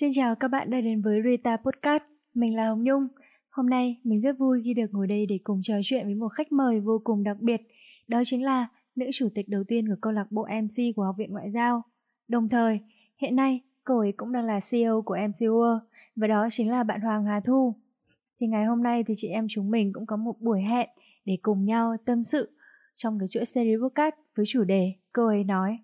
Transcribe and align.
Xin 0.00 0.10
chào 0.14 0.34
các 0.34 0.48
bạn 0.48 0.70
đã 0.70 0.80
đến 0.80 1.02
với 1.02 1.22
Rita 1.24 1.56
Podcast. 1.56 2.02
Mình 2.34 2.56
là 2.56 2.68
Hồng 2.68 2.84
Nhung. 2.84 3.08
Hôm 3.50 3.70
nay 3.70 4.00
mình 4.04 4.20
rất 4.20 4.38
vui 4.38 4.60
khi 4.64 4.74
được 4.74 4.86
ngồi 4.90 5.06
đây 5.06 5.26
để 5.26 5.38
cùng 5.44 5.60
trò 5.62 5.74
chuyện 5.84 6.04
với 6.06 6.14
một 6.14 6.28
khách 6.28 6.52
mời 6.52 6.80
vô 6.80 7.00
cùng 7.04 7.24
đặc 7.24 7.36
biệt. 7.40 7.60
Đó 8.08 8.22
chính 8.24 8.44
là 8.44 8.68
nữ 8.96 9.06
chủ 9.12 9.28
tịch 9.34 9.48
đầu 9.48 9.64
tiên 9.68 9.88
của 9.88 9.94
câu 10.00 10.12
lạc 10.12 10.26
bộ 10.30 10.46
MC 10.62 10.96
của 10.96 11.02
Học 11.02 11.14
viện 11.18 11.30
Ngoại 11.30 11.50
giao. 11.50 11.82
Đồng 12.28 12.48
thời, 12.48 12.80
hiện 13.16 13.36
nay 13.36 13.60
cô 13.84 13.98
ấy 13.98 14.12
cũng 14.16 14.32
đang 14.32 14.44
là 14.44 14.60
CEO 14.70 15.02
của 15.02 15.16
MC 15.28 15.40
World 15.40 15.80
và 16.16 16.26
đó 16.26 16.48
chính 16.50 16.70
là 16.70 16.82
bạn 16.82 17.00
Hoàng 17.00 17.24
Hà 17.24 17.40
Thu. 17.40 17.74
Thì 18.40 18.46
ngày 18.46 18.64
hôm 18.64 18.82
nay 18.82 19.04
thì 19.06 19.14
chị 19.16 19.28
em 19.28 19.46
chúng 19.50 19.70
mình 19.70 19.92
cũng 19.92 20.06
có 20.06 20.16
một 20.16 20.40
buổi 20.40 20.60
hẹn 20.60 20.88
để 21.24 21.38
cùng 21.42 21.64
nhau 21.64 21.96
tâm 22.04 22.24
sự 22.24 22.50
trong 22.94 23.18
cái 23.18 23.28
chuỗi 23.28 23.44
series 23.44 23.80
podcast 23.80 24.14
với 24.36 24.46
chủ 24.48 24.64
đề 24.64 24.92
cô 25.12 25.26
ấy 25.26 25.44
nói. 25.44 25.78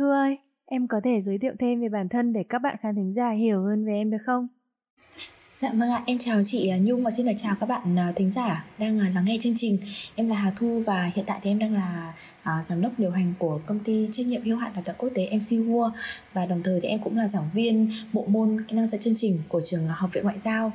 Thư 0.00 0.10
ơi, 0.10 0.38
em 0.66 0.88
có 0.88 1.00
thể 1.04 1.22
giới 1.26 1.38
thiệu 1.38 1.52
thêm 1.58 1.80
về 1.80 1.88
bản 1.88 2.08
thân 2.08 2.32
để 2.32 2.44
các 2.48 2.58
bạn 2.58 2.76
khán 2.80 2.94
thính 2.94 3.14
giả 3.16 3.30
hiểu 3.30 3.62
hơn 3.62 3.84
về 3.86 3.92
em 3.92 4.10
được 4.10 4.18
không? 4.26 4.48
Dạ 5.54 5.70
vâng 5.72 5.90
ạ, 5.90 6.02
em 6.06 6.18
chào 6.18 6.42
chị 6.44 6.68
à, 6.68 6.76
Nhung 6.82 7.04
và 7.04 7.10
xin 7.10 7.26
được 7.26 7.32
chào 7.36 7.54
các 7.60 7.68
bạn 7.68 7.98
à, 7.98 8.12
thính 8.16 8.30
giả 8.30 8.64
đang 8.78 9.00
à, 9.00 9.06
lắng 9.14 9.24
nghe 9.26 9.36
chương 9.40 9.52
trình. 9.56 9.78
Em 10.14 10.28
là 10.28 10.36
Hà 10.36 10.50
Thu 10.56 10.82
và 10.86 11.10
hiện 11.14 11.24
tại 11.28 11.40
thì 11.42 11.50
em 11.50 11.58
đang 11.58 11.72
là 11.72 12.14
uh, 12.42 12.66
giám 12.66 12.80
đốc 12.80 12.92
điều 12.98 13.10
hành 13.10 13.34
của 13.38 13.60
công 13.66 13.78
ty 13.78 14.08
trách 14.12 14.26
nhiệm 14.26 14.42
hữu 14.42 14.56
hạn 14.56 14.72
đào 14.74 14.82
tạo 14.84 14.94
quốc 14.98 15.08
tế 15.14 15.28
MC 15.32 15.68
World 15.68 15.90
và 16.32 16.46
đồng 16.46 16.62
thời 16.62 16.80
thì 16.80 16.88
em 16.88 17.00
cũng 17.04 17.16
là 17.16 17.28
giảng 17.28 17.50
viên 17.54 17.92
bộ 18.12 18.24
môn 18.28 18.64
kỹ 18.68 18.76
năng 18.76 18.88
dẫn 18.88 19.00
chương 19.00 19.14
trình 19.16 19.42
của 19.48 19.60
trường 19.64 19.86
Học 19.88 20.10
viện 20.12 20.24
Ngoại 20.24 20.38
giao. 20.38 20.72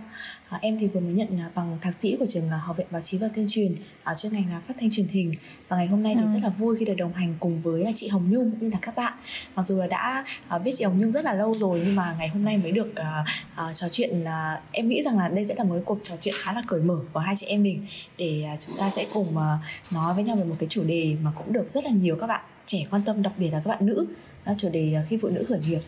Uh, 0.56 0.62
em 0.62 0.78
thì 0.80 0.88
vừa 0.88 1.00
mới 1.00 1.14
nhận 1.14 1.28
bằng 1.56 1.78
thạc 1.82 1.96
sĩ 1.96 2.16
của 2.20 2.26
trường 2.26 2.50
Học 2.50 2.78
viện 2.78 2.88
Báo 2.92 3.02
chí 3.02 3.18
và 3.18 3.28
Tuyên 3.36 3.46
truyền 3.50 3.76
ở 4.04 4.16
chuyên 4.16 4.34
ngành 4.34 4.50
là 4.50 4.62
phát 4.68 4.74
thanh 4.80 4.92
truyền 4.92 5.08
hình 5.08 5.32
và 5.68 5.78
ngày 5.78 5.88
hôm 5.88 6.04
nay 6.04 6.16
thì 6.16 6.22
ừ. 6.22 6.28
rất 6.34 6.40
là 6.44 6.50
vui 6.50 6.76
khi 6.80 6.86
được 6.86 6.96
đồng 6.98 7.14
hành 7.14 7.36
cùng 7.40 7.62
với 7.62 7.92
chị 7.96 8.08
Hồng 8.08 8.32
Nhung 8.32 8.52
cũng 8.52 8.60
như 8.60 8.70
là 8.70 8.80
các 8.82 8.96
bạn. 8.96 9.14
Mặc 9.56 9.64
dù 9.64 9.78
là 9.78 9.88
đã 9.88 10.24
biết 10.64 10.72
chị 10.76 10.84
Hồng 10.84 11.00
Nhung 11.00 11.12
rất 11.12 11.26
là 11.26 11.34
lâu 11.34 11.54
rồi 11.54 11.82
nhưng 11.86 11.96
mà 11.96 12.16
ngày 12.18 12.28
hôm 12.28 12.46
nay 12.46 12.58
mới 12.58 12.72
được 12.72 12.88
uh, 12.88 13.68
uh, 13.70 13.76
trò 13.76 13.88
chuyện 13.92 14.24
uh, 14.24 14.30
em 14.72 14.88
nghĩ 14.88 15.04
rằng 15.04 15.18
là 15.18 15.30
đây 15.30 15.46
sẽ 15.46 15.56
là 15.58 15.64
một 15.64 15.76
cuộc 15.86 16.00
trò 16.04 16.16
chuyện 16.22 16.36
khá 16.38 16.54
là 16.54 16.64
cởi 16.68 16.82
mở 16.82 17.00
của 17.14 17.20
hai 17.20 17.36
chị 17.36 17.46
em 17.46 17.64
mình 17.64 17.86
để 18.18 18.46
uh, 18.54 18.60
chúng 18.60 18.76
ta 18.80 18.90
sẽ 18.90 19.06
cùng 19.14 19.28
uh, 19.28 19.94
nói 19.94 20.14
với 20.14 20.24
nhau 20.24 20.36
về 20.36 20.44
một 20.44 20.56
cái 20.60 20.70
chủ 20.70 20.84
đề 20.84 21.16
mà 21.22 21.32
cũng 21.38 21.54
được 21.56 21.70
rất 21.70 21.84
là 21.84 21.90
nhiều 21.90 22.16
các 22.20 22.28
bạn 22.28 22.46
trẻ 22.66 22.78
quan 22.92 23.02
tâm 23.06 23.22
đặc 23.22 23.34
biệt 23.38 23.50
là 23.52 23.62
các 23.66 23.70
bạn 23.70 23.86
nữ. 23.86 24.06
Đó 24.46 24.54
chủ 24.58 24.70
đề 24.70 24.94
à, 24.96 25.02
khi 25.08 25.18
phụ 25.22 25.30
nữ 25.30 25.44
khởi 25.48 25.60
nghiệp 25.60 25.80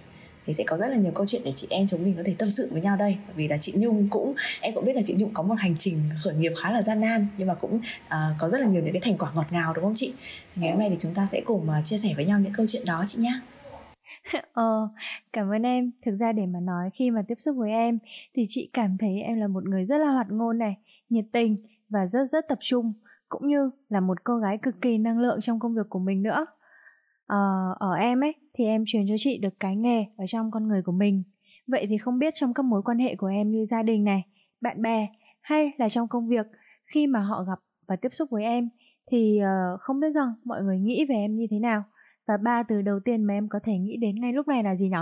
thì 0.45 0.53
sẽ 0.53 0.63
có 0.67 0.77
rất 0.77 0.87
là 0.87 0.95
nhiều 0.95 1.11
câu 1.15 1.25
chuyện 1.25 1.41
để 1.45 1.51
chị 1.55 1.67
em 1.69 1.87
chúng 1.87 2.03
mình 2.03 2.13
có 2.17 2.23
thể 2.25 2.35
tâm 2.37 2.49
sự 2.49 2.69
với 2.71 2.81
nhau 2.81 2.97
đây. 2.97 3.17
Bởi 3.27 3.35
vì 3.35 3.47
là 3.47 3.57
chị 3.57 3.73
Nhung 3.75 4.07
cũng 4.09 4.33
em 4.61 4.73
cũng 4.73 4.85
biết 4.85 4.95
là 4.95 5.01
chị 5.05 5.15
Nhung 5.17 5.33
có 5.33 5.43
một 5.43 5.55
hành 5.57 5.75
trình 5.79 5.99
khởi 6.23 6.35
nghiệp 6.35 6.51
khá 6.57 6.71
là 6.71 6.81
gian 6.81 7.01
nan 7.01 7.27
nhưng 7.37 7.47
mà 7.47 7.53
cũng 7.53 7.75
uh, 8.05 8.13
có 8.37 8.49
rất 8.49 8.61
là 8.61 8.67
nhiều 8.67 8.83
những 8.83 8.93
cái 8.93 9.01
thành 9.01 9.17
quả 9.17 9.31
ngọt 9.35 9.45
ngào 9.51 9.73
đúng 9.73 9.83
không 9.83 9.95
chị? 9.95 10.13
Thì 10.55 10.61
ngày 10.61 10.71
hôm 10.71 10.79
nay 10.79 10.89
thì 10.89 10.95
chúng 10.99 11.13
ta 11.13 11.25
sẽ 11.25 11.41
cùng 11.45 11.67
uh, 11.79 11.85
chia 11.85 11.97
sẻ 11.97 12.09
với 12.15 12.25
nhau 12.25 12.39
những 12.39 12.53
câu 12.53 12.65
chuyện 12.69 12.83
đó 12.85 13.03
chị 13.07 13.17
nhé 13.21 13.39
Ờ, 14.53 14.89
cảm 15.33 15.49
ơn 15.49 15.61
em. 15.61 15.91
Thực 16.05 16.15
ra 16.15 16.31
để 16.31 16.45
mà 16.45 16.59
nói 16.59 16.89
khi 16.93 17.11
mà 17.11 17.21
tiếp 17.27 17.35
xúc 17.37 17.55
với 17.57 17.71
em 17.71 17.99
thì 18.35 18.45
chị 18.47 18.69
cảm 18.73 18.97
thấy 18.99 19.21
em 19.21 19.37
là 19.39 19.47
một 19.47 19.63
người 19.65 19.85
rất 19.85 19.97
là 19.97 20.11
hoạt 20.11 20.27
ngôn 20.29 20.57
này, 20.57 20.75
nhiệt 21.09 21.25
tình 21.31 21.55
và 21.89 22.07
rất 22.07 22.25
rất 22.31 22.45
tập 22.47 22.57
trung 22.61 22.93
cũng 23.29 23.47
như 23.47 23.69
là 23.89 23.99
một 23.99 24.23
cô 24.23 24.37
gái 24.37 24.57
cực 24.61 24.81
kỳ 24.81 24.97
năng 24.97 25.19
lượng 25.19 25.39
trong 25.41 25.59
công 25.59 25.75
việc 25.75 25.89
của 25.89 25.99
mình 25.99 26.23
nữa. 26.23 26.45
Ờ, 27.27 27.75
ở 27.79 27.93
em 27.93 28.23
ấy 28.23 28.33
thì 28.53 28.65
em 28.65 28.83
truyền 28.87 29.05
cho 29.07 29.15
chị 29.17 29.37
được 29.37 29.59
cái 29.59 29.75
nghề 29.75 30.05
ở 30.17 30.25
trong 30.27 30.51
con 30.51 30.67
người 30.67 30.81
của 30.81 30.91
mình. 30.91 31.23
Vậy 31.67 31.85
thì 31.89 31.97
không 31.97 32.19
biết 32.19 32.33
trong 32.35 32.53
các 32.53 32.63
mối 32.63 32.81
quan 32.85 32.99
hệ 32.99 33.15
của 33.15 33.27
em 33.27 33.51
như 33.51 33.65
gia 33.65 33.83
đình 33.83 34.03
này, 34.03 34.23
bạn 34.61 34.81
bè 34.81 35.07
hay 35.41 35.71
là 35.77 35.89
trong 35.89 36.07
công 36.07 36.27
việc 36.27 36.45
khi 36.85 37.07
mà 37.07 37.19
họ 37.19 37.43
gặp 37.43 37.59
và 37.87 37.95
tiếp 37.95 38.09
xúc 38.11 38.29
với 38.31 38.43
em 38.43 38.69
thì 39.11 39.39
uh, 39.41 39.79
không 39.79 39.99
biết 39.99 40.09
rằng 40.15 40.33
mọi 40.43 40.63
người 40.63 40.79
nghĩ 40.79 41.05
về 41.09 41.15
em 41.15 41.35
như 41.35 41.47
thế 41.51 41.59
nào 41.59 41.83
và 42.27 42.37
ba 42.37 42.63
từ 42.63 42.81
đầu 42.81 42.99
tiên 43.05 43.23
mà 43.23 43.33
em 43.33 43.47
có 43.49 43.59
thể 43.63 43.73
nghĩ 43.77 43.97
đến 43.97 44.21
ngay 44.21 44.33
lúc 44.33 44.47
này 44.47 44.63
là 44.63 44.75
gì 44.75 44.89
nhỉ? 44.89 44.97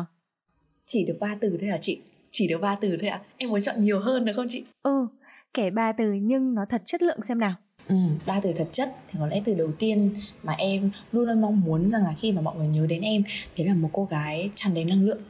Chỉ 0.85 1.05
được 1.05 1.17
ba 1.19 1.37
từ 1.39 1.57
thôi 1.61 1.69
hả 1.69 1.77
chị? 1.81 2.01
Chỉ 2.31 2.47
được 2.47 2.61
ba 2.61 2.77
từ 2.81 2.97
thôi 3.01 3.09
ạ? 3.09 3.21
À? 3.23 3.25
Em 3.37 3.49
muốn 3.49 3.61
chọn 3.61 3.75
nhiều 3.79 3.99
hơn 3.99 4.25
được 4.25 4.33
không 4.35 4.45
chị? 4.49 4.65
Ừ, 4.83 5.07
kể 5.53 5.69
ba 5.69 5.91
từ 5.91 6.13
nhưng 6.13 6.53
nó 6.53 6.65
thật 6.69 6.81
chất 6.85 7.01
lượng 7.01 7.21
xem 7.21 7.39
nào. 7.39 7.55
Ừ, 7.87 7.95
ba 8.25 8.39
từ 8.43 8.53
thật 8.55 8.67
chất 8.71 8.95
thì 9.07 9.19
có 9.19 9.27
lẽ 9.27 9.41
từ 9.45 9.53
đầu 9.53 9.71
tiên 9.79 10.15
mà 10.43 10.53
em 10.53 10.91
luôn 11.11 11.25
luôn 11.25 11.41
mong 11.41 11.61
muốn 11.61 11.91
rằng 11.91 12.03
là 12.03 12.13
khi 12.17 12.31
mà 12.31 12.41
mọi 12.41 12.55
người 12.55 12.67
nhớ 12.67 12.85
đến 12.87 13.01
em 13.01 13.23
thế 13.55 13.63
là 13.63 13.73
một 13.73 13.89
cô 13.93 14.05
gái 14.05 14.49
tràn 14.55 14.73
đầy 14.73 14.85
năng 14.85 15.05
lượng. 15.05 15.21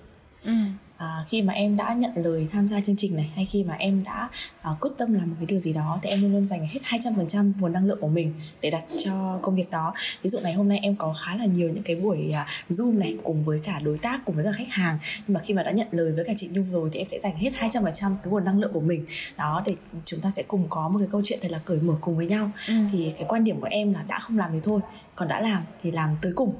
Ừ 0.43 0.51
à, 0.97 1.25
khi 1.27 1.41
mà 1.41 1.53
em 1.53 1.77
đã 1.77 1.93
nhận 1.93 2.11
lời 2.15 2.47
tham 2.51 2.67
gia 2.67 2.81
chương 2.81 2.95
trình 2.95 3.15
này 3.15 3.31
hay 3.35 3.45
khi 3.45 3.63
mà 3.63 3.73
em 3.73 4.03
đã 4.03 4.29
à, 4.61 4.71
quyết 4.81 4.91
tâm 4.97 5.13
làm 5.13 5.29
một 5.29 5.35
cái 5.39 5.45
điều 5.45 5.59
gì 5.59 5.73
đó 5.73 5.99
thì 6.03 6.09
em 6.09 6.21
luôn 6.21 6.31
luôn 6.31 6.45
dành 6.45 6.67
hết 6.67 6.79
200% 6.83 7.51
nguồn 7.59 7.73
năng 7.73 7.85
lượng 7.85 7.97
của 8.01 8.07
mình 8.07 8.33
để 8.61 8.69
đặt 8.69 8.83
cho 9.03 9.39
công 9.41 9.55
việc 9.55 9.71
đó. 9.71 9.93
Ví 10.21 10.29
dụ 10.29 10.39
ngày 10.39 10.53
hôm 10.53 10.69
nay 10.69 10.79
em 10.81 10.95
có 10.95 11.15
khá 11.25 11.35
là 11.35 11.45
nhiều 11.45 11.69
những 11.69 11.83
cái 11.83 11.95
buổi 11.95 12.31
à, 12.31 12.47
zoom 12.69 12.97
này 12.97 13.17
cùng 13.23 13.43
với 13.43 13.59
cả 13.63 13.79
đối 13.79 13.97
tác 13.97 14.25
cùng 14.25 14.35
với 14.35 14.45
cả 14.45 14.51
khách 14.51 14.69
hàng. 14.69 14.97
Nhưng 15.27 15.33
mà 15.33 15.39
khi 15.39 15.53
mà 15.53 15.63
đã 15.63 15.71
nhận 15.71 15.87
lời 15.91 16.11
với 16.11 16.25
cả 16.25 16.33
chị 16.37 16.49
Nhung 16.51 16.71
rồi 16.71 16.89
thì 16.93 16.99
em 16.99 17.07
sẽ 17.07 17.19
dành 17.19 17.37
hết 17.37 17.51
200% 17.59 17.83
cái 17.93 18.31
nguồn 18.31 18.45
năng 18.45 18.59
lượng 18.59 18.73
của 18.73 18.81
mình. 18.81 19.05
Đó 19.37 19.63
để 19.65 19.75
chúng 20.05 20.21
ta 20.21 20.29
sẽ 20.31 20.43
cùng 20.43 20.67
có 20.69 20.89
một 20.89 20.99
cái 20.99 21.07
câu 21.11 21.21
chuyện 21.25 21.39
thật 21.41 21.51
là 21.51 21.59
cởi 21.65 21.79
mở 21.79 21.93
cùng 22.01 22.17
với 22.17 22.25
nhau. 22.25 22.51
Ừ. 22.67 22.73
thì 22.91 23.13
cái 23.17 23.25
quan 23.27 23.43
điểm 23.43 23.61
của 23.61 23.67
em 23.71 23.93
là 23.93 24.03
đã 24.03 24.19
không 24.19 24.37
làm 24.37 24.51
thì 24.53 24.59
thôi 24.63 24.81
còn 25.15 25.27
đã 25.27 25.41
làm 25.41 25.61
thì 25.83 25.91
làm 25.91 26.15
tới 26.21 26.31
cùng. 26.35 26.53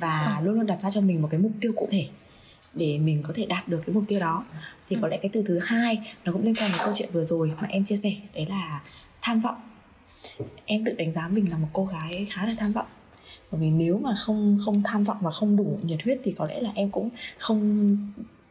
Và 0.00 0.36
ừ. 0.38 0.44
luôn 0.44 0.54
luôn 0.54 0.66
đặt 0.66 0.80
ra 0.80 0.90
cho 0.90 1.00
mình 1.00 1.22
một 1.22 1.28
cái 1.30 1.40
mục 1.40 1.52
tiêu 1.60 1.72
cụ 1.76 1.88
thể 1.90 2.06
để 2.74 2.98
mình 2.98 3.22
có 3.26 3.32
thể 3.36 3.46
đạt 3.46 3.68
được 3.68 3.80
cái 3.86 3.94
mục 3.94 4.04
tiêu 4.08 4.20
đó. 4.20 4.44
Thì 4.88 4.96
có 5.00 5.08
ừ. 5.08 5.10
lẽ 5.10 5.18
cái 5.22 5.30
từ 5.32 5.44
thứ 5.46 5.58
hai 5.58 6.14
nó 6.24 6.32
cũng 6.32 6.44
liên 6.44 6.54
quan 6.54 6.70
đến 6.70 6.80
câu 6.84 6.92
chuyện 6.96 7.08
vừa 7.12 7.24
rồi 7.24 7.52
mà 7.60 7.68
em 7.68 7.84
chia 7.84 7.96
sẻ 7.96 8.12
đấy 8.34 8.46
là 8.48 8.80
tham 9.22 9.40
vọng. 9.40 9.56
Em 10.66 10.84
tự 10.84 10.92
đánh 10.92 11.12
giá 11.12 11.28
mình 11.28 11.50
là 11.50 11.56
một 11.56 11.68
cô 11.72 11.84
gái 11.84 12.26
khá 12.30 12.46
là 12.46 12.54
tham 12.58 12.72
vọng. 12.72 12.86
Bởi 13.50 13.60
vì 13.60 13.70
nếu 13.70 13.98
mà 13.98 14.14
không 14.18 14.58
không 14.64 14.82
tham 14.84 15.04
vọng 15.04 15.16
và 15.20 15.30
không 15.30 15.56
đủ 15.56 15.78
nhiệt 15.82 16.02
huyết 16.04 16.20
thì 16.24 16.34
có 16.38 16.46
lẽ 16.46 16.60
là 16.60 16.70
em 16.74 16.90
cũng 16.90 17.10
không 17.38 17.96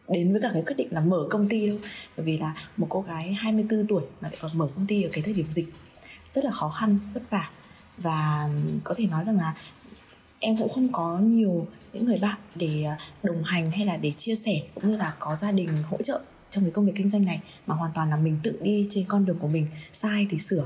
đến 0.07 0.31
với 0.31 0.41
cả 0.41 0.49
cái 0.53 0.63
quyết 0.65 0.75
định 0.77 0.87
là 0.91 1.01
mở 1.01 1.27
công 1.29 1.49
ty 1.49 1.67
đâu. 1.67 1.77
Bởi 2.17 2.25
vì 2.25 2.37
là 2.37 2.53
một 2.77 2.87
cô 2.89 3.01
gái 3.01 3.33
24 3.33 3.87
tuổi 3.87 4.03
mà 4.21 4.29
lại 4.29 4.37
còn 4.41 4.57
mở 4.57 4.67
công 4.75 4.85
ty 4.87 5.03
ở 5.03 5.09
cái 5.13 5.23
thời 5.23 5.33
điểm 5.33 5.51
dịch 5.51 5.73
rất 6.31 6.45
là 6.45 6.51
khó 6.51 6.69
khăn 6.69 6.99
vất 7.13 7.23
vả. 7.29 7.49
Và 7.97 8.49
có 8.83 8.93
thể 8.97 9.05
nói 9.05 9.23
rằng 9.23 9.37
là 9.37 9.55
em 10.39 10.57
cũng 10.57 10.73
không 10.73 10.91
có 10.91 11.17
nhiều 11.17 11.67
những 11.93 12.05
người 12.05 12.17
bạn 12.17 12.37
để 12.55 12.83
à, 12.83 12.97
đồng 13.23 13.43
hành 13.43 13.71
hay 13.71 13.85
là 13.85 13.97
để 13.97 14.11
chia 14.11 14.35
sẻ 14.35 14.61
cũng 14.75 14.91
như 14.91 14.97
là 14.97 15.13
có 15.19 15.35
gia 15.35 15.51
đình 15.51 15.83
hỗ 15.89 15.97
trợ 16.03 16.21
trong 16.49 16.63
cái 16.63 16.71
công 16.71 16.85
việc 16.85 16.93
kinh 16.95 17.09
doanh 17.09 17.25
này 17.25 17.41
mà 17.67 17.75
hoàn 17.75 17.91
toàn 17.95 18.09
là 18.09 18.15
mình 18.15 18.39
tự 18.43 18.59
đi 18.61 18.87
trên 18.89 19.05
con 19.07 19.25
đường 19.25 19.39
của 19.39 19.47
mình 19.47 19.67
sai 19.93 20.27
thì 20.29 20.37
sửa. 20.37 20.65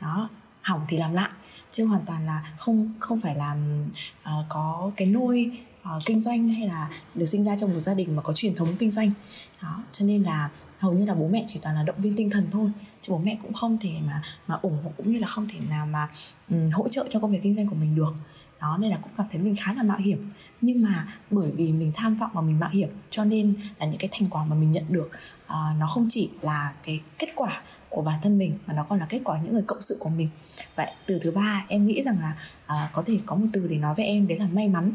Đó 0.00 0.28
hỏng 0.62 0.80
thì 0.88 0.96
làm 0.96 1.12
lại 1.12 1.30
chứ 1.72 1.84
hoàn 1.84 2.02
toàn 2.06 2.26
là 2.26 2.54
không 2.58 2.92
không 3.00 3.20
phải 3.20 3.36
làm 3.36 3.86
uh, 4.22 4.46
có 4.48 4.90
cái 4.96 5.08
nôi 5.08 5.50
uh, 5.82 6.02
kinh 6.04 6.20
doanh 6.20 6.48
hay 6.48 6.68
là 6.68 6.90
được 7.14 7.26
sinh 7.26 7.44
ra 7.44 7.56
trong 7.56 7.72
một 7.72 7.80
gia 7.80 7.94
đình 7.94 8.16
mà 8.16 8.22
có 8.22 8.32
truyền 8.32 8.54
thống 8.54 8.68
kinh 8.78 8.90
doanh. 8.90 9.10
Đó 9.62 9.84
cho 9.92 10.06
nên 10.06 10.22
là 10.22 10.50
hầu 10.78 10.92
như 10.92 11.04
là 11.04 11.14
bố 11.14 11.28
mẹ 11.28 11.44
chỉ 11.46 11.58
toàn 11.62 11.74
là 11.74 11.82
động 11.82 11.96
viên 11.98 12.16
tinh 12.16 12.30
thần 12.30 12.46
thôi 12.52 12.70
chứ 13.02 13.12
bố 13.12 13.18
mẹ 13.18 13.38
cũng 13.42 13.52
không 13.52 13.78
thể 13.78 13.90
mà 14.06 14.22
mà 14.46 14.58
ủng 14.62 14.78
hộ 14.84 14.92
cũng 14.96 15.12
như 15.12 15.18
là 15.18 15.26
không 15.26 15.48
thể 15.48 15.58
nào 15.70 15.86
mà 15.86 16.08
um, 16.50 16.70
hỗ 16.70 16.88
trợ 16.88 17.06
cho 17.10 17.20
công 17.20 17.32
việc 17.32 17.40
kinh 17.42 17.54
doanh 17.54 17.66
của 17.66 17.74
mình 17.74 17.94
được 17.94 18.14
đó 18.60 18.78
nên 18.80 18.90
là 18.90 18.96
cũng 18.96 19.12
cảm 19.16 19.26
thấy 19.32 19.40
mình 19.40 19.54
khá 19.60 19.74
là 19.74 19.82
mạo 19.82 19.98
hiểm. 19.98 20.30
Nhưng 20.60 20.82
mà 20.82 21.08
bởi 21.30 21.50
vì 21.56 21.72
mình 21.72 21.92
tham 21.94 22.16
vọng 22.16 22.30
và 22.32 22.40
mình 22.40 22.60
mạo 22.60 22.70
hiểm 22.70 22.88
cho 23.10 23.24
nên 23.24 23.54
là 23.78 23.86
những 23.86 23.98
cái 23.98 24.08
thành 24.12 24.28
quả 24.30 24.44
mà 24.44 24.56
mình 24.56 24.72
nhận 24.72 24.84
được 24.88 25.10
uh, 25.46 25.78
nó 25.78 25.86
không 25.86 26.06
chỉ 26.10 26.30
là 26.40 26.72
cái 26.82 27.00
kết 27.18 27.28
quả 27.34 27.62
của 27.88 28.02
bản 28.02 28.20
thân 28.22 28.38
mình 28.38 28.58
mà 28.66 28.74
nó 28.74 28.84
còn 28.88 28.98
là 28.98 29.06
kết 29.08 29.20
quả 29.24 29.40
những 29.42 29.52
người 29.52 29.64
cộng 29.66 29.80
sự 29.80 29.96
của 30.00 30.08
mình. 30.08 30.28
Vậy 30.76 30.86
từ 31.06 31.18
thứ 31.22 31.30
ba 31.30 31.64
em 31.68 31.86
nghĩ 31.86 32.02
rằng 32.02 32.16
là 32.20 32.36
uh, 32.64 32.92
có 32.92 33.02
thể 33.06 33.18
có 33.26 33.36
một 33.36 33.46
từ 33.52 33.66
để 33.66 33.76
nói 33.76 33.94
với 33.94 34.06
em 34.06 34.26
đấy 34.26 34.38
là 34.38 34.46
may 34.46 34.68
mắn. 34.68 34.92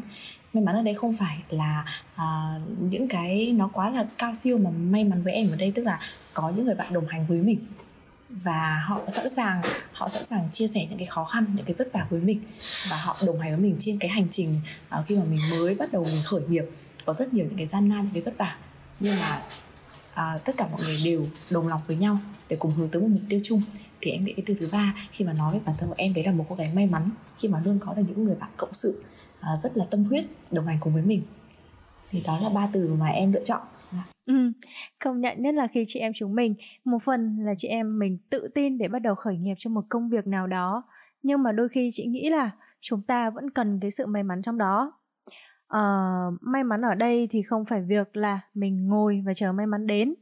May 0.52 0.64
mắn 0.64 0.74
ở 0.74 0.82
đây 0.82 0.94
không 0.94 1.12
phải 1.12 1.38
là 1.50 1.84
uh, 2.14 2.80
những 2.80 3.08
cái 3.08 3.52
nó 3.52 3.68
quá 3.72 3.90
là 3.90 4.06
cao 4.18 4.34
siêu 4.34 4.58
mà 4.58 4.70
may 4.70 5.04
mắn 5.04 5.22
với 5.22 5.32
em 5.32 5.50
ở 5.50 5.56
đây 5.56 5.72
tức 5.74 5.84
là 5.84 5.98
có 6.34 6.50
những 6.50 6.64
người 6.64 6.74
bạn 6.74 6.92
đồng 6.92 7.08
hành 7.08 7.26
với 7.26 7.42
mình 7.42 7.58
và 8.30 8.82
họ 8.86 9.00
sẵn 9.08 9.28
sàng 9.28 9.62
họ 9.92 10.08
sẵn 10.08 10.24
sàng 10.24 10.50
chia 10.50 10.68
sẻ 10.68 10.86
những 10.90 10.98
cái 10.98 11.06
khó 11.06 11.24
khăn 11.24 11.44
những 11.54 11.64
cái 11.66 11.74
vất 11.78 11.88
vả 11.92 12.06
với 12.10 12.20
mình. 12.20 12.42
Và 12.90 12.96
họ 12.96 13.16
đồng 13.26 13.40
hành 13.40 13.50
với 13.50 13.60
mình 13.60 13.76
trên 13.78 13.98
cái 13.98 14.10
hành 14.10 14.26
trình 14.30 14.60
uh, 14.98 15.06
khi 15.06 15.16
mà 15.16 15.24
mình 15.24 15.40
mới 15.50 15.74
bắt 15.74 15.92
đầu 15.92 16.04
mình 16.04 16.22
khởi 16.24 16.40
nghiệp. 16.48 16.64
Có 17.06 17.12
rất 17.12 17.34
nhiều 17.34 17.46
những 17.46 17.56
cái 17.56 17.66
gian 17.66 17.88
nan 17.88 18.02
những 18.02 18.12
cái 18.12 18.22
vất 18.22 18.34
vả. 18.38 18.56
Nhưng 19.00 19.16
mà 19.20 19.42
uh, 20.12 20.44
tất 20.44 20.56
cả 20.56 20.66
mọi 20.66 20.80
người 20.84 20.96
đều 21.04 21.26
đồng 21.52 21.68
lòng 21.68 21.80
với 21.86 21.96
nhau 21.96 22.18
để 22.48 22.56
cùng 22.56 22.70
hướng 22.70 22.88
tới 22.88 23.02
một 23.02 23.08
mục 23.10 23.22
tiêu 23.28 23.40
chung. 23.44 23.62
Thì 24.00 24.10
em 24.10 24.24
nghĩ 24.24 24.32
cái 24.36 24.44
từ 24.46 24.54
thứ 24.60 24.68
ba 24.72 24.94
khi 25.12 25.24
mà 25.24 25.32
nói 25.32 25.52
với 25.52 25.60
bản 25.64 25.76
thân 25.78 25.88
của 25.88 25.94
em 25.98 26.14
đấy 26.14 26.24
là 26.24 26.32
một 26.32 26.46
cô 26.48 26.54
gái 26.56 26.70
may 26.74 26.86
mắn 26.86 27.10
khi 27.38 27.48
mà 27.48 27.60
luôn 27.64 27.78
có 27.78 27.94
được 27.94 28.02
những 28.08 28.24
người 28.24 28.34
bạn 28.34 28.50
cộng 28.56 28.72
sự 28.72 29.04
uh, 29.38 29.62
rất 29.62 29.76
là 29.76 29.84
tâm 29.90 30.04
huyết 30.04 30.24
đồng 30.50 30.66
hành 30.66 30.78
cùng 30.80 30.94
với 30.94 31.02
mình. 31.02 31.22
Thì 32.10 32.20
đó 32.20 32.38
là 32.38 32.48
ba 32.48 32.68
từ 32.72 32.88
mà 32.88 33.06
em 33.06 33.32
lựa 33.32 33.44
chọn. 33.44 33.60
Ừ, 34.26 34.34
công 35.04 35.20
nhận 35.20 35.42
nhất 35.42 35.54
là 35.54 35.66
khi 35.66 35.84
chị 35.88 36.00
em 36.00 36.12
chúng 36.16 36.34
mình, 36.34 36.54
một 36.84 37.02
phần 37.02 37.36
là 37.40 37.54
chị 37.58 37.68
em 37.68 37.98
mình 37.98 38.18
tự 38.30 38.48
tin 38.54 38.78
để 38.78 38.88
bắt 38.88 38.98
đầu 38.98 39.14
khởi 39.14 39.36
nghiệp 39.36 39.54
cho 39.58 39.70
một 39.70 39.84
công 39.88 40.08
việc 40.08 40.26
nào 40.26 40.46
đó, 40.46 40.82
nhưng 41.22 41.42
mà 41.42 41.52
đôi 41.52 41.68
khi 41.68 41.90
chị 41.92 42.06
nghĩ 42.06 42.30
là 42.30 42.50
chúng 42.80 43.02
ta 43.02 43.30
vẫn 43.30 43.50
cần 43.50 43.78
cái 43.82 43.90
sự 43.90 44.06
may 44.06 44.22
mắn 44.22 44.42
trong 44.42 44.58
đó. 44.58 44.92
Ờ, 45.66 45.80
may 46.40 46.64
mắn 46.64 46.82
ở 46.82 46.94
đây 46.94 47.28
thì 47.30 47.42
không 47.42 47.64
phải 47.64 47.82
việc 47.82 48.16
là 48.16 48.40
mình 48.54 48.88
ngồi 48.88 49.22
và 49.26 49.34
chờ 49.34 49.52
may 49.52 49.66
mắn 49.66 49.86
đến, 49.86 50.14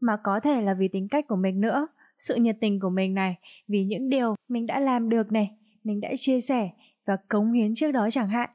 mà 0.00 0.16
có 0.24 0.40
thể 0.40 0.62
là 0.62 0.74
vì 0.74 0.88
tính 0.88 1.08
cách 1.08 1.28
của 1.28 1.36
mình 1.36 1.60
nữa. 1.60 1.86
sự 2.18 2.34
nhiệt 2.34 2.56
tình 2.60 2.80
của 2.80 2.90
mình 2.90 3.14
này 3.14 3.38
vì 3.68 3.84
những 3.84 4.08
điều 4.08 4.34
mình 4.48 4.66
đã 4.66 4.80
làm 4.80 5.08
được 5.08 5.32
này 5.32 5.50
mình 5.84 6.00
đã 6.00 6.08
chia 6.16 6.40
sẻ 6.40 6.70
và 7.06 7.16
cống 7.28 7.52
hiến 7.52 7.74
trước 7.74 7.92
đó 7.92 8.08
chẳng 8.10 8.28
hạn 8.28 8.50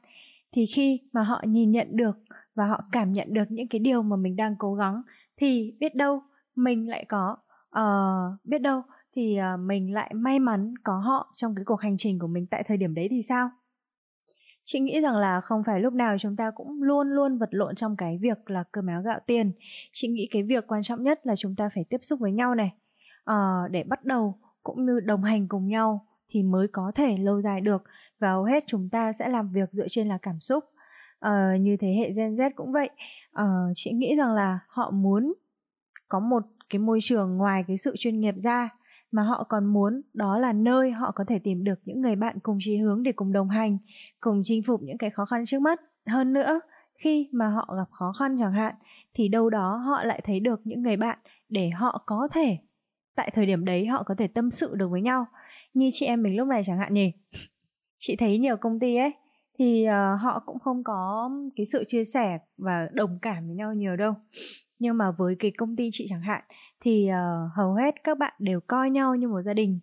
thì 0.52 0.66
khi 0.66 1.00
mà 1.12 1.22
họ 1.22 1.42
nhìn 1.46 1.70
nhận 1.70 1.88
được 1.90 2.18
và 2.54 2.66
họ 2.66 2.84
cảm 2.92 3.12
nhận 3.12 3.34
được 3.34 3.44
những 3.48 3.68
cái 3.68 3.78
điều 3.78 4.02
mà 4.02 4.16
mình 4.16 4.36
đang 4.36 4.56
cố 4.58 4.74
gắng 4.74 5.02
thì 5.36 5.74
biết 5.80 5.94
đâu 5.94 6.22
mình 6.56 6.88
lại 6.88 7.04
có 7.08 7.36
uh, 7.78 8.44
biết 8.44 8.58
đâu 8.58 8.82
thì 9.16 9.38
uh, 9.54 9.60
mình 9.60 9.94
lại 9.94 10.14
may 10.14 10.38
mắn 10.38 10.74
có 10.84 10.98
họ 10.98 11.32
trong 11.34 11.54
cái 11.54 11.64
cuộc 11.64 11.80
hành 11.80 11.96
trình 11.98 12.18
của 12.18 12.26
mình 12.26 12.46
tại 12.46 12.64
thời 12.66 12.76
điểm 12.76 12.94
đấy 12.94 13.08
thì 13.10 13.22
sao? 13.22 13.50
Chị 14.64 14.80
nghĩ 14.80 15.00
rằng 15.00 15.16
là 15.16 15.40
không 15.40 15.62
phải 15.64 15.80
lúc 15.80 15.92
nào 15.92 16.16
chúng 16.18 16.36
ta 16.36 16.50
cũng 16.50 16.82
luôn 16.82 17.08
luôn 17.10 17.38
vật 17.38 17.48
lộn 17.50 17.74
trong 17.74 17.96
cái 17.96 18.18
việc 18.18 18.50
là 18.50 18.64
cơm 18.72 18.86
áo 18.86 19.02
gạo 19.02 19.20
tiền. 19.26 19.52
Chị 19.92 20.08
nghĩ 20.08 20.28
cái 20.30 20.42
việc 20.42 20.66
quan 20.66 20.82
trọng 20.82 21.02
nhất 21.02 21.20
là 21.26 21.36
chúng 21.36 21.54
ta 21.56 21.68
phải 21.74 21.84
tiếp 21.84 21.98
xúc 22.00 22.20
với 22.20 22.32
nhau 22.32 22.54
này 22.54 22.74
uh, 23.30 23.70
để 23.70 23.82
bắt 23.82 24.04
đầu 24.04 24.38
cũng 24.62 24.86
như 24.86 25.00
đồng 25.00 25.22
hành 25.22 25.48
cùng 25.48 25.68
nhau 25.68 26.06
thì 26.28 26.42
mới 26.42 26.68
có 26.68 26.92
thể 26.94 27.18
lâu 27.18 27.42
dài 27.42 27.60
được. 27.60 27.82
Và 28.18 28.30
hầu 28.30 28.44
hết 28.44 28.64
chúng 28.66 28.88
ta 28.88 29.12
sẽ 29.12 29.28
làm 29.28 29.52
việc 29.52 29.72
dựa 29.72 29.88
trên 29.88 30.08
là 30.08 30.18
cảm 30.22 30.40
xúc 30.40 30.64
uh, 31.28 31.60
như 31.60 31.76
thế 31.76 31.88
hệ 31.88 32.12
Gen 32.16 32.34
Z 32.34 32.50
cũng 32.56 32.72
vậy. 32.72 32.90
Uh, 33.40 33.72
chị 33.74 33.92
nghĩ 33.92 34.14
rằng 34.16 34.32
là 34.32 34.58
họ 34.68 34.90
muốn 34.90 35.34
có 36.08 36.20
một 36.20 36.42
cái 36.70 36.78
môi 36.78 36.98
trường 37.02 37.36
ngoài 37.36 37.64
cái 37.68 37.78
sự 37.78 37.94
chuyên 37.98 38.20
nghiệp 38.20 38.34
ra 38.36 38.68
mà 39.10 39.22
họ 39.22 39.46
còn 39.48 39.64
muốn 39.64 40.02
đó 40.14 40.38
là 40.38 40.52
nơi 40.52 40.90
họ 40.90 41.12
có 41.14 41.24
thể 41.28 41.38
tìm 41.38 41.64
được 41.64 41.78
những 41.84 42.00
người 42.00 42.16
bạn 42.16 42.38
cùng 42.42 42.58
chí 42.60 42.76
hướng 42.76 43.02
để 43.02 43.12
cùng 43.12 43.32
đồng 43.32 43.48
hành 43.48 43.78
cùng 44.20 44.40
chinh 44.44 44.62
phục 44.62 44.82
những 44.82 44.98
cái 44.98 45.10
khó 45.10 45.24
khăn 45.24 45.44
trước 45.46 45.60
mắt. 45.60 45.80
Hơn 46.06 46.32
nữa 46.32 46.60
khi 47.04 47.28
mà 47.32 47.48
họ 47.48 47.74
gặp 47.76 47.90
khó 47.90 48.12
khăn 48.18 48.36
chẳng 48.38 48.52
hạn 48.52 48.74
thì 49.14 49.28
đâu 49.28 49.50
đó 49.50 49.76
họ 49.76 50.04
lại 50.04 50.20
thấy 50.24 50.40
được 50.40 50.60
những 50.64 50.82
người 50.82 50.96
bạn 50.96 51.18
để 51.48 51.70
họ 51.70 52.02
có 52.06 52.28
thể 52.32 52.58
tại 53.16 53.30
thời 53.34 53.46
điểm 53.46 53.64
đấy 53.64 53.86
họ 53.86 54.02
có 54.02 54.14
thể 54.18 54.26
tâm 54.26 54.50
sự 54.50 54.74
được 54.74 54.88
với 54.88 55.02
nhau. 55.02 55.26
Như 55.74 55.88
chị 55.92 56.06
em 56.06 56.22
mình 56.22 56.36
lúc 56.36 56.48
này 56.48 56.62
chẳng 56.66 56.78
hạn 56.78 56.94
nhỉ. 56.94 57.12
Chị 57.98 58.16
thấy 58.16 58.38
nhiều 58.38 58.56
công 58.56 58.80
ty 58.80 58.96
ấy 58.96 59.12
thì 59.58 59.86
uh, 59.88 60.20
họ 60.20 60.42
cũng 60.46 60.58
không 60.58 60.84
có 60.84 61.30
cái 61.56 61.66
sự 61.66 61.84
chia 61.84 62.04
sẻ 62.04 62.38
và 62.56 62.88
đồng 62.92 63.18
cảm 63.22 63.46
với 63.46 63.56
nhau 63.56 63.74
nhiều 63.74 63.96
đâu. 63.96 64.14
Nhưng 64.78 64.98
mà 64.98 65.10
với 65.10 65.36
cái 65.38 65.52
công 65.58 65.76
ty 65.76 65.88
chị 65.92 66.06
chẳng 66.10 66.22
hạn 66.22 66.42
thì 66.80 67.08
uh, 67.10 67.52
hầu 67.56 67.74
hết 67.74 67.94
các 68.04 68.18
bạn 68.18 68.32
đều 68.38 68.60
coi 68.60 68.90
nhau 68.90 69.14
như 69.14 69.28
một 69.28 69.42
gia 69.42 69.54
đình. 69.54 69.78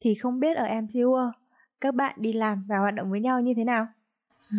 Thì 0.00 0.14
không 0.14 0.40
biết 0.40 0.56
ở 0.56 0.64
MCU 0.80 1.16
các 1.80 1.94
bạn 1.94 2.14
đi 2.18 2.32
làm 2.32 2.64
và 2.68 2.78
hoạt 2.78 2.94
động 2.94 3.10
với 3.10 3.20
nhau 3.20 3.40
như 3.40 3.54
thế 3.56 3.64
nào? 3.64 3.86
Ừ. 4.50 4.56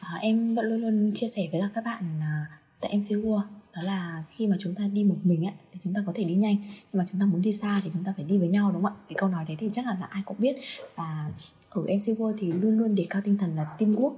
à, 0.00 0.18
em 0.20 0.54
vẫn 0.54 0.64
luôn 0.64 0.80
luôn 0.80 1.10
chia 1.14 1.28
sẻ 1.28 1.42
với 1.52 1.60
các 1.74 1.84
bạn 1.84 2.04
uh, 2.18 2.48
tại 2.80 2.96
MCU 2.96 3.40
đó 3.74 3.82
là 3.82 4.22
khi 4.28 4.46
mà 4.46 4.56
chúng 4.60 4.74
ta 4.74 4.84
đi 4.92 5.04
một 5.04 5.16
mình 5.22 5.46
ấy, 5.46 5.54
thì 5.72 5.78
chúng 5.82 5.94
ta 5.94 6.00
có 6.06 6.12
thể 6.14 6.24
đi 6.24 6.34
nhanh. 6.34 6.56
Nhưng 6.62 6.98
mà 6.98 7.04
chúng 7.10 7.20
ta 7.20 7.26
muốn 7.26 7.42
đi 7.42 7.52
xa 7.52 7.80
thì 7.84 7.90
chúng 7.92 8.04
ta 8.04 8.12
phải 8.16 8.24
đi 8.28 8.38
với 8.38 8.48
nhau 8.48 8.72
đúng 8.72 8.82
không 8.82 8.92
ạ? 8.92 9.02
Cái 9.08 9.16
câu 9.18 9.28
nói 9.28 9.44
đấy 9.48 9.56
thì 9.60 9.68
chắc 9.72 9.86
hẳn 9.86 9.96
là 10.00 10.06
ai 10.10 10.22
cũng 10.26 10.36
biết. 10.40 10.56
Và 10.94 11.30
ở 11.74 11.82
MC 11.82 12.18
World 12.18 12.34
thì 12.38 12.52
luôn 12.52 12.78
luôn 12.78 12.94
đề 12.94 13.06
cao 13.10 13.22
tinh 13.24 13.38
thần 13.38 13.56
là 13.56 13.76
teamwork 13.78 14.14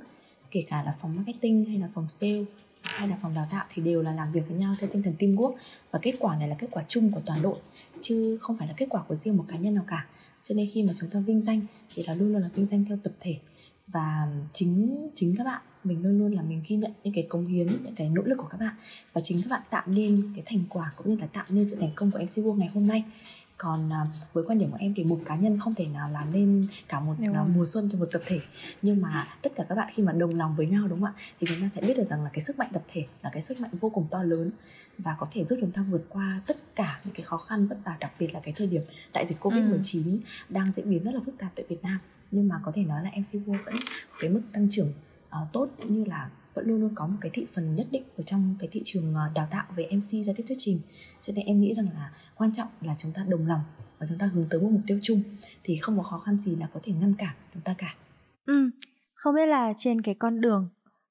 kể 0.50 0.62
cả 0.66 0.82
là 0.82 0.96
phòng 1.00 1.16
marketing 1.16 1.64
hay 1.64 1.78
là 1.78 1.88
phòng 1.94 2.08
sale 2.08 2.44
hay 2.82 3.08
là 3.08 3.18
phòng 3.22 3.34
đào 3.34 3.48
tạo 3.50 3.64
thì 3.74 3.82
đều 3.82 4.02
là 4.02 4.12
làm 4.12 4.32
việc 4.32 4.40
với 4.48 4.58
nhau 4.58 4.74
theo 4.78 4.90
tinh 4.92 5.02
thần 5.02 5.14
teamwork 5.18 5.54
và 5.90 5.98
kết 6.02 6.14
quả 6.18 6.36
này 6.36 6.48
là 6.48 6.56
kết 6.58 6.66
quả 6.70 6.84
chung 6.88 7.12
của 7.12 7.20
toàn 7.26 7.42
đội, 7.42 7.58
chứ 8.00 8.38
không 8.40 8.56
phải 8.56 8.68
là 8.68 8.74
kết 8.76 8.86
quả 8.90 9.02
của 9.08 9.14
riêng 9.14 9.36
một 9.36 9.44
cá 9.48 9.56
nhân 9.56 9.74
nào 9.74 9.84
cả. 9.86 10.06
Cho 10.42 10.54
nên 10.54 10.68
khi 10.72 10.82
mà 10.82 10.92
chúng 10.96 11.10
ta 11.10 11.20
vinh 11.20 11.42
danh 11.42 11.60
thì 11.94 12.02
là 12.06 12.14
luôn 12.14 12.32
luôn 12.32 12.42
là 12.42 12.48
vinh 12.54 12.66
danh 12.66 12.84
theo 12.84 12.98
tập 13.02 13.12
thể. 13.20 13.36
Và 13.86 14.18
chính 14.52 15.08
chính 15.14 15.36
các 15.36 15.44
bạn, 15.44 15.62
mình 15.84 16.02
luôn 16.02 16.18
luôn 16.18 16.32
là 16.32 16.42
mình 16.42 16.62
ghi 16.68 16.76
nhận 16.76 16.92
những 17.04 17.14
cái 17.14 17.26
cống 17.28 17.46
hiến, 17.46 17.66
những 17.66 17.94
cái 17.94 18.08
nỗ 18.08 18.22
lực 18.22 18.38
của 18.38 18.48
các 18.50 18.60
bạn. 18.60 18.74
Và 19.12 19.20
chính 19.20 19.42
các 19.42 19.50
bạn 19.50 19.62
tạo 19.70 19.82
nên 19.86 20.32
cái 20.34 20.42
thành 20.46 20.60
quả 20.68 20.92
cũng 20.96 21.14
như 21.14 21.20
là 21.20 21.26
tạo 21.26 21.44
nên 21.50 21.68
sự 21.68 21.76
thành 21.80 21.92
công 21.94 22.10
của 22.10 22.18
MC 22.18 22.44
World 22.44 22.54
ngày 22.54 22.68
hôm 22.74 22.86
nay 22.86 23.04
còn 23.58 23.92
à, 23.92 24.06
với 24.32 24.44
quan 24.46 24.58
điểm 24.58 24.70
của 24.70 24.76
em 24.80 24.94
thì 24.96 25.04
một 25.04 25.18
cá 25.24 25.36
nhân 25.36 25.58
không 25.58 25.74
thể 25.74 25.86
nào 25.86 26.10
làm 26.10 26.32
nên 26.32 26.66
cả 26.88 27.00
một 27.00 27.14
à, 27.34 27.44
mùa 27.54 27.64
xuân 27.64 27.88
cho 27.92 27.98
một 27.98 28.08
tập 28.12 28.22
thể. 28.26 28.40
Nhưng 28.82 29.02
mà 29.02 29.28
tất 29.42 29.52
cả 29.56 29.64
các 29.68 29.74
bạn 29.74 29.88
khi 29.92 30.02
mà 30.02 30.12
đồng 30.12 30.34
lòng 30.34 30.56
với 30.56 30.66
nhau 30.66 30.86
đúng 30.90 31.00
không 31.00 31.08
ạ? 31.08 31.12
Thì 31.40 31.46
chúng 31.50 31.60
ta 31.60 31.68
sẽ 31.68 31.80
biết 31.80 31.96
được 31.96 32.04
rằng 32.04 32.24
là 32.24 32.30
cái 32.32 32.40
sức 32.40 32.58
mạnh 32.58 32.70
tập 32.72 32.82
thể 32.92 33.06
là 33.22 33.30
cái 33.32 33.42
sức 33.42 33.60
mạnh 33.60 33.70
vô 33.80 33.90
cùng 33.90 34.06
to 34.10 34.22
lớn 34.22 34.50
và 34.98 35.16
có 35.18 35.26
thể 35.32 35.44
giúp 35.44 35.58
chúng 35.60 35.70
ta 35.70 35.84
vượt 35.90 36.04
qua 36.08 36.40
tất 36.46 36.56
cả 36.74 37.00
những 37.04 37.14
cái 37.14 37.22
khó 37.22 37.36
khăn 37.36 37.66
vất 37.66 37.76
vả 37.84 37.96
đặc 38.00 38.12
biệt 38.18 38.34
là 38.34 38.40
cái 38.42 38.54
thời 38.56 38.66
điểm 38.66 38.82
đại 39.12 39.26
dịch 39.26 39.40
covid 39.40 39.64
19 39.64 40.02
ừ. 40.10 40.18
đang 40.48 40.72
diễn 40.72 40.90
biến 40.90 41.02
rất 41.02 41.14
là 41.14 41.20
phức 41.26 41.38
tạp 41.38 41.52
tại 41.56 41.66
Việt 41.68 41.82
Nam. 41.82 41.98
Nhưng 42.30 42.48
mà 42.48 42.60
có 42.64 42.72
thể 42.74 42.82
nói 42.82 43.04
là 43.04 43.10
MC 43.10 43.48
World 43.48 43.64
vẫn 43.64 43.74
có 44.10 44.16
cái 44.20 44.30
mức 44.30 44.42
tăng 44.52 44.68
trưởng 44.70 44.92
uh, 45.28 45.52
tốt 45.52 45.68
cũng 45.76 45.94
như 45.94 46.04
là 46.04 46.30
vẫn 46.56 46.66
luôn 46.66 46.80
luôn 46.80 46.90
có 46.94 47.06
một 47.06 47.16
cái 47.20 47.30
thị 47.34 47.46
phần 47.54 47.74
nhất 47.74 47.86
định 47.90 48.02
ở 48.16 48.22
trong 48.22 48.54
cái 48.58 48.68
thị 48.72 48.80
trường 48.84 49.14
ờ, 49.14 49.30
đào 49.34 49.46
tạo 49.50 49.64
về 49.76 49.88
MC 49.92 50.24
giao 50.26 50.34
tiếp 50.36 50.44
thuyết 50.48 50.58
trình. 50.58 50.80
Cho 51.20 51.32
nên 51.36 51.46
em 51.46 51.60
nghĩ 51.60 51.74
rằng 51.74 51.86
là 51.94 52.10
quan 52.34 52.52
trọng 52.52 52.68
là 52.80 52.94
chúng 52.98 53.12
ta 53.12 53.24
đồng 53.28 53.46
lòng 53.46 53.60
và 53.98 54.06
chúng 54.08 54.18
ta 54.18 54.26
hướng 54.26 54.46
tới 54.50 54.60
một 54.60 54.68
mục 54.70 54.82
tiêu 54.86 54.98
chung 55.02 55.22
thì 55.64 55.76
không 55.76 55.96
có 55.96 56.02
khó 56.02 56.18
khăn 56.18 56.38
gì 56.40 56.56
là 56.56 56.68
có 56.74 56.80
thể 56.82 56.92
ngăn 57.00 57.14
cản 57.14 57.34
chúng 57.54 57.62
ta 57.62 57.74
cả. 57.78 57.94
Ừ 58.46 58.70
không 59.26 59.34
biết 59.34 59.46
là 59.46 59.72
trên 59.78 60.02
cái 60.02 60.14
con 60.18 60.40
đường 60.40 60.68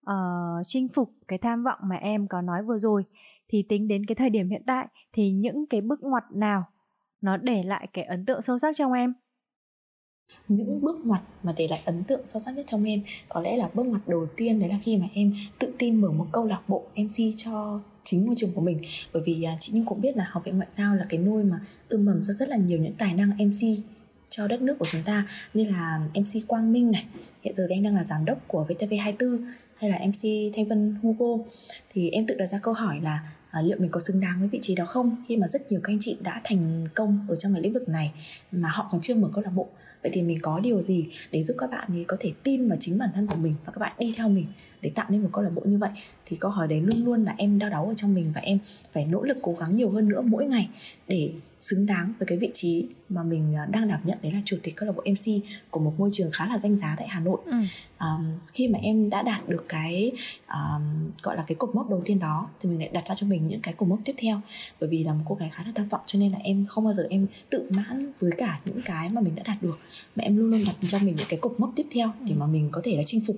uh, 0.10 0.66
chinh 0.66 0.88
phục 0.88 1.14
cái 1.28 1.40
tham 1.40 1.64
vọng 1.64 1.80
mà 1.84 1.96
em 1.96 2.28
có 2.28 2.42
nói 2.42 2.64
vừa 2.64 2.78
rồi 2.78 3.04
thì 3.50 3.66
tính 3.70 3.88
đến 3.88 4.06
cái 4.06 4.16
thời 4.16 4.30
điểm 4.30 4.50
hiện 4.50 4.64
tại 4.68 4.88
thì 5.14 5.32
những 5.32 5.66
cái 5.70 5.82
bước 5.82 6.00
ngoặt 6.02 6.24
nào 6.34 6.64
nó 7.22 7.38
để 7.38 7.64
lại 7.64 7.88
cái 7.94 8.06
ấn 8.06 8.26
tượng 8.26 8.42
sâu 8.42 8.58
sắc 8.58 8.76
trong 8.78 8.94
em? 8.94 9.14
Những 10.48 10.82
bước 10.82 11.06
ngoặt 11.06 11.22
mà 11.44 11.54
để 11.58 11.68
lại 11.68 11.82
ấn 11.86 12.04
tượng 12.04 12.26
sâu 12.26 12.40
sắc 12.40 12.56
nhất 12.56 12.68
trong 12.68 12.84
em 12.84 13.02
có 13.30 13.42
lẽ 13.42 13.58
là 13.58 13.70
bước 13.74 13.84
ngoặt 13.84 14.08
đầu 14.08 14.28
tiên 14.38 14.60
đấy 14.60 14.70
là 14.70 14.80
khi 14.84 14.98
mà 14.98 15.06
em 15.14 15.34
tự 15.60 15.74
tin 15.78 16.02
mở 16.02 16.12
một 16.12 16.28
câu 16.32 16.46
lạc 16.46 16.62
bộ 16.68 16.84
MC 16.96 17.36
cho 17.36 17.80
chính 18.04 18.26
môi 18.26 18.36
trường 18.38 18.52
của 18.54 18.62
mình. 18.62 18.78
Bởi 19.14 19.24
vì 19.26 19.44
à, 19.44 19.58
chị 19.60 19.72
Nhung 19.76 19.86
cũng 19.86 20.02
biết 20.02 20.18
là 20.18 20.28
học 20.32 20.44
viện 20.46 20.58
ngoại 20.58 20.70
giao 20.72 20.96
là 20.96 21.04
cái 21.10 21.20
nôi 21.20 21.44
mà 21.44 21.60
ươm 21.90 22.06
mầm 22.06 22.24
ra 22.24 22.34
rất 22.34 22.50
là 22.50 22.58
nhiều 22.58 22.80
những 22.80 22.94
tài 22.94 23.14
năng 23.14 23.30
MC 23.30 23.84
cho 24.30 24.48
đất 24.48 24.62
nước 24.62 24.76
của 24.80 24.86
chúng 24.92 25.04
ta 25.04 25.28
như 25.54 25.66
là 25.66 26.00
MC 26.14 26.48
Quang 26.48 26.72
Minh 26.72 26.92
này 26.92 27.06
hiện 27.44 27.54
giờ 27.54 27.66
thì 27.70 27.76
anh 27.76 27.84
đang 27.84 27.96
là 27.96 28.04
giám 28.04 28.26
đốc 28.26 28.38
của 28.48 28.66
VTV24 28.70 29.48
hay 29.76 29.90
là 29.90 29.98
MC 29.98 30.54
Thanh 30.56 30.68
Vân 30.68 30.96
Hugo. 31.04 31.44
Thì 31.94 32.10
em 32.10 32.28
tự 32.28 32.36
đặt 32.36 32.46
ra 32.46 32.58
câu 32.58 32.74
hỏi 32.74 33.00
là 33.02 33.20
à, 33.50 33.62
liệu 33.62 33.78
mình 33.80 33.92
có 33.92 34.00
xứng 34.00 34.20
đáng 34.20 34.40
với 34.40 34.48
vị 34.48 34.60
trí 34.62 34.76
đó 34.76 34.86
không? 34.86 35.16
Khi 35.28 35.38
mà 35.38 35.48
rất 35.48 35.72
nhiều 35.72 35.80
các 35.84 35.94
anh 35.94 35.98
chị 36.00 36.18
đã 36.22 36.42
thành 36.44 36.88
công 36.96 37.26
ở 37.30 37.36
trong 37.36 37.54
cái 37.54 37.62
lĩnh 37.62 37.74
vực 37.74 37.90
này 37.90 38.12
mà 38.52 38.70
họ 38.70 38.90
còn 38.92 39.02
chưa 39.02 39.16
mở 39.16 39.30
câu 39.34 39.44
lạc 39.44 39.52
bộ 39.56 39.68
vậy 40.06 40.12
thì 40.14 40.24
mình 40.24 40.38
có 40.42 40.60
điều 40.60 40.82
gì 40.82 41.08
để 41.32 41.44
giúp 41.44 41.56
các 41.58 41.70
bạn 41.72 41.88
ấy 41.92 42.06
có 42.08 42.18
thể 42.20 42.32
tin 42.44 42.70
vào 42.70 42.78
chính 42.82 42.98
bản 42.98 43.10
thân 43.14 43.28
của 43.28 43.36
mình 43.36 43.54
và 43.66 43.74
các 43.74 43.80
bạn 43.80 43.96
đi 44.00 44.14
theo 44.18 44.30
mình 44.30 44.46
để 44.82 44.92
tạo 44.96 45.06
nên 45.10 45.22
một 45.22 45.30
câu 45.34 45.44
lạc 45.44 45.50
bộ 45.56 45.62
như 45.66 45.78
vậy? 45.78 45.90
Thì 46.26 46.38
câu 46.40 46.52
hỏi 46.52 46.68
đấy 46.68 46.82
luôn 46.82 47.06
luôn 47.06 47.24
là 47.24 47.36
em 47.38 47.60
đau 47.60 47.70
đáu 47.70 47.86
ở 47.86 47.94
trong 47.96 48.16
mình 48.16 48.32
và 48.36 48.42
em 48.42 48.60
phải 48.94 49.06
nỗ 49.06 49.24
lực 49.24 49.38
cố 49.42 49.56
gắng 49.60 49.76
nhiều 49.76 49.90
hơn 49.90 50.10
nữa 50.10 50.22
mỗi 50.22 50.46
ngày 50.46 50.70
để 51.08 51.32
xứng 51.62 51.86
đáng 51.86 52.14
với 52.20 52.28
cái 52.28 52.38
vị 52.38 52.50
trí 52.54 52.88
mà 53.10 53.24
mình 53.24 53.56
à, 53.56 53.66
đang 53.72 53.88
đảm 53.88 54.00
nhận 54.04 54.18
đấy 54.22 54.32
là 54.32 54.40
chủ 54.46 54.58
tịch 54.64 54.76
câu 54.76 54.88
lạc 54.88 54.94
bộ 54.96 55.04
MC 55.12 55.46
của 55.70 55.80
một 55.80 55.94
môi 55.98 56.10
trường 56.14 56.32
khá 56.32 56.46
là 56.48 56.58
danh 56.58 56.76
giá 56.76 56.96
tại 56.98 57.08
Hà 57.08 57.20
Nội. 57.20 57.38
Ừ. 57.46 57.58
Um, 58.00 58.26
khi 58.54 58.68
mà 58.68 58.80
em 58.82 59.10
đã 59.10 59.22
đạt 59.22 59.50
được 59.50 59.66
cái 59.70 60.12
um, 60.48 61.12
gọi 61.24 61.36
là 61.38 61.44
cái 61.48 61.56
cột 61.56 61.76
mốc 61.76 61.90
đầu 61.90 62.02
tiên 62.06 62.20
đó 62.20 62.50
thì 62.60 62.70
mình 62.70 62.80
lại 62.80 62.90
đặt 62.94 63.08
ra 63.08 63.16
cho 63.16 63.28
mình 63.28 63.48
những 63.48 63.62
cái 63.62 63.74
cột 63.74 63.90
mốc 63.90 64.00
tiếp 64.06 64.16
theo 64.18 64.42
bởi 64.80 64.90
vì 64.90 65.04
là 65.04 65.14
một 65.14 65.24
cô 65.26 65.36
gái 65.36 65.50
khá 65.50 65.64
là 65.66 65.72
tham 65.76 65.90
vọng 65.90 66.02
cho 66.06 66.20
nên 66.20 66.32
là 66.32 66.38
em 66.44 66.66
không 66.70 66.84
bao 66.84 66.94
giờ 66.94 67.08
em 67.10 67.28
tự 67.50 67.68
mãn 67.70 68.12
với 68.20 68.32
cả 68.38 68.60
những 68.66 68.82
cái 68.86 69.10
mà 69.10 69.22
mình 69.22 69.36
đã 69.36 69.44
đạt 69.46 69.64
được 69.64 69.80
mà 70.16 70.24
em 70.24 70.38
luôn 70.38 70.52
luôn 70.52 70.64
đặt 70.66 70.76
cho 70.92 71.00
mình 71.00 71.16
những 71.16 71.28
cái 71.30 71.40
cột 71.40 71.56
mốc 71.58 71.72
tiếp 71.76 71.88
theo 71.92 72.12
để 72.22 72.34
mà 72.36 72.48
mình 72.48 72.70
có 72.72 72.82
thể 72.84 72.98
là 72.98 73.04
chinh 73.06 73.22
phục 73.28 73.38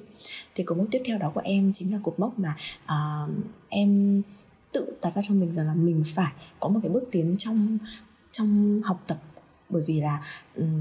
thì 0.55 0.63
cột 0.63 0.77
mốc 0.77 0.87
tiếp 0.91 1.01
theo 1.05 1.17
đó 1.17 1.31
của 1.35 1.41
em 1.43 1.73
chính 1.73 1.93
là 1.93 1.99
cột 2.03 2.19
mốc 2.19 2.39
mà 2.39 2.55
uh, 2.83 3.31
em 3.69 4.21
tự 4.71 4.85
đặt 5.01 5.09
ra 5.09 5.21
cho 5.21 5.33
mình 5.33 5.53
rằng 5.53 5.67
là 5.67 5.73
mình 5.73 6.03
phải 6.15 6.31
có 6.59 6.69
một 6.69 6.79
cái 6.83 6.91
bước 6.91 7.03
tiến 7.11 7.35
trong 7.37 7.77
trong 8.31 8.81
học 8.83 9.03
tập 9.07 9.17
bởi 9.69 9.83
vì 9.87 10.01
là 10.01 10.23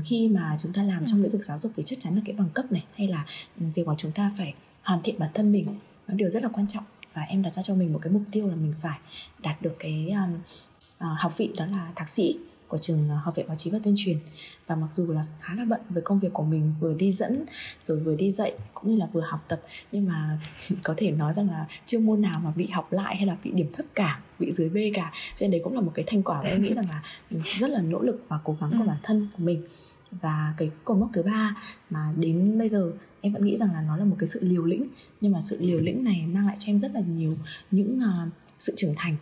khi 0.05 0.29
mà 0.29 0.57
chúng 0.59 0.73
ta 0.73 0.83
làm 0.83 1.07
trong 1.07 1.23
lĩnh 1.23 1.33
vực 1.33 1.45
giáo 1.45 1.59
dục 1.59 1.73
thì 1.77 1.83
chắc 1.87 1.99
chắn 2.01 2.15
là 2.15 2.21
cái 2.25 2.35
bằng 2.37 2.51
cấp 2.55 2.73
này 2.73 2.85
hay 2.95 3.09
là 3.09 3.25
việc 3.59 3.87
mà 3.87 3.95
chúng 3.99 4.13
ta 4.13 4.31
phải 4.37 4.55
hoàn 4.83 5.03
thiện 5.03 5.19
bản 5.19 5.31
thân 5.35 5.53
mình 5.53 5.67
nó 6.09 6.15
điều 6.15 6.29
rất 6.29 6.43
là 6.43 6.49
quan 6.53 6.67
trọng. 6.67 6.85
Và 7.15 7.23
em 7.23 7.43
đặt 7.43 7.55
ra 7.55 7.63
cho 7.63 7.75
mình 7.75 7.93
một 7.93 7.99
cái 8.03 8.13
mục 8.13 8.23
tiêu 8.33 8.49
là 8.49 8.55
mình 8.55 8.75
phải 8.81 8.99
đạt 9.43 9.63
được 9.63 9.77
cái 9.79 10.11
um, 10.11 10.35
uh, 10.35 11.21
học 11.21 11.37
vị 11.37 11.53
đó 11.59 11.67
là 11.67 11.93
thạc 11.95 12.09
sĩ 12.09 12.39
của 12.69 12.79
trường 12.79 13.09
ờ, 13.09 13.17
học 13.17 13.37
viện 13.37 13.49
báo 13.49 13.57
chí 13.57 13.71
và 13.71 13.79
tuyên 13.83 13.95
truyền. 13.97 14.19
Và 14.67 14.77
mặc 14.77 14.93
dù 14.93 15.13
là 15.13 15.27
khá 15.41 15.55
là 15.55 15.65
bận 15.65 15.81
với 15.89 16.03
công 16.03 16.21
việc 16.21 16.33
của 16.33 16.43
mình 16.43 16.75
vừa 16.81 16.95
đi 16.95 17.13
dẫn 17.13 17.45
rồi 17.85 17.99
vừa 17.99 18.15
đi 18.17 18.31
dạy 18.31 18.55
cũng 18.75 18.91
như 18.91 18.97
là 18.97 19.09
vừa 19.13 19.21
học 19.21 19.45
tập 19.49 19.61
nhưng 19.93 20.07
mà 20.07 20.39
có 20.85 20.95
thể 20.97 21.11
nói 21.11 21.33
rằng 21.33 21.51
là 21.51 21.67
chưa 21.87 22.01
môn 22.01 22.21
nào 22.21 22.41
mà 22.45 22.53
bị 22.57 22.67
học 22.67 22.93
lại 22.93 23.17
hay 23.17 23.27
là 23.27 23.37
bị 23.45 23.51
điểm 23.55 23.69
thấp 23.73 23.87
cả 23.95 24.21
bị 24.39 24.53
dưới 24.53 24.69
B 24.69 24.77
cả. 24.95 25.13
Cho 25.35 25.45
nên 25.45 25.51
đấy 25.51 25.61
cũng 25.65 25.75
là 25.75 25.81
một 25.81 25.93
cái 25.95 26.05
thành 26.09 26.23
quả 26.23 26.43
mà 26.43 26.49
em 26.49 26.63
nghĩ 26.63 26.75
rằng 26.75 26.89
là 26.89 27.03
rất 27.59 27.71
là 27.71 27.81
nỗ 27.81 28.03
lực 28.03 28.25
và 28.29 28.39
cố 28.45 28.57
gắng 28.61 28.71
của 28.71 28.85
ừ. 28.85 28.89
bản 28.89 28.99
thân 29.03 29.29
của 29.37 29.45
mình. 29.45 29.63
Và 30.11 30.55
cái 30.57 30.71
cột 30.85 30.99
mốc 30.99 31.11
thứ 31.13 31.23
ba 31.23 31.57
mà 31.91 32.13
đến 32.17 32.59
bây 32.59 32.69
giờ 32.69 32.93
em 33.21 33.33
vẫn 33.33 33.45
nghĩ 33.45 33.57
rằng 33.57 33.73
là 33.73 33.83
nó 33.83 33.97
là 33.97 34.05
một 34.05 34.17
cái 34.19 34.27
sự 34.27 34.41
liều 34.43 34.65
lĩnh 34.65 34.89
nhưng 35.21 35.33
mà 35.33 35.41
sự 35.41 35.57
liều 35.61 35.81
lĩnh 35.81 36.05
này 36.05 36.25
mang 36.27 36.47
lại 36.47 36.57
cho 36.59 36.71
em 36.71 36.81
rất 36.81 36.95
là 36.95 37.01
nhiều 37.01 37.35
những 37.71 37.99
uh, 37.99 38.33
sự 38.59 38.73
trưởng 38.77 38.95
thành 38.97 39.17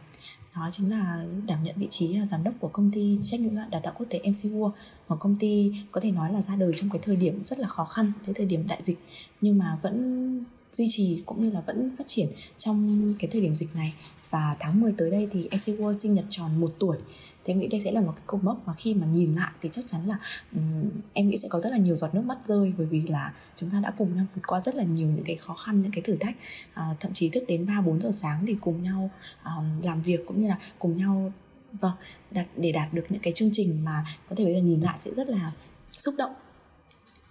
đó 0.56 0.68
chính 0.70 0.90
là 0.90 1.24
đảm 1.46 1.64
nhận 1.64 1.74
vị 1.78 1.86
trí 1.90 2.16
à, 2.16 2.26
giám 2.26 2.44
đốc 2.44 2.54
của 2.60 2.68
công 2.68 2.90
ty 2.90 3.18
trách 3.22 3.40
nhiệm 3.40 3.56
đào 3.70 3.80
tạo 3.84 3.94
quốc 3.98 4.06
tế 4.10 4.18
MC 4.18 4.52
World, 4.52 4.70
một 5.08 5.16
công 5.20 5.36
ty 5.40 5.72
có 5.92 6.00
thể 6.00 6.10
nói 6.10 6.32
là 6.32 6.42
ra 6.42 6.56
đời 6.56 6.72
trong 6.76 6.90
cái 6.90 7.00
thời 7.04 7.16
điểm 7.16 7.44
rất 7.44 7.58
là 7.58 7.68
khó 7.68 7.84
khăn, 7.84 8.12
cái 8.26 8.34
thời 8.34 8.46
điểm 8.46 8.66
đại 8.68 8.82
dịch, 8.82 8.98
nhưng 9.40 9.58
mà 9.58 9.78
vẫn 9.82 10.44
duy 10.72 10.86
trì 10.90 11.22
cũng 11.26 11.44
như 11.44 11.50
là 11.50 11.60
vẫn 11.60 11.90
phát 11.98 12.06
triển 12.06 12.28
trong 12.56 13.10
cái 13.18 13.30
thời 13.32 13.40
điểm 13.40 13.54
dịch 13.54 13.74
này. 13.74 13.94
Và 14.30 14.56
tháng 14.60 14.80
10 14.80 14.94
tới 14.98 15.10
đây 15.10 15.28
thì 15.30 15.48
MC 15.52 15.80
World 15.80 15.92
sinh 15.92 16.14
nhật 16.14 16.24
tròn 16.30 16.60
một 16.60 16.70
tuổi 16.78 16.96
thế 17.44 17.52
em 17.52 17.58
nghĩ 17.58 17.68
đây 17.68 17.80
sẽ 17.80 17.92
là 17.92 18.00
một 18.00 18.12
cái 18.16 18.24
cột 18.26 18.44
mốc 18.44 18.66
mà 18.66 18.74
khi 18.74 18.94
mà 18.94 19.06
nhìn 19.06 19.34
lại 19.34 19.52
thì 19.62 19.68
chắc 19.72 19.86
chắn 19.86 20.06
là 20.06 20.18
um, 20.52 20.90
em 21.12 21.28
nghĩ 21.28 21.36
sẽ 21.36 21.48
có 21.48 21.60
rất 21.60 21.70
là 21.70 21.78
nhiều 21.78 21.96
giọt 21.96 22.14
nước 22.14 22.22
mắt 22.24 22.38
rơi 22.46 22.72
bởi 22.78 22.86
vì 22.86 23.02
là 23.08 23.32
chúng 23.56 23.70
ta 23.70 23.80
đã 23.80 23.92
cùng 23.98 24.16
nhau 24.16 24.26
vượt 24.34 24.42
qua 24.46 24.60
rất 24.60 24.74
là 24.74 24.84
nhiều 24.84 25.08
những 25.08 25.24
cái 25.24 25.36
khó 25.36 25.54
khăn 25.54 25.82
những 25.82 25.92
cái 25.92 26.02
thử 26.02 26.16
thách. 26.16 26.34
Uh, 26.72 27.00
thậm 27.00 27.12
chí 27.14 27.28
thức 27.28 27.44
đến 27.48 27.66
3 27.66 27.80
4 27.80 28.00
giờ 28.00 28.10
sáng 28.12 28.46
để 28.46 28.54
cùng 28.60 28.82
nhau 28.82 29.10
uh, 29.40 29.84
làm 29.84 30.02
việc 30.02 30.20
cũng 30.26 30.42
như 30.42 30.48
là 30.48 30.58
cùng 30.78 30.96
nhau 30.96 31.32
vâng 31.80 31.92
đạt, 32.30 32.46
để 32.56 32.72
đạt 32.72 32.94
được 32.94 33.04
những 33.08 33.22
cái 33.22 33.32
chương 33.32 33.50
trình 33.52 33.84
mà 33.84 34.04
có 34.28 34.36
thể 34.36 34.44
bây 34.44 34.54
giờ 34.54 34.60
nhìn 34.60 34.80
lại 34.80 34.98
sẽ 34.98 35.10
rất 35.14 35.28
là 35.28 35.52
xúc 35.92 36.14
động. 36.18 36.32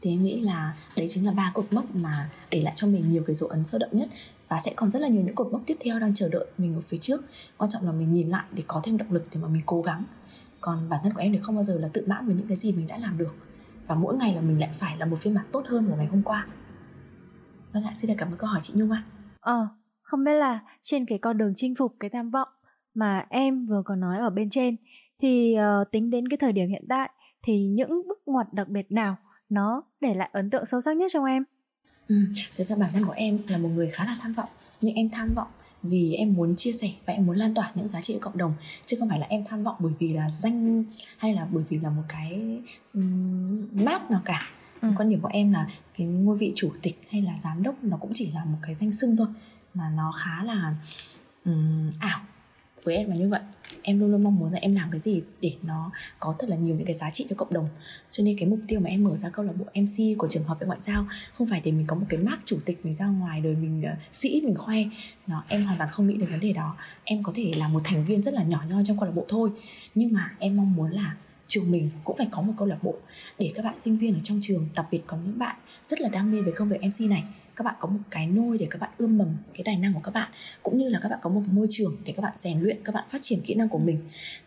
Thì 0.01 0.13
em 0.13 0.23
nghĩ 0.23 0.41
là 0.41 0.75
đấy 0.97 1.07
chính 1.09 1.25
là 1.25 1.31
ba 1.31 1.51
cột 1.53 1.73
mốc 1.73 1.95
mà 1.95 2.29
để 2.49 2.61
lại 2.61 2.73
cho 2.75 2.87
mình 2.87 3.09
nhiều 3.09 3.23
cái 3.27 3.35
dấu 3.35 3.49
ấn 3.49 3.65
sâu 3.65 3.79
đậm 3.79 3.89
nhất 3.93 4.09
và 4.53 4.59
sẽ 4.59 4.73
còn 4.75 4.89
rất 4.89 4.99
là 4.99 5.07
nhiều 5.07 5.21
những 5.21 5.35
cột 5.35 5.51
mốc 5.51 5.61
tiếp 5.65 5.77
theo 5.79 5.99
đang 5.99 6.13
chờ 6.13 6.29
đợi 6.31 6.45
mình 6.57 6.73
ở 6.73 6.81
phía 6.81 6.97
trước. 6.97 7.21
Quan 7.57 7.69
trọng 7.69 7.85
là 7.85 7.91
mình 7.91 8.11
nhìn 8.11 8.29
lại 8.29 8.43
để 8.51 8.63
có 8.67 8.81
thêm 8.83 8.97
động 8.97 9.11
lực 9.11 9.25
để 9.31 9.41
mà 9.41 9.47
mình 9.47 9.61
cố 9.65 9.81
gắng. 9.81 10.03
Còn 10.61 10.89
bản 10.89 10.99
thân 11.03 11.13
của 11.13 11.19
em 11.19 11.31
thì 11.31 11.37
không 11.37 11.55
bao 11.55 11.63
giờ 11.63 11.77
là 11.79 11.89
tự 11.93 12.05
mãn 12.07 12.25
với 12.25 12.35
những 12.35 12.47
cái 12.47 12.57
gì 12.57 12.71
mình 12.71 12.87
đã 12.87 12.97
làm 12.97 13.17
được. 13.17 13.35
Và 13.87 13.95
mỗi 13.95 14.15
ngày 14.15 14.35
là 14.35 14.41
mình 14.41 14.59
lại 14.59 14.69
phải 14.73 14.97
là 14.97 15.05
một 15.05 15.15
phiên 15.19 15.35
bản 15.35 15.45
tốt 15.51 15.63
hơn 15.67 15.87
của 15.89 15.95
ngày 15.95 16.05
hôm 16.05 16.23
qua. 16.23 16.47
Vâng 17.73 17.83
ạ 17.83 17.91
xin 17.95 18.07
được 18.07 18.13
cảm 18.17 18.31
ơn 18.31 18.37
câu 18.37 18.49
hỏi 18.49 18.59
chị 18.61 18.73
nhung 18.75 18.91
ạ. 18.91 19.03
Ờ 19.39 19.67
không 20.01 20.23
biết 20.23 20.33
là 20.33 20.59
trên 20.83 21.05
cái 21.05 21.17
con 21.17 21.37
đường 21.37 21.53
chinh 21.55 21.75
phục 21.75 21.95
cái 21.99 22.09
tham 22.09 22.29
vọng 22.29 22.47
mà 22.93 23.25
em 23.29 23.65
vừa 23.65 23.81
có 23.85 23.95
nói 23.95 24.17
ở 24.19 24.29
bên 24.29 24.49
trên 24.49 24.75
thì 25.21 25.55
uh, 25.81 25.91
tính 25.91 26.09
đến 26.09 26.27
cái 26.27 26.37
thời 26.41 26.51
điểm 26.51 26.69
hiện 26.69 26.85
tại 26.89 27.09
thì 27.47 27.67
những 27.67 28.07
bước 28.07 28.21
ngoặt 28.25 28.53
đặc 28.53 28.67
biệt 28.67 28.91
nào 28.91 29.17
nó 29.49 29.83
để 30.01 30.13
lại 30.13 30.29
ấn 30.33 30.49
tượng 30.49 30.65
sâu 30.65 30.81
sắc 30.81 30.97
nhất 30.97 31.11
trong 31.13 31.25
em? 31.25 31.43
Ừ, 32.07 32.15
thực 32.57 32.67
ra 32.67 32.75
bản 32.75 32.89
thân 32.93 33.05
của 33.05 33.13
em 33.15 33.39
là 33.47 33.57
một 33.57 33.69
người 33.69 33.89
khá 33.89 34.05
là 34.05 34.15
tham 34.21 34.33
vọng. 34.33 34.49
Nhưng 34.81 34.95
em 34.95 35.09
tham 35.09 35.33
vọng 35.35 35.47
vì 35.83 36.13
em 36.13 36.33
muốn 36.33 36.55
chia 36.55 36.73
sẻ 36.73 36.91
và 37.05 37.13
em 37.13 37.25
muốn 37.25 37.37
lan 37.37 37.53
tỏa 37.53 37.71
những 37.75 37.89
giá 37.89 38.01
trị 38.01 38.17
cộng 38.21 38.37
đồng. 38.37 38.53
Chứ 38.85 38.97
không 38.99 39.09
phải 39.09 39.19
là 39.19 39.25
em 39.29 39.43
tham 39.45 39.63
vọng 39.63 39.75
bởi 39.79 39.93
vì 39.99 40.13
là 40.13 40.29
danh 40.29 40.83
hay 41.17 41.33
là 41.33 41.47
bởi 41.51 41.63
vì 41.69 41.79
là 41.79 41.89
một 41.89 42.03
cái 42.07 42.41
um, 42.93 43.67
mát 43.85 44.11
nào 44.11 44.21
cả. 44.25 44.49
Ừ. 44.81 44.89
quan 44.97 45.09
điểm 45.09 45.21
của 45.21 45.29
em 45.33 45.51
là 45.51 45.67
cái 45.97 46.07
ngôi 46.07 46.37
vị 46.37 46.51
chủ 46.55 46.73
tịch 46.81 47.01
hay 47.09 47.21
là 47.21 47.37
giám 47.43 47.63
đốc 47.63 47.83
nó 47.83 47.97
cũng 47.97 48.11
chỉ 48.13 48.31
là 48.31 48.45
một 48.45 48.57
cái 48.61 48.75
danh 48.75 48.91
xưng 48.91 49.17
thôi. 49.17 49.27
Mà 49.73 49.89
nó 49.95 50.11
khá 50.11 50.43
là 50.43 50.75
um, 51.45 51.89
ảo. 51.99 52.19
Với 52.83 52.95
em 52.95 53.09
là 53.09 53.15
như 53.15 53.29
vậy 53.29 53.41
em 53.83 53.99
luôn 53.99 54.11
luôn 54.11 54.23
mong 54.23 54.39
muốn 54.39 54.51
là 54.51 54.59
em 54.59 54.75
làm 54.75 54.91
cái 54.91 55.01
gì 55.01 55.21
để 55.41 55.53
nó 55.61 55.91
có 56.19 56.35
thật 56.39 56.49
là 56.49 56.55
nhiều 56.55 56.75
những 56.75 56.85
cái 56.85 56.95
giá 56.95 57.09
trị 57.09 57.25
cho 57.29 57.35
cộng 57.35 57.53
đồng. 57.53 57.69
Cho 58.11 58.23
nên 58.23 58.37
cái 58.37 58.49
mục 58.49 58.59
tiêu 58.67 58.79
mà 58.79 58.89
em 58.89 59.03
mở 59.03 59.15
ra 59.15 59.29
câu 59.29 59.45
lạc 59.45 59.53
bộ 59.55 59.65
mc 59.81 60.17
của 60.17 60.27
trường 60.29 60.43
học 60.43 60.57
về 60.59 60.67
ngoại 60.67 60.79
giao 60.79 61.07
không 61.33 61.47
phải 61.47 61.61
để 61.63 61.71
mình 61.71 61.85
có 61.87 61.95
một 61.95 62.05
cái 62.09 62.19
mác 62.19 62.37
chủ 62.45 62.59
tịch 62.65 62.85
mình 62.85 62.95
ra 62.95 63.05
ngoài 63.05 63.41
đời 63.41 63.55
mình 63.55 63.83
ờ, 63.85 63.91
uh, 63.91 64.15
sĩ 64.15 64.41
mình 64.45 64.55
khoe. 64.55 64.77
Nó 65.27 65.43
em 65.47 65.63
hoàn 65.63 65.77
toàn 65.77 65.89
không 65.91 66.07
nghĩ 66.07 66.17
đến 66.17 66.29
vấn 66.29 66.39
đề 66.39 66.53
đó. 66.53 66.77
Em 67.03 67.23
có 67.23 67.31
thể 67.35 67.51
là 67.57 67.67
một 67.67 67.81
thành 67.83 68.05
viên 68.05 68.21
rất 68.21 68.33
là 68.33 68.43
nhỏ 68.43 68.63
nhoi 68.69 68.83
trong 68.85 68.99
câu 68.99 69.05
lạc 69.05 69.15
bộ 69.15 69.25
thôi. 69.27 69.49
Nhưng 69.95 70.13
mà 70.13 70.31
em 70.39 70.57
mong 70.57 70.75
muốn 70.75 70.91
là 70.91 71.15
trường 71.47 71.71
mình 71.71 71.89
cũng 72.03 72.17
phải 72.17 72.27
có 72.31 72.41
một 72.41 72.53
câu 72.57 72.67
lạc 72.67 72.83
bộ 72.83 72.95
để 73.39 73.51
các 73.55 73.65
bạn 73.65 73.77
sinh 73.77 73.97
viên 73.97 74.13
ở 74.13 74.19
trong 74.23 74.39
trường 74.41 74.69
đặc 74.75 74.85
biệt 74.91 75.01
có 75.07 75.17
những 75.17 75.39
bạn 75.39 75.55
rất 75.87 76.01
là 76.01 76.09
đam 76.09 76.31
mê 76.31 76.41
về 76.41 76.51
công 76.55 76.69
việc 76.69 76.81
mc 76.83 77.09
này 77.09 77.23
các 77.55 77.63
bạn 77.63 77.75
có 77.79 77.87
một 77.87 77.99
cái 78.11 78.27
nôi 78.27 78.57
để 78.57 78.67
các 78.69 78.81
bạn 78.81 78.89
ươm 78.97 79.17
mầm 79.17 79.37
cái 79.53 79.61
tài 79.65 79.77
năng 79.77 79.93
của 79.93 79.99
các 80.03 80.13
bạn 80.13 80.31
cũng 80.63 80.77
như 80.77 80.89
là 80.89 80.99
các 81.03 81.09
bạn 81.09 81.19
có 81.21 81.29
một 81.29 81.41
môi 81.51 81.67
trường 81.69 81.97
để 82.05 82.13
các 82.15 82.21
bạn 82.21 82.33
rèn 82.37 82.61
luyện 82.61 82.83
các 82.83 82.95
bạn 82.95 83.03
phát 83.09 83.21
triển 83.21 83.41
kỹ 83.41 83.55
năng 83.55 83.69
của 83.69 83.77
mình 83.77 83.99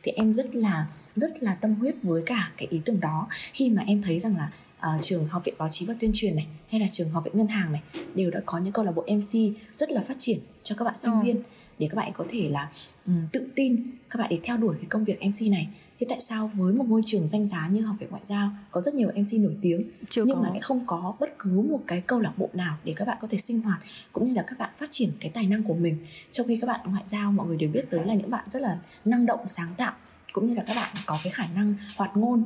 thì 0.03 0.13
em 0.13 0.35
rất 0.35 0.55
là 0.55 0.89
rất 1.17 1.43
là 1.43 1.55
tâm 1.55 1.75
huyết 1.75 1.95
với 2.03 2.23
cả 2.27 2.53
cái 2.57 2.69
ý 2.71 2.81
tưởng 2.85 3.01
đó 3.01 3.29
khi 3.53 3.71
mà 3.71 3.83
em 3.87 4.03
thấy 4.03 4.19
rằng 4.19 4.37
là 4.37 4.51
uh, 4.97 5.03
trường 5.03 5.29
học 5.29 5.45
viện 5.45 5.55
báo 5.59 5.69
chí 5.69 5.87
và 5.87 5.95
tuyên 6.01 6.11
truyền 6.15 6.37
này 6.37 6.47
hay 6.71 6.81
là 6.81 6.87
trường 6.93 7.11
học 7.11 7.25
viện 7.25 7.39
ngân 7.39 7.47
hàng 7.47 7.73
này 7.73 7.83
đều 8.15 8.31
đã 8.31 8.41
có 8.47 8.59
những 8.59 8.73
câu 8.73 8.85
lạc 8.85 8.93
bộ 8.93 9.03
mc 9.03 9.57
rất 9.73 9.91
là 9.91 10.01
phát 10.01 10.17
triển 10.19 10.39
cho 10.63 10.75
các 10.79 10.85
bạn 10.85 10.95
sinh 11.01 11.13
ừ. 11.13 11.21
viên 11.25 11.43
để 11.79 11.89
các 11.91 11.97
bạn 11.97 12.13
có 12.15 12.25
thể 12.29 12.49
là 12.51 12.71
um, 13.07 13.27
tự 13.33 13.49
tin 13.55 13.91
các 14.11 14.19
bạn 14.19 14.29
để 14.31 14.39
theo 14.43 14.57
đuổi 14.57 14.77
cái 14.77 14.87
công 14.89 15.05
việc 15.05 15.19
MC 15.27 15.51
này. 15.51 15.69
Thế 16.01 16.07
tại 16.09 16.21
sao 16.21 16.51
với 16.55 16.75
một 16.75 16.87
môi 16.87 17.03
trường 17.07 17.29
danh 17.29 17.49
giá 17.49 17.69
như 17.69 17.81
học 17.81 17.97
viện 18.01 18.11
ngoại 18.11 18.23
giao 18.25 18.51
có 18.71 18.81
rất 18.81 18.95
nhiều 18.95 19.09
MC 19.09 19.41
nổi 19.41 19.57
tiếng 19.63 19.91
Chưa 20.11 20.25
nhưng 20.27 20.37
có. 20.37 20.43
mà 20.43 20.49
lại 20.49 20.61
không 20.61 20.87
có 20.87 21.15
bất 21.21 21.39
cứ 21.39 21.51
một 21.51 21.81
cái 21.87 22.01
câu 22.01 22.21
lạc 22.21 22.33
bộ 22.37 22.51
nào 22.53 22.77
để 22.85 22.93
các 22.97 23.05
bạn 23.05 23.19
có 23.21 23.29
thể 23.31 23.39
sinh 23.39 23.61
hoạt 23.61 23.81
cũng 24.13 24.29
như 24.29 24.35
là 24.35 24.45
các 24.47 24.59
bạn 24.59 24.71
phát 24.77 24.91
triển 24.91 25.11
cái 25.21 25.31
tài 25.35 25.47
năng 25.47 25.63
của 25.63 25.75
mình? 25.75 25.97
Trong 26.31 26.47
khi 26.47 26.59
các 26.61 26.67
bạn 26.67 26.81
ngoại 26.85 27.05
giao 27.07 27.33
mọi 27.33 27.47
người 27.47 27.57
đều 27.57 27.71
biết 27.71 27.85
tới 27.91 28.07
là 28.07 28.15
những 28.15 28.31
bạn 28.31 28.45
rất 28.49 28.63
là 28.63 28.79
năng 29.05 29.27
động 29.27 29.41
sáng 29.47 29.75
tạo 29.77 29.93
cũng 30.33 30.47
như 30.49 30.55
là 30.55 30.65
các 30.67 30.75
bạn 30.75 30.97
có 31.07 31.19
cái 31.25 31.33
khả 31.33 31.47
năng 31.55 31.75
hoạt 31.97 32.17
ngôn. 32.17 32.45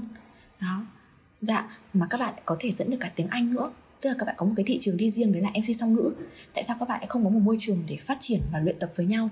Đó. 0.60 0.84
Dạ 1.40 1.70
mà 1.94 2.06
các 2.10 2.20
bạn 2.20 2.34
có 2.44 2.56
thể 2.60 2.72
dẫn 2.72 2.90
được 2.90 2.96
cả 3.00 3.12
tiếng 3.16 3.28
Anh 3.28 3.54
nữa 3.54 3.70
tức 4.02 4.11
là 4.11 4.16
các 4.19 4.26
bạn 4.26 4.35
có 4.38 4.47
một 4.47 4.52
cái 4.57 4.64
thị 4.66 4.78
trường 4.80 4.97
đi 4.97 5.11
riêng 5.11 5.33
đấy 5.33 5.42
là 5.42 5.50
MC 5.50 5.76
song 5.76 5.95
ngữ. 5.95 6.12
Tại 6.54 6.64
sao 6.64 6.76
các 6.80 6.88
bạn 6.88 7.00
lại 7.00 7.07
không 7.09 7.25
có 7.25 7.30
một 7.30 7.40
môi 7.42 7.57
trường 7.59 7.83
để 7.88 7.97
phát 7.97 8.16
triển 8.21 8.40
và 8.52 8.59
luyện 8.59 8.78
tập 8.78 8.92
với 8.97 9.07
nhau? 9.07 9.28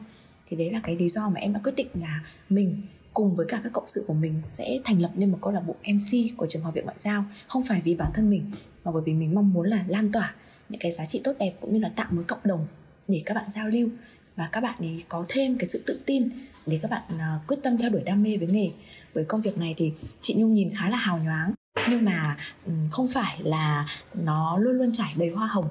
Thì 0.48 0.56
đấy 0.56 0.70
là 0.70 0.80
cái 0.82 0.96
lý 0.96 1.08
do 1.08 1.28
mà 1.28 1.40
em 1.40 1.52
đã 1.52 1.60
quyết 1.64 1.76
định 1.76 1.88
là 1.94 2.20
mình 2.48 2.82
cùng 3.14 3.36
với 3.36 3.46
cả 3.48 3.60
các 3.64 3.72
cộng 3.72 3.88
sự 3.88 4.04
của 4.06 4.14
mình 4.14 4.42
sẽ 4.46 4.78
thành 4.84 5.00
lập 5.00 5.10
nên 5.14 5.30
một 5.32 5.38
câu 5.42 5.52
lạc 5.52 5.60
bộ 5.60 5.74
MC 5.92 6.36
của 6.36 6.46
trường 6.46 6.62
học 6.62 6.74
viện 6.74 6.84
ngoại 6.84 6.96
giao. 6.98 7.24
Không 7.48 7.64
phải 7.64 7.80
vì 7.84 7.94
bản 7.94 8.10
thân 8.14 8.30
mình 8.30 8.50
mà 8.84 8.92
bởi 8.92 9.02
vì 9.06 9.14
mình 9.14 9.34
mong 9.34 9.52
muốn 9.52 9.68
là 9.68 9.84
lan 9.88 10.12
tỏa 10.12 10.34
những 10.68 10.80
cái 10.80 10.92
giá 10.92 11.06
trị 11.06 11.20
tốt 11.24 11.32
đẹp 11.38 11.52
cũng 11.60 11.74
như 11.74 11.80
là 11.80 11.88
tạo 11.88 12.06
một 12.10 12.22
cộng 12.26 12.40
đồng 12.44 12.66
để 13.08 13.22
các 13.26 13.34
bạn 13.34 13.50
giao 13.50 13.68
lưu. 13.68 13.88
Và 14.36 14.48
các 14.52 14.60
bạn 14.60 14.74
ấy 14.78 15.04
có 15.08 15.24
thêm 15.28 15.58
cái 15.58 15.68
sự 15.68 15.82
tự 15.86 16.00
tin 16.06 16.28
để 16.66 16.78
các 16.82 16.90
bạn 16.90 17.02
uh, 17.14 17.46
quyết 17.46 17.56
tâm 17.62 17.78
theo 17.78 17.90
đuổi 17.90 18.02
đam 18.04 18.22
mê 18.22 18.36
với 18.36 18.48
nghề. 18.48 18.70
Với 19.14 19.24
công 19.24 19.40
việc 19.40 19.58
này 19.58 19.74
thì 19.76 19.92
chị 20.20 20.34
nhung 20.34 20.54
nhìn 20.54 20.70
khá 20.74 20.88
là 20.88 20.96
hào 20.96 21.18
nhoáng 21.18 21.52
nhưng 21.90 22.04
mà 22.04 22.36
ừ, 22.66 22.72
không 22.90 23.08
phải 23.08 23.42
là 23.42 23.86
nó 24.14 24.58
luôn 24.58 24.76
luôn 24.78 24.92
trải 24.92 25.12
đầy 25.16 25.30
hoa 25.30 25.46
hồng, 25.46 25.68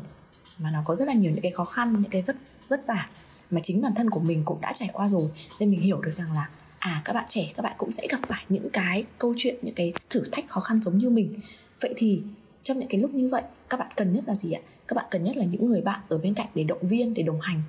mà 0.57 0.71
nó 0.71 0.81
có 0.85 0.95
rất 0.95 1.07
là 1.07 1.13
nhiều 1.13 1.31
những 1.31 1.41
cái 1.41 1.51
khó 1.51 1.65
khăn, 1.65 1.93
những 1.93 2.11
cái 2.11 2.21
vất 2.21 2.35
vất 2.67 2.87
vả 2.87 3.07
mà 3.51 3.59
chính 3.63 3.81
bản 3.81 3.95
thân 3.95 4.09
của 4.09 4.19
mình 4.19 4.41
cũng 4.45 4.61
đã 4.61 4.73
trải 4.73 4.89
qua 4.93 5.07
rồi. 5.07 5.29
Nên 5.59 5.71
mình 5.71 5.81
hiểu 5.81 6.01
được 6.01 6.11
rằng 6.11 6.33
là 6.33 6.49
à 6.79 7.01
các 7.05 7.13
bạn 7.13 7.25
trẻ, 7.27 7.51
các 7.55 7.63
bạn 7.63 7.75
cũng 7.77 7.91
sẽ 7.91 8.07
gặp 8.09 8.19
phải 8.27 8.45
những 8.49 8.69
cái 8.69 9.05
câu 9.17 9.33
chuyện, 9.37 9.55
những 9.61 9.75
cái 9.75 9.93
thử 10.09 10.23
thách 10.31 10.47
khó 10.47 10.61
khăn 10.61 10.81
giống 10.81 10.97
như 10.97 11.09
mình. 11.09 11.33
Vậy 11.81 11.93
thì 11.97 12.21
trong 12.63 12.79
những 12.79 12.89
cái 12.89 13.01
lúc 13.01 13.13
như 13.13 13.29
vậy, 13.29 13.43
các 13.69 13.79
bạn 13.79 13.91
cần 13.95 14.13
nhất 14.13 14.23
là 14.27 14.35
gì 14.35 14.51
ạ? 14.51 14.61
Các 14.87 14.93
bạn 14.93 15.05
cần 15.11 15.23
nhất 15.23 15.37
là 15.37 15.45
những 15.45 15.65
người 15.65 15.81
bạn 15.81 15.99
ở 16.09 16.17
bên 16.17 16.33
cạnh 16.33 16.47
để 16.55 16.63
động 16.63 16.87
viên, 16.87 17.13
để 17.13 17.23
đồng 17.23 17.41
hành. 17.41 17.61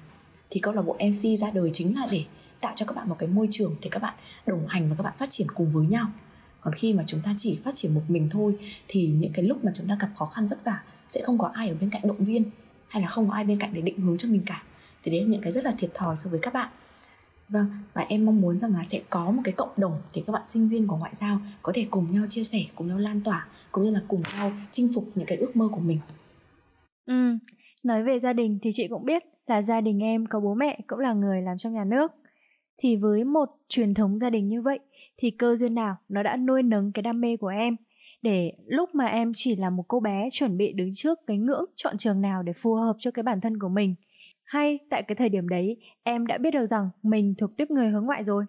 Thì 0.50 0.60
câu 0.60 0.74
lạc 0.74 0.82
bộ 0.82 0.92
mc 0.94 1.38
ra 1.38 1.50
đời 1.50 1.70
chính 1.72 1.96
là 1.96 2.06
để 2.12 2.24
tạo 2.60 2.72
cho 2.76 2.86
các 2.86 2.96
bạn 2.96 3.08
một 3.08 3.16
cái 3.18 3.28
môi 3.28 3.48
trường 3.50 3.76
để 3.80 3.88
các 3.90 4.02
bạn 4.02 4.14
đồng 4.46 4.66
hành 4.68 4.90
và 4.90 4.96
các 4.96 5.02
bạn 5.02 5.14
phát 5.18 5.30
triển 5.30 5.46
cùng 5.54 5.72
với 5.72 5.86
nhau 5.86 6.06
còn 6.68 6.74
khi 6.74 6.94
mà 6.94 7.02
chúng 7.06 7.20
ta 7.24 7.34
chỉ 7.36 7.58
phát 7.64 7.74
triển 7.74 7.94
một 7.94 8.00
mình 8.08 8.28
thôi, 8.30 8.54
thì 8.88 9.12
những 9.18 9.32
cái 9.32 9.44
lúc 9.44 9.64
mà 9.64 9.72
chúng 9.74 9.88
ta 9.88 9.96
gặp 10.00 10.08
khó 10.16 10.26
khăn 10.26 10.48
vất 10.48 10.64
vả, 10.64 10.82
sẽ 11.08 11.20
không 11.24 11.38
có 11.38 11.50
ai 11.54 11.68
ở 11.68 11.74
bên 11.80 11.90
cạnh 11.90 12.02
động 12.04 12.24
viên, 12.24 12.44
hay 12.88 13.02
là 13.02 13.08
không 13.08 13.28
có 13.28 13.34
ai 13.34 13.44
bên 13.44 13.58
cạnh 13.58 13.70
để 13.74 13.80
định 13.80 14.00
hướng 14.00 14.18
cho 14.18 14.28
mình 14.28 14.42
cả. 14.46 14.62
Thì 15.02 15.10
đấy 15.10 15.20
là 15.20 15.26
những 15.26 15.40
cái 15.42 15.52
rất 15.52 15.64
là 15.64 15.72
thiệt 15.78 15.90
thòi 15.94 16.16
so 16.16 16.30
với 16.30 16.40
các 16.42 16.54
bạn. 16.54 16.68
Vâng 17.48 17.66
và 17.94 18.06
em 18.08 18.26
mong 18.26 18.40
muốn 18.40 18.56
rằng 18.56 18.74
là 18.74 18.82
sẽ 18.82 19.00
có 19.10 19.30
một 19.30 19.42
cái 19.44 19.54
cộng 19.56 19.68
đồng 19.76 20.00
để 20.14 20.22
các 20.26 20.32
bạn 20.32 20.42
sinh 20.46 20.68
viên 20.68 20.86
của 20.86 20.96
ngoại 20.96 21.14
giao 21.14 21.40
có 21.62 21.72
thể 21.74 21.86
cùng 21.90 22.12
nhau 22.12 22.24
chia 22.28 22.44
sẻ, 22.44 22.58
cùng 22.74 22.88
nhau 22.88 22.98
lan 22.98 23.20
tỏa, 23.24 23.46
cũng 23.72 23.84
như 23.84 23.90
là 23.90 24.02
cùng 24.08 24.22
nhau 24.36 24.52
chinh 24.70 24.90
phục 24.94 25.10
những 25.14 25.26
cái 25.26 25.38
ước 25.38 25.56
mơ 25.56 25.68
của 25.72 25.80
mình. 25.80 25.98
Ừ 27.06 27.38
nói 27.82 28.02
về 28.02 28.20
gia 28.20 28.32
đình 28.32 28.58
thì 28.62 28.70
chị 28.74 28.88
cũng 28.90 29.04
biết 29.04 29.22
là 29.46 29.62
gia 29.62 29.80
đình 29.80 30.02
em 30.02 30.26
có 30.26 30.40
bố 30.40 30.54
mẹ 30.54 30.78
cũng 30.86 30.98
là 30.98 31.12
người 31.12 31.42
làm 31.42 31.58
trong 31.58 31.74
nhà 31.74 31.84
nước 31.84 32.12
thì 32.78 32.96
với 32.96 33.24
một 33.24 33.48
truyền 33.68 33.94
thống 33.94 34.18
gia 34.18 34.30
đình 34.30 34.48
như 34.48 34.62
vậy, 34.62 34.78
thì 35.16 35.30
cơ 35.30 35.56
duyên 35.56 35.74
nào 35.74 35.96
nó 36.08 36.22
đã 36.22 36.36
nuôi 36.36 36.62
nấng 36.62 36.92
cái 36.92 37.02
đam 37.02 37.20
mê 37.20 37.36
của 37.36 37.46
em? 37.46 37.76
Để 38.22 38.52
lúc 38.66 38.94
mà 38.94 39.06
em 39.06 39.32
chỉ 39.34 39.56
là 39.56 39.70
một 39.70 39.84
cô 39.88 40.00
bé 40.00 40.28
chuẩn 40.32 40.56
bị 40.56 40.72
đứng 40.72 40.90
trước 40.94 41.18
cái 41.26 41.38
ngưỡng 41.38 41.64
chọn 41.76 41.98
trường 41.98 42.20
nào 42.20 42.42
để 42.42 42.52
phù 42.52 42.74
hợp 42.74 42.96
cho 42.98 43.10
cái 43.10 43.22
bản 43.22 43.40
thân 43.40 43.58
của 43.58 43.68
mình, 43.68 43.94
hay 44.44 44.78
tại 44.90 45.02
cái 45.02 45.16
thời 45.16 45.28
điểm 45.28 45.48
đấy 45.48 45.76
em 46.02 46.26
đã 46.26 46.38
biết 46.38 46.50
được 46.50 46.66
rằng 46.66 46.90
mình 47.02 47.34
thuộc 47.38 47.50
tiếp 47.56 47.70
người 47.70 47.88
hướng 47.88 48.04
ngoại 48.04 48.24
rồi? 48.24 48.44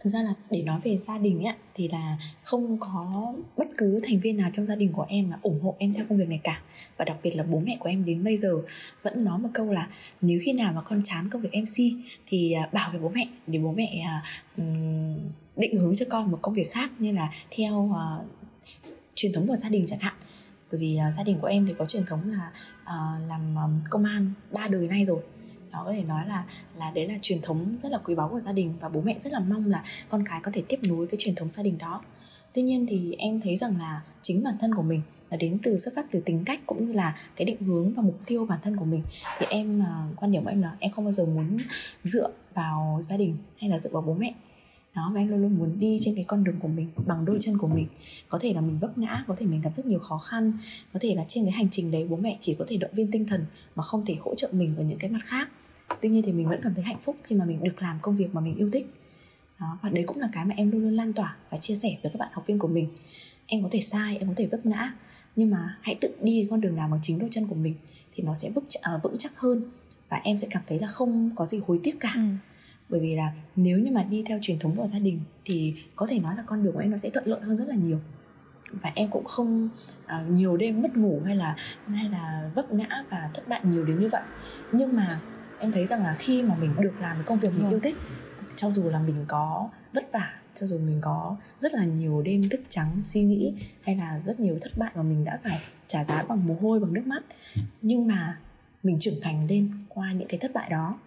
Thực 0.00 0.10
ra 0.10 0.22
là 0.22 0.34
để 0.50 0.62
nói 0.62 0.80
về 0.84 0.96
gia 0.96 1.18
đình 1.18 1.44
ấy 1.44 1.54
thì 1.74 1.88
là 1.88 2.16
không 2.42 2.78
có 2.80 3.34
bất 3.56 3.68
cứ 3.78 4.00
thành 4.02 4.20
viên 4.20 4.36
nào 4.36 4.50
trong 4.52 4.66
gia 4.66 4.76
đình 4.76 4.92
của 4.92 5.06
em 5.08 5.30
mà 5.30 5.38
ủng 5.42 5.60
hộ 5.62 5.76
em 5.78 5.94
theo 5.94 6.04
công 6.08 6.18
việc 6.18 6.28
này 6.28 6.40
cả. 6.44 6.62
Và 6.96 7.04
đặc 7.04 7.16
biệt 7.22 7.36
là 7.36 7.42
bố 7.42 7.60
mẹ 7.60 7.76
của 7.80 7.88
em 7.88 8.04
đến 8.04 8.24
bây 8.24 8.36
giờ 8.36 8.62
vẫn 9.02 9.24
nói 9.24 9.38
một 9.38 9.48
câu 9.54 9.72
là 9.72 9.88
nếu 10.20 10.38
khi 10.42 10.52
nào 10.52 10.72
mà 10.72 10.80
con 10.80 11.00
chán 11.04 11.28
công 11.30 11.42
việc 11.42 11.50
mc 11.54 12.04
thì 12.26 12.52
à, 12.52 12.68
bảo 12.72 12.90
với 12.90 13.00
bố 13.00 13.08
mẹ 13.08 13.28
để 13.46 13.58
bố 13.58 13.72
mẹ 13.72 14.06
um, 14.56 15.18
định 15.56 15.80
hướng 15.80 15.94
cho 15.94 16.06
con 16.10 16.30
một 16.30 16.38
công 16.42 16.54
việc 16.54 16.72
khác 16.72 16.90
như 16.98 17.12
là 17.12 17.30
theo 17.50 17.76
uh, 17.76 18.26
truyền 19.14 19.32
thống 19.32 19.46
của 19.46 19.56
gia 19.56 19.68
đình 19.68 19.84
chẳng 19.86 19.98
hạn. 19.98 20.14
Bởi 20.70 20.80
vì 20.80 20.98
uh, 21.08 21.14
gia 21.14 21.24
đình 21.24 21.38
của 21.40 21.46
em 21.46 21.66
thì 21.68 21.74
có 21.78 21.84
truyền 21.86 22.06
thống 22.06 22.30
là 22.30 22.50
uh, 22.82 23.28
làm 23.28 23.54
um, 23.56 23.80
công 23.90 24.04
an 24.04 24.32
ba 24.50 24.68
đời 24.68 24.88
nay 24.88 25.04
rồi 25.04 25.20
đó 25.72 25.82
có 25.86 25.92
thể 25.92 26.02
nói 26.02 26.26
là 26.28 26.44
là 26.78 26.90
đấy 26.90 27.08
là 27.08 27.14
truyền 27.22 27.40
thống 27.42 27.76
rất 27.82 27.92
là 27.92 27.98
quý 27.98 28.14
báu 28.14 28.28
của 28.28 28.40
gia 28.40 28.52
đình 28.52 28.74
và 28.80 28.88
bố 28.88 29.00
mẹ 29.00 29.16
rất 29.18 29.32
là 29.32 29.40
mong 29.40 29.66
là 29.66 29.84
con 30.08 30.24
cái 30.26 30.40
có 30.42 30.50
thể 30.54 30.62
tiếp 30.68 30.80
nối 30.88 31.06
cái 31.06 31.16
truyền 31.18 31.34
thống 31.34 31.50
gia 31.50 31.62
đình 31.62 31.78
đó. 31.78 32.02
Tuy 32.54 32.62
nhiên 32.62 32.86
thì 32.88 33.14
em 33.18 33.40
thấy 33.44 33.56
rằng 33.56 33.78
là 33.78 34.02
chính 34.22 34.42
bản 34.42 34.54
thân 34.60 34.74
của 34.74 34.82
mình 34.82 35.00
là 35.30 35.36
đến 35.36 35.58
từ 35.62 35.76
xuất 35.76 35.94
phát 35.96 36.06
từ 36.10 36.20
tính 36.20 36.42
cách 36.46 36.60
cũng 36.66 36.86
như 36.86 36.92
là 36.92 37.16
cái 37.36 37.44
định 37.44 37.62
hướng 37.62 37.94
và 37.94 38.02
mục 38.02 38.18
tiêu 38.26 38.46
bản 38.46 38.58
thân 38.62 38.76
của 38.76 38.84
mình. 38.84 39.02
Thì 39.38 39.46
em 39.50 39.82
à, 39.82 40.08
quan 40.16 40.32
điểm 40.32 40.44
của 40.44 40.50
em 40.50 40.62
là 40.62 40.76
em 40.78 40.92
không 40.92 41.04
bao 41.04 41.12
giờ 41.12 41.26
muốn 41.26 41.58
dựa 42.04 42.30
vào 42.54 42.98
gia 43.02 43.16
đình 43.16 43.36
hay 43.56 43.70
là 43.70 43.78
dựa 43.78 43.90
vào 43.90 44.02
bố 44.02 44.14
mẹ. 44.14 44.34
Đó 44.94 45.10
và 45.14 45.20
em 45.20 45.28
luôn 45.28 45.40
luôn 45.40 45.58
muốn 45.58 45.78
đi 45.78 45.98
trên 46.02 46.14
cái 46.14 46.24
con 46.24 46.44
đường 46.44 46.56
của 46.60 46.68
mình, 46.68 46.90
bằng 47.06 47.24
đôi 47.24 47.38
chân 47.40 47.58
của 47.58 47.66
mình. 47.66 47.86
Có 48.28 48.38
thể 48.38 48.52
là 48.54 48.60
mình 48.60 48.78
vấp 48.78 48.98
ngã, 48.98 49.24
có 49.26 49.34
thể 49.38 49.46
mình 49.46 49.60
gặp 49.60 49.70
rất 49.74 49.86
nhiều 49.86 49.98
khó 49.98 50.18
khăn, 50.18 50.52
có 50.92 50.98
thể 51.02 51.14
là 51.14 51.24
trên 51.28 51.44
cái 51.44 51.52
hành 51.52 51.68
trình 51.70 51.90
đấy 51.90 52.06
bố 52.10 52.16
mẹ 52.16 52.36
chỉ 52.40 52.54
có 52.58 52.64
thể 52.68 52.76
động 52.76 52.90
viên 52.94 53.10
tinh 53.10 53.26
thần 53.26 53.46
mà 53.74 53.82
không 53.82 54.04
thể 54.06 54.16
hỗ 54.20 54.34
trợ 54.34 54.48
mình 54.52 54.76
ở 54.76 54.84
những 54.84 54.98
cái 54.98 55.10
mặt 55.10 55.22
khác 55.24 55.48
tuy 56.00 56.08
nhiên 56.08 56.22
thì 56.26 56.32
mình 56.32 56.48
vẫn 56.48 56.60
cảm 56.62 56.74
thấy 56.74 56.84
hạnh 56.84 57.00
phúc 57.02 57.16
khi 57.24 57.36
mà 57.36 57.44
mình 57.44 57.62
được 57.62 57.82
làm 57.82 57.98
công 58.02 58.16
việc 58.16 58.34
mà 58.34 58.40
mình 58.40 58.56
yêu 58.56 58.70
thích. 58.72 58.86
Đó 59.60 59.78
và 59.82 59.88
đấy 59.88 60.04
cũng 60.06 60.18
là 60.18 60.28
cái 60.32 60.44
mà 60.44 60.54
em 60.56 60.70
luôn 60.70 60.82
luôn 60.82 60.92
lan 60.92 61.12
tỏa 61.12 61.36
và 61.50 61.58
chia 61.58 61.74
sẻ 61.74 61.88
với 62.02 62.12
các 62.12 62.18
bạn 62.18 62.28
học 62.32 62.46
viên 62.46 62.58
của 62.58 62.68
mình. 62.68 62.88
Em 63.46 63.62
có 63.62 63.68
thể 63.72 63.80
sai 63.80 64.18
em 64.18 64.28
có 64.28 64.34
thể 64.36 64.46
vấp 64.46 64.66
ngã 64.66 64.92
nhưng 65.36 65.50
mà 65.50 65.76
hãy 65.80 65.94
tự 66.00 66.14
đi 66.22 66.46
con 66.50 66.60
đường 66.60 66.76
nào 66.76 66.88
bằng 66.88 67.00
chính 67.02 67.18
đôi 67.18 67.28
chân 67.32 67.46
của 67.46 67.54
mình 67.54 67.74
thì 68.14 68.22
nó 68.22 68.34
sẽ 68.34 68.50
vững, 68.50 68.64
uh, 68.64 69.02
vững 69.02 69.14
chắc 69.18 69.32
hơn 69.36 69.62
và 70.08 70.20
em 70.24 70.36
sẽ 70.36 70.48
cảm 70.50 70.62
thấy 70.66 70.78
là 70.78 70.86
không 70.86 71.30
có 71.36 71.46
gì 71.46 71.60
hối 71.66 71.80
tiếc 71.82 72.00
cả. 72.00 72.12
Ừ. 72.14 72.22
bởi 72.88 73.00
vì 73.00 73.16
là 73.16 73.32
nếu 73.56 73.78
như 73.78 73.90
mà 73.90 74.02
đi 74.02 74.24
theo 74.26 74.38
truyền 74.42 74.58
thống 74.58 74.76
của 74.76 74.86
gia 74.86 74.98
đình 74.98 75.20
thì 75.44 75.74
có 75.96 76.06
thể 76.06 76.18
nói 76.18 76.36
là 76.36 76.42
con 76.46 76.62
đường 76.62 76.72
của 76.72 76.80
em 76.80 76.90
nó 76.90 76.96
sẽ 76.96 77.10
thuận 77.10 77.26
lợi 77.26 77.40
hơn 77.40 77.56
rất 77.56 77.68
là 77.68 77.74
nhiều. 77.74 78.00
Và 78.70 78.92
em 78.94 79.10
cũng 79.10 79.24
không 79.24 79.68
uh, 80.04 80.30
nhiều 80.30 80.56
đêm 80.56 80.82
mất 80.82 80.96
ngủ 80.96 81.20
hay 81.24 81.36
là 81.36 81.56
hay 81.86 82.08
là 82.08 82.50
vấp 82.54 82.72
ngã 82.72 83.04
và 83.10 83.30
thất 83.34 83.48
bại 83.48 83.60
nhiều 83.64 83.84
đến 83.84 83.98
như 83.98 84.08
vậy. 84.12 84.22
Nhưng 84.72 84.96
mà 84.96 85.20
em 85.62 85.72
thấy 85.72 85.86
rằng 85.86 86.02
là 86.02 86.14
khi 86.18 86.42
mà 86.42 86.56
mình 86.60 86.74
được 86.80 87.00
làm 87.00 87.16
cái 87.16 87.24
công 87.26 87.38
việc 87.38 87.48
mình 87.58 87.68
yêu 87.70 87.80
thích 87.80 87.96
cho 88.56 88.70
dù 88.70 88.88
là 88.88 88.98
mình 88.98 89.24
có 89.28 89.70
vất 89.94 90.12
vả 90.12 90.34
cho 90.54 90.66
dù 90.66 90.78
mình 90.78 90.98
có 91.00 91.36
rất 91.58 91.74
là 91.74 91.84
nhiều 91.84 92.22
đêm 92.22 92.48
thức 92.48 92.60
trắng 92.68 93.02
suy 93.02 93.22
nghĩ 93.22 93.54
hay 93.82 93.96
là 93.96 94.20
rất 94.20 94.40
nhiều 94.40 94.58
thất 94.62 94.78
bại 94.78 94.90
mà 94.94 95.02
mình 95.02 95.24
đã 95.24 95.38
phải 95.44 95.60
trả 95.86 96.04
giá 96.04 96.22
bằng 96.22 96.46
mồ 96.46 96.56
hôi 96.62 96.80
bằng 96.80 96.92
nước 96.92 97.06
mắt 97.06 97.22
nhưng 97.82 98.06
mà 98.06 98.38
mình 98.82 98.98
trưởng 99.00 99.20
thành 99.22 99.46
lên 99.46 99.70
qua 99.88 100.12
những 100.12 100.28
cái 100.28 100.38
thất 100.40 100.50
bại 100.54 100.70
đó 100.70 100.98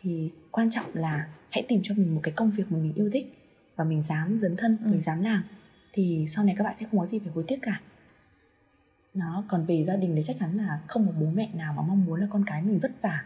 thì 0.00 0.32
quan 0.50 0.70
trọng 0.70 0.94
là 0.94 1.28
hãy 1.50 1.64
tìm 1.68 1.80
cho 1.82 1.94
mình 1.94 2.14
một 2.14 2.20
cái 2.22 2.34
công 2.36 2.50
việc 2.50 2.64
mà 2.72 2.78
mình 2.78 2.92
yêu 2.94 3.10
thích 3.12 3.34
và 3.76 3.84
mình 3.84 4.02
dám 4.02 4.38
dấn 4.38 4.56
thân 4.56 4.78
ừ. 4.84 4.90
mình 4.90 5.00
dám 5.00 5.22
làm 5.22 5.44
thì 5.92 6.26
sau 6.28 6.44
này 6.44 6.54
các 6.58 6.64
bạn 6.64 6.74
sẽ 6.74 6.86
không 6.90 7.00
có 7.00 7.06
gì 7.06 7.18
phải 7.18 7.32
hối 7.34 7.44
tiếc 7.48 7.58
cả. 7.62 7.80
Nó 9.14 9.44
còn 9.48 9.66
về 9.66 9.84
gia 9.84 9.96
đình 9.96 10.12
thì 10.16 10.22
chắc 10.24 10.36
chắn 10.36 10.56
là 10.56 10.80
không 10.86 11.06
một 11.06 11.12
bố 11.20 11.26
mẹ 11.26 11.50
nào 11.54 11.72
mà 11.72 11.82
mong 11.82 12.04
muốn 12.04 12.20
là 12.20 12.26
con 12.30 12.44
cái 12.46 12.62
mình 12.62 12.78
vất 12.78 12.90
vả 13.02 13.24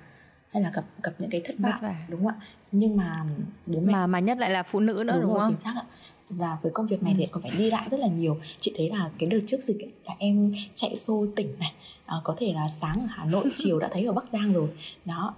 hay 0.55 0.63
là 0.63 0.71
gặp 0.75 0.85
gặp 1.03 1.13
những 1.19 1.31
cái 1.31 1.41
thất 1.45 1.55
bại 1.59 1.95
đúng 2.09 2.21
không 2.21 2.29
ạ? 2.29 2.35
Nhưng 2.73 2.97
mà 2.97 3.25
bố 3.67 3.81
mẹ 3.81 3.93
mà 3.93 4.07
mà 4.07 4.19
nhất 4.19 4.39
lại 4.39 4.51
là 4.51 4.63
phụ 4.63 4.81
nữ 4.81 5.05
nữa 5.07 5.13
đúng, 5.13 5.23
đúng 5.23 5.35
rồi, 5.35 5.43
không? 5.43 5.53
chính 5.53 5.65
xác 5.65 5.75
ạ. 5.77 5.85
Và 6.31 6.59
với 6.63 6.73
công 6.73 6.87
việc 6.87 7.03
này 7.03 7.13
ừ. 7.13 7.17
thì 7.19 7.25
còn 7.33 7.43
phải 7.43 7.53
đi 7.59 7.71
lại 7.71 7.89
rất 7.91 8.01
là 8.01 8.07
nhiều. 8.07 8.39
Chị 8.61 8.73
thấy 8.77 8.91
là 8.91 9.11
cái 9.19 9.29
đợt 9.29 9.39
trước 9.47 9.63
dịch 9.63 9.81
ấy, 9.81 9.93
là 10.05 10.15
em 10.19 10.53
chạy 10.75 10.97
xô 10.97 11.27
tỉnh 11.37 11.49
này 11.59 11.73
à, 12.07 12.17
có 12.25 12.35
thể 12.39 12.53
là 12.53 12.69
sáng 12.69 12.95
ở 13.01 13.07
hà 13.09 13.25
nội 13.25 13.45
chiều 13.57 13.79
đã 13.79 13.89
thấy 13.93 14.05
ở 14.05 14.13
bắc 14.13 14.29
giang 14.29 14.53
rồi. 14.53 14.69
Đó 15.05 15.35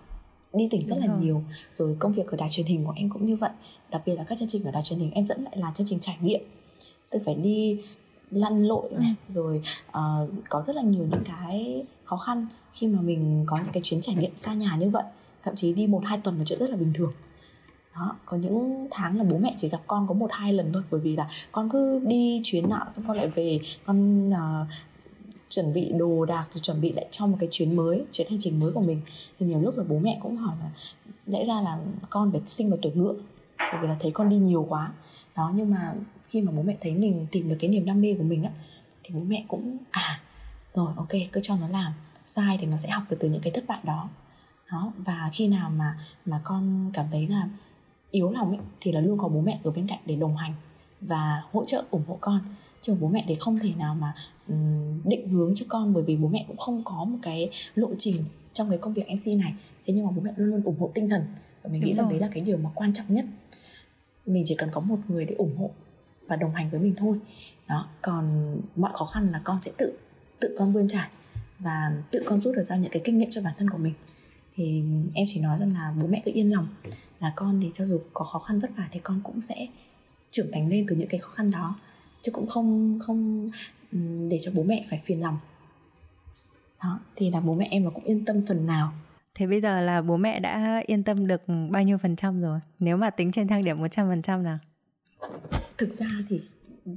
đi 0.52 0.68
tỉnh 0.70 0.86
rất 0.86 0.94
đúng 0.94 1.04
là 1.04 1.14
rồi. 1.14 1.24
nhiều. 1.24 1.42
Rồi 1.74 1.96
công 1.98 2.12
việc 2.12 2.26
ở 2.26 2.36
đài 2.36 2.48
truyền 2.48 2.66
hình 2.66 2.84
của 2.84 2.92
em 2.96 3.10
cũng 3.10 3.26
như 3.26 3.36
vậy. 3.36 3.50
Đặc 3.90 4.02
biệt 4.06 4.14
là 4.14 4.24
các 4.24 4.38
chương 4.38 4.48
trình 4.48 4.64
ở 4.64 4.70
đài 4.70 4.82
truyền 4.82 4.98
hình 4.98 5.10
em 5.10 5.26
dẫn 5.26 5.44
lại 5.44 5.56
là 5.58 5.70
chương 5.74 5.86
trình 5.86 6.00
trải 6.00 6.16
nghiệm. 6.20 6.40
Tôi 7.10 7.22
phải 7.24 7.34
đi 7.34 7.80
lăn 8.30 8.64
lội 8.64 8.90
này 8.92 9.14
ừ. 9.28 9.32
rồi 9.32 9.62
uh, 9.88 10.30
có 10.48 10.62
rất 10.62 10.76
là 10.76 10.82
nhiều 10.82 11.06
những 11.10 11.24
cái 11.24 11.84
khó 12.06 12.16
khăn 12.16 12.46
khi 12.72 12.86
mà 12.86 13.00
mình 13.00 13.44
có 13.46 13.56
những 13.56 13.72
cái 13.72 13.82
chuyến 13.82 14.00
trải 14.00 14.14
nghiệm 14.14 14.36
xa 14.36 14.54
nhà 14.54 14.76
như 14.76 14.90
vậy. 14.90 15.04
Thậm 15.42 15.54
chí 15.54 15.74
đi 15.74 15.86
một 15.86 16.00
hai 16.04 16.18
tuần 16.18 16.38
là 16.38 16.44
chuyện 16.44 16.58
rất 16.58 16.70
là 16.70 16.76
bình 16.76 16.92
thường. 16.94 17.12
Đó 17.94 18.16
có 18.24 18.36
những 18.36 18.88
tháng 18.90 19.18
là 19.18 19.24
bố 19.24 19.38
mẹ 19.38 19.54
chỉ 19.56 19.68
gặp 19.68 19.80
con 19.86 20.06
có 20.08 20.14
một 20.14 20.30
hai 20.32 20.52
lần 20.52 20.72
thôi 20.72 20.82
bởi 20.90 21.00
vì 21.00 21.16
là 21.16 21.28
con 21.52 21.70
cứ 21.70 22.00
đi 22.06 22.40
chuyến 22.42 22.68
nọ 22.68 22.86
xong 22.90 23.04
con 23.08 23.16
lại 23.16 23.28
về 23.28 23.60
con 23.86 24.28
uh, 24.30 24.66
chuẩn 25.48 25.72
bị 25.72 25.92
đồ 25.98 26.24
đạc 26.24 26.46
rồi 26.50 26.60
chuẩn 26.60 26.80
bị 26.80 26.92
lại 26.92 27.06
cho 27.10 27.26
một 27.26 27.36
cái 27.40 27.48
chuyến 27.52 27.76
mới 27.76 28.04
chuyến 28.12 28.30
hành 28.30 28.38
trình 28.40 28.58
mới 28.58 28.72
của 28.72 28.80
mình. 28.80 29.00
Thì 29.38 29.46
nhiều 29.46 29.60
lúc 29.60 29.78
là 29.78 29.84
bố 29.88 29.98
mẹ 29.98 30.18
cũng 30.22 30.36
hỏi 30.36 30.56
là 30.60 30.70
lẽ 31.26 31.44
ra 31.44 31.60
là 31.60 31.78
con 32.10 32.32
phải 32.32 32.40
sinh 32.46 32.70
vào 32.70 32.78
tuổi 32.82 32.92
ngựa 32.92 33.14
bởi 33.58 33.80
vì 33.82 33.88
là 33.88 33.96
thấy 34.00 34.10
con 34.10 34.28
đi 34.28 34.36
nhiều 34.36 34.66
quá. 34.68 34.92
Đó 35.36 35.52
nhưng 35.54 35.70
mà 35.70 35.94
khi 36.28 36.42
mà 36.42 36.52
bố 36.52 36.62
mẹ 36.62 36.76
thấy 36.80 36.94
mình 36.94 37.26
tìm 37.30 37.48
được 37.48 37.56
cái 37.60 37.70
niềm 37.70 37.84
đam 37.84 38.00
mê 38.00 38.14
của 38.18 38.24
mình 38.24 38.44
á 38.44 38.50
thì 39.02 39.14
bố 39.14 39.20
mẹ 39.26 39.44
cũng 39.48 39.76
à 39.90 40.20
rồi 40.76 40.92
ok 40.96 41.08
cứ 41.32 41.40
cho 41.42 41.56
nó 41.56 41.68
làm 41.68 41.92
sai 42.26 42.58
thì 42.60 42.66
nó 42.66 42.76
sẽ 42.76 42.90
học 42.90 43.02
được 43.10 43.16
từ 43.20 43.28
những 43.28 43.42
cái 43.42 43.52
thất 43.52 43.64
bại 43.66 43.80
đó. 43.84 44.08
Đó 44.72 44.92
và 44.96 45.30
khi 45.32 45.48
nào 45.48 45.70
mà 45.70 45.98
mà 46.24 46.40
con 46.44 46.90
cảm 46.94 47.06
thấy 47.10 47.26
là 47.26 47.48
yếu 48.10 48.30
lòng 48.30 48.48
ấy 48.48 48.58
thì 48.80 48.92
là 48.92 49.00
luôn 49.00 49.18
có 49.18 49.28
bố 49.28 49.40
mẹ 49.40 49.60
ở 49.64 49.70
bên 49.70 49.86
cạnh 49.86 49.98
để 50.06 50.16
đồng 50.16 50.36
hành 50.36 50.54
và 51.00 51.42
hỗ 51.52 51.64
trợ 51.64 51.84
ủng 51.90 52.04
hộ 52.06 52.18
con. 52.20 52.40
Chứ 52.80 52.96
bố 53.00 53.08
mẹ 53.08 53.24
thì 53.28 53.36
không 53.40 53.58
thể 53.58 53.72
nào 53.74 53.94
mà 53.94 54.14
định 55.04 55.28
hướng 55.28 55.54
cho 55.54 55.66
con 55.68 55.94
bởi 55.94 56.02
vì 56.02 56.16
bố 56.16 56.28
mẹ 56.28 56.44
cũng 56.48 56.56
không 56.56 56.82
có 56.84 57.04
một 57.04 57.18
cái 57.22 57.50
lộ 57.74 57.88
trình 57.98 58.24
trong 58.52 58.70
cái 58.70 58.78
công 58.78 58.92
việc 58.92 59.10
mc 59.10 59.38
này. 59.38 59.54
Thế 59.86 59.94
nhưng 59.94 60.06
mà 60.06 60.10
bố 60.10 60.22
mẹ 60.22 60.32
luôn 60.36 60.48
luôn 60.48 60.62
ủng 60.62 60.80
hộ 60.80 60.90
tinh 60.94 61.08
thần 61.08 61.22
và 61.62 61.70
mình 61.70 61.80
Đúng 61.80 61.88
nghĩ 61.88 61.94
rằng 61.94 62.08
đấy 62.08 62.20
là 62.20 62.28
cái 62.32 62.42
điều 62.42 62.56
mà 62.56 62.70
quan 62.74 62.92
trọng 62.92 63.06
nhất. 63.08 63.24
Mình 64.26 64.42
chỉ 64.46 64.54
cần 64.54 64.70
có 64.72 64.80
một 64.80 64.98
người 65.08 65.24
để 65.24 65.34
ủng 65.34 65.56
hộ 65.58 65.70
và 66.28 66.36
đồng 66.36 66.54
hành 66.54 66.70
với 66.70 66.80
mình 66.80 66.94
thôi. 66.96 67.18
Đó 67.68 67.88
còn 68.02 68.56
mọi 68.76 68.90
khó 68.94 69.04
khăn 69.04 69.32
là 69.32 69.40
con 69.44 69.58
sẽ 69.62 69.70
tự 69.78 69.98
tự 70.40 70.54
con 70.58 70.72
vươn 70.72 70.88
trải 70.88 71.08
và 71.58 72.02
tự 72.10 72.22
con 72.26 72.40
rút 72.40 72.56
được 72.56 72.62
ra 72.62 72.76
những 72.76 72.90
cái 72.90 73.02
kinh 73.04 73.18
nghiệm 73.18 73.30
cho 73.30 73.42
bản 73.42 73.54
thân 73.58 73.70
của 73.70 73.78
mình 73.78 73.94
thì 74.54 74.84
em 75.14 75.26
chỉ 75.28 75.40
nói 75.40 75.58
rằng 75.58 75.74
là 75.74 75.94
bố 76.00 76.06
mẹ 76.06 76.22
cứ 76.24 76.30
yên 76.34 76.52
lòng 76.52 76.68
là 77.20 77.32
con 77.36 77.60
thì 77.62 77.70
cho 77.72 77.84
dù 77.84 78.00
có 78.14 78.24
khó 78.24 78.38
khăn 78.38 78.60
vất 78.60 78.70
vả 78.76 78.88
thì 78.90 79.00
con 79.02 79.20
cũng 79.24 79.40
sẽ 79.40 79.66
trưởng 80.30 80.52
thành 80.52 80.68
lên 80.68 80.86
từ 80.88 80.96
những 80.96 81.08
cái 81.08 81.20
khó 81.20 81.30
khăn 81.30 81.50
đó 81.50 81.78
chứ 82.22 82.32
cũng 82.32 82.46
không 82.46 82.98
không 83.02 83.46
để 84.30 84.38
cho 84.40 84.50
bố 84.54 84.62
mẹ 84.62 84.84
phải 84.90 85.00
phiền 85.04 85.20
lòng 85.20 85.38
đó 86.82 87.00
thì 87.16 87.30
là 87.30 87.40
bố 87.40 87.54
mẹ 87.54 87.68
em 87.70 87.84
là 87.84 87.90
cũng 87.90 88.04
yên 88.04 88.24
tâm 88.24 88.42
phần 88.46 88.66
nào 88.66 88.92
Thế 89.38 89.46
bây 89.46 89.60
giờ 89.60 89.80
là 89.80 90.02
bố 90.02 90.16
mẹ 90.16 90.40
đã 90.40 90.82
yên 90.86 91.02
tâm 91.02 91.26
được 91.26 91.42
bao 91.70 91.82
nhiêu 91.82 91.98
phần 91.98 92.16
trăm 92.16 92.40
rồi? 92.40 92.60
Nếu 92.78 92.96
mà 92.96 93.10
tính 93.10 93.32
trên 93.32 93.48
thang 93.48 93.64
điểm 93.64 93.82
100% 93.82 94.42
nào? 94.42 94.58
Thực 95.78 95.92
ra 95.92 96.06
thì 96.28 96.40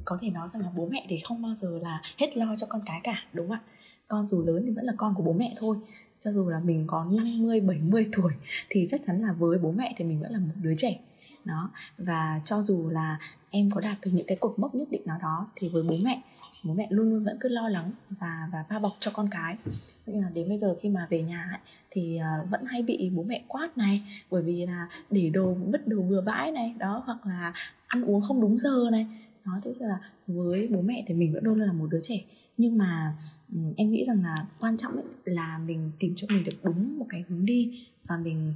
có 0.05 0.17
thể 0.21 0.29
nói 0.29 0.47
rằng 0.47 0.61
là 0.61 0.69
bố 0.75 0.87
mẹ 0.91 1.05
thì 1.09 1.17
không 1.23 1.41
bao 1.41 1.53
giờ 1.53 1.79
là 1.81 2.01
hết 2.17 2.37
lo 2.37 2.55
cho 2.55 2.67
con 2.69 2.81
cái 2.85 3.01
cả 3.03 3.23
đúng 3.33 3.49
không 3.49 3.57
ạ? 3.57 3.61
Con 4.07 4.27
dù 4.27 4.43
lớn 4.43 4.63
thì 4.65 4.71
vẫn 4.71 4.85
là 4.85 4.93
con 4.97 5.15
của 5.15 5.23
bố 5.23 5.33
mẹ 5.33 5.53
thôi. 5.57 5.77
Cho 6.19 6.31
dù 6.31 6.49
là 6.49 6.59
mình 6.59 6.83
có 6.87 7.05
50, 7.11 7.61
70 7.61 8.09
tuổi 8.11 8.33
thì 8.69 8.85
chắc 8.89 9.01
chắn 9.07 9.21
là 9.21 9.33
với 9.33 9.57
bố 9.57 9.71
mẹ 9.71 9.93
thì 9.97 10.05
mình 10.05 10.19
vẫn 10.19 10.31
là 10.31 10.39
một 10.39 10.53
đứa 10.61 10.73
trẻ. 10.77 10.99
Đó 11.45 11.71
và 11.97 12.41
cho 12.45 12.61
dù 12.61 12.89
là 12.89 13.19
em 13.49 13.69
có 13.71 13.81
đạt 13.81 13.97
được 14.01 14.11
những 14.13 14.25
cái 14.27 14.37
cột 14.37 14.59
mốc 14.59 14.75
nhất 14.75 14.87
định 14.91 15.01
nào 15.05 15.19
đó 15.21 15.47
thì 15.55 15.69
với 15.73 15.83
bố 15.89 15.95
mẹ 16.03 16.21
bố 16.63 16.73
mẹ 16.73 16.87
luôn 16.89 17.09
luôn 17.09 17.23
vẫn 17.23 17.37
cứ 17.39 17.49
lo 17.49 17.69
lắng 17.69 17.91
và 18.09 18.49
và 18.51 18.63
bao 18.69 18.79
bọc 18.79 18.97
cho 18.99 19.11
con 19.11 19.29
cái. 19.31 19.57
Nên 20.05 20.21
là 20.21 20.29
đến 20.29 20.49
bây 20.49 20.57
giờ 20.57 20.75
khi 20.81 20.89
mà 20.89 21.07
về 21.09 21.21
nhà 21.21 21.47
ấy, 21.51 21.59
thì 21.91 22.17
ờ, 22.17 22.45
vẫn 22.49 22.65
hay 22.65 22.83
bị 22.83 23.11
bố 23.15 23.23
mẹ 23.23 23.43
quát 23.47 23.77
này 23.77 24.01
bởi 24.31 24.41
vì 24.41 24.65
là 24.65 24.87
để 25.09 25.29
đồ 25.29 25.53
vứt 25.53 25.87
đồ 25.87 26.01
bừa 26.01 26.21
bãi 26.21 26.51
này 26.51 26.75
đó 26.77 27.03
hoặc 27.05 27.25
là 27.25 27.53
ăn 27.87 28.03
uống 28.03 28.21
không 28.21 28.41
đúng 28.41 28.59
giờ 28.59 28.89
này 28.91 29.07
đó 29.53 29.59
tức 29.63 29.75
là 29.79 29.99
với 30.27 30.69
bố 30.71 30.81
mẹ 30.81 31.03
thì 31.07 31.13
mình 31.13 31.33
vẫn 31.33 31.43
luôn 31.43 31.59
là 31.59 31.73
một 31.73 31.87
đứa 31.91 31.99
trẻ. 32.01 32.25
Nhưng 32.57 32.77
mà 32.77 33.17
um, 33.53 33.73
em 33.77 33.89
nghĩ 33.89 34.05
rằng 34.07 34.23
là 34.23 34.35
quan 34.59 34.77
trọng 34.77 34.93
ấy 34.93 35.05
là 35.23 35.59
mình 35.65 35.91
tìm 35.99 36.13
cho 36.15 36.27
mình 36.29 36.43
được 36.43 36.63
đúng 36.63 36.99
một 36.99 37.05
cái 37.09 37.23
hướng 37.27 37.45
đi 37.45 37.87
và 38.07 38.17
mình 38.17 38.53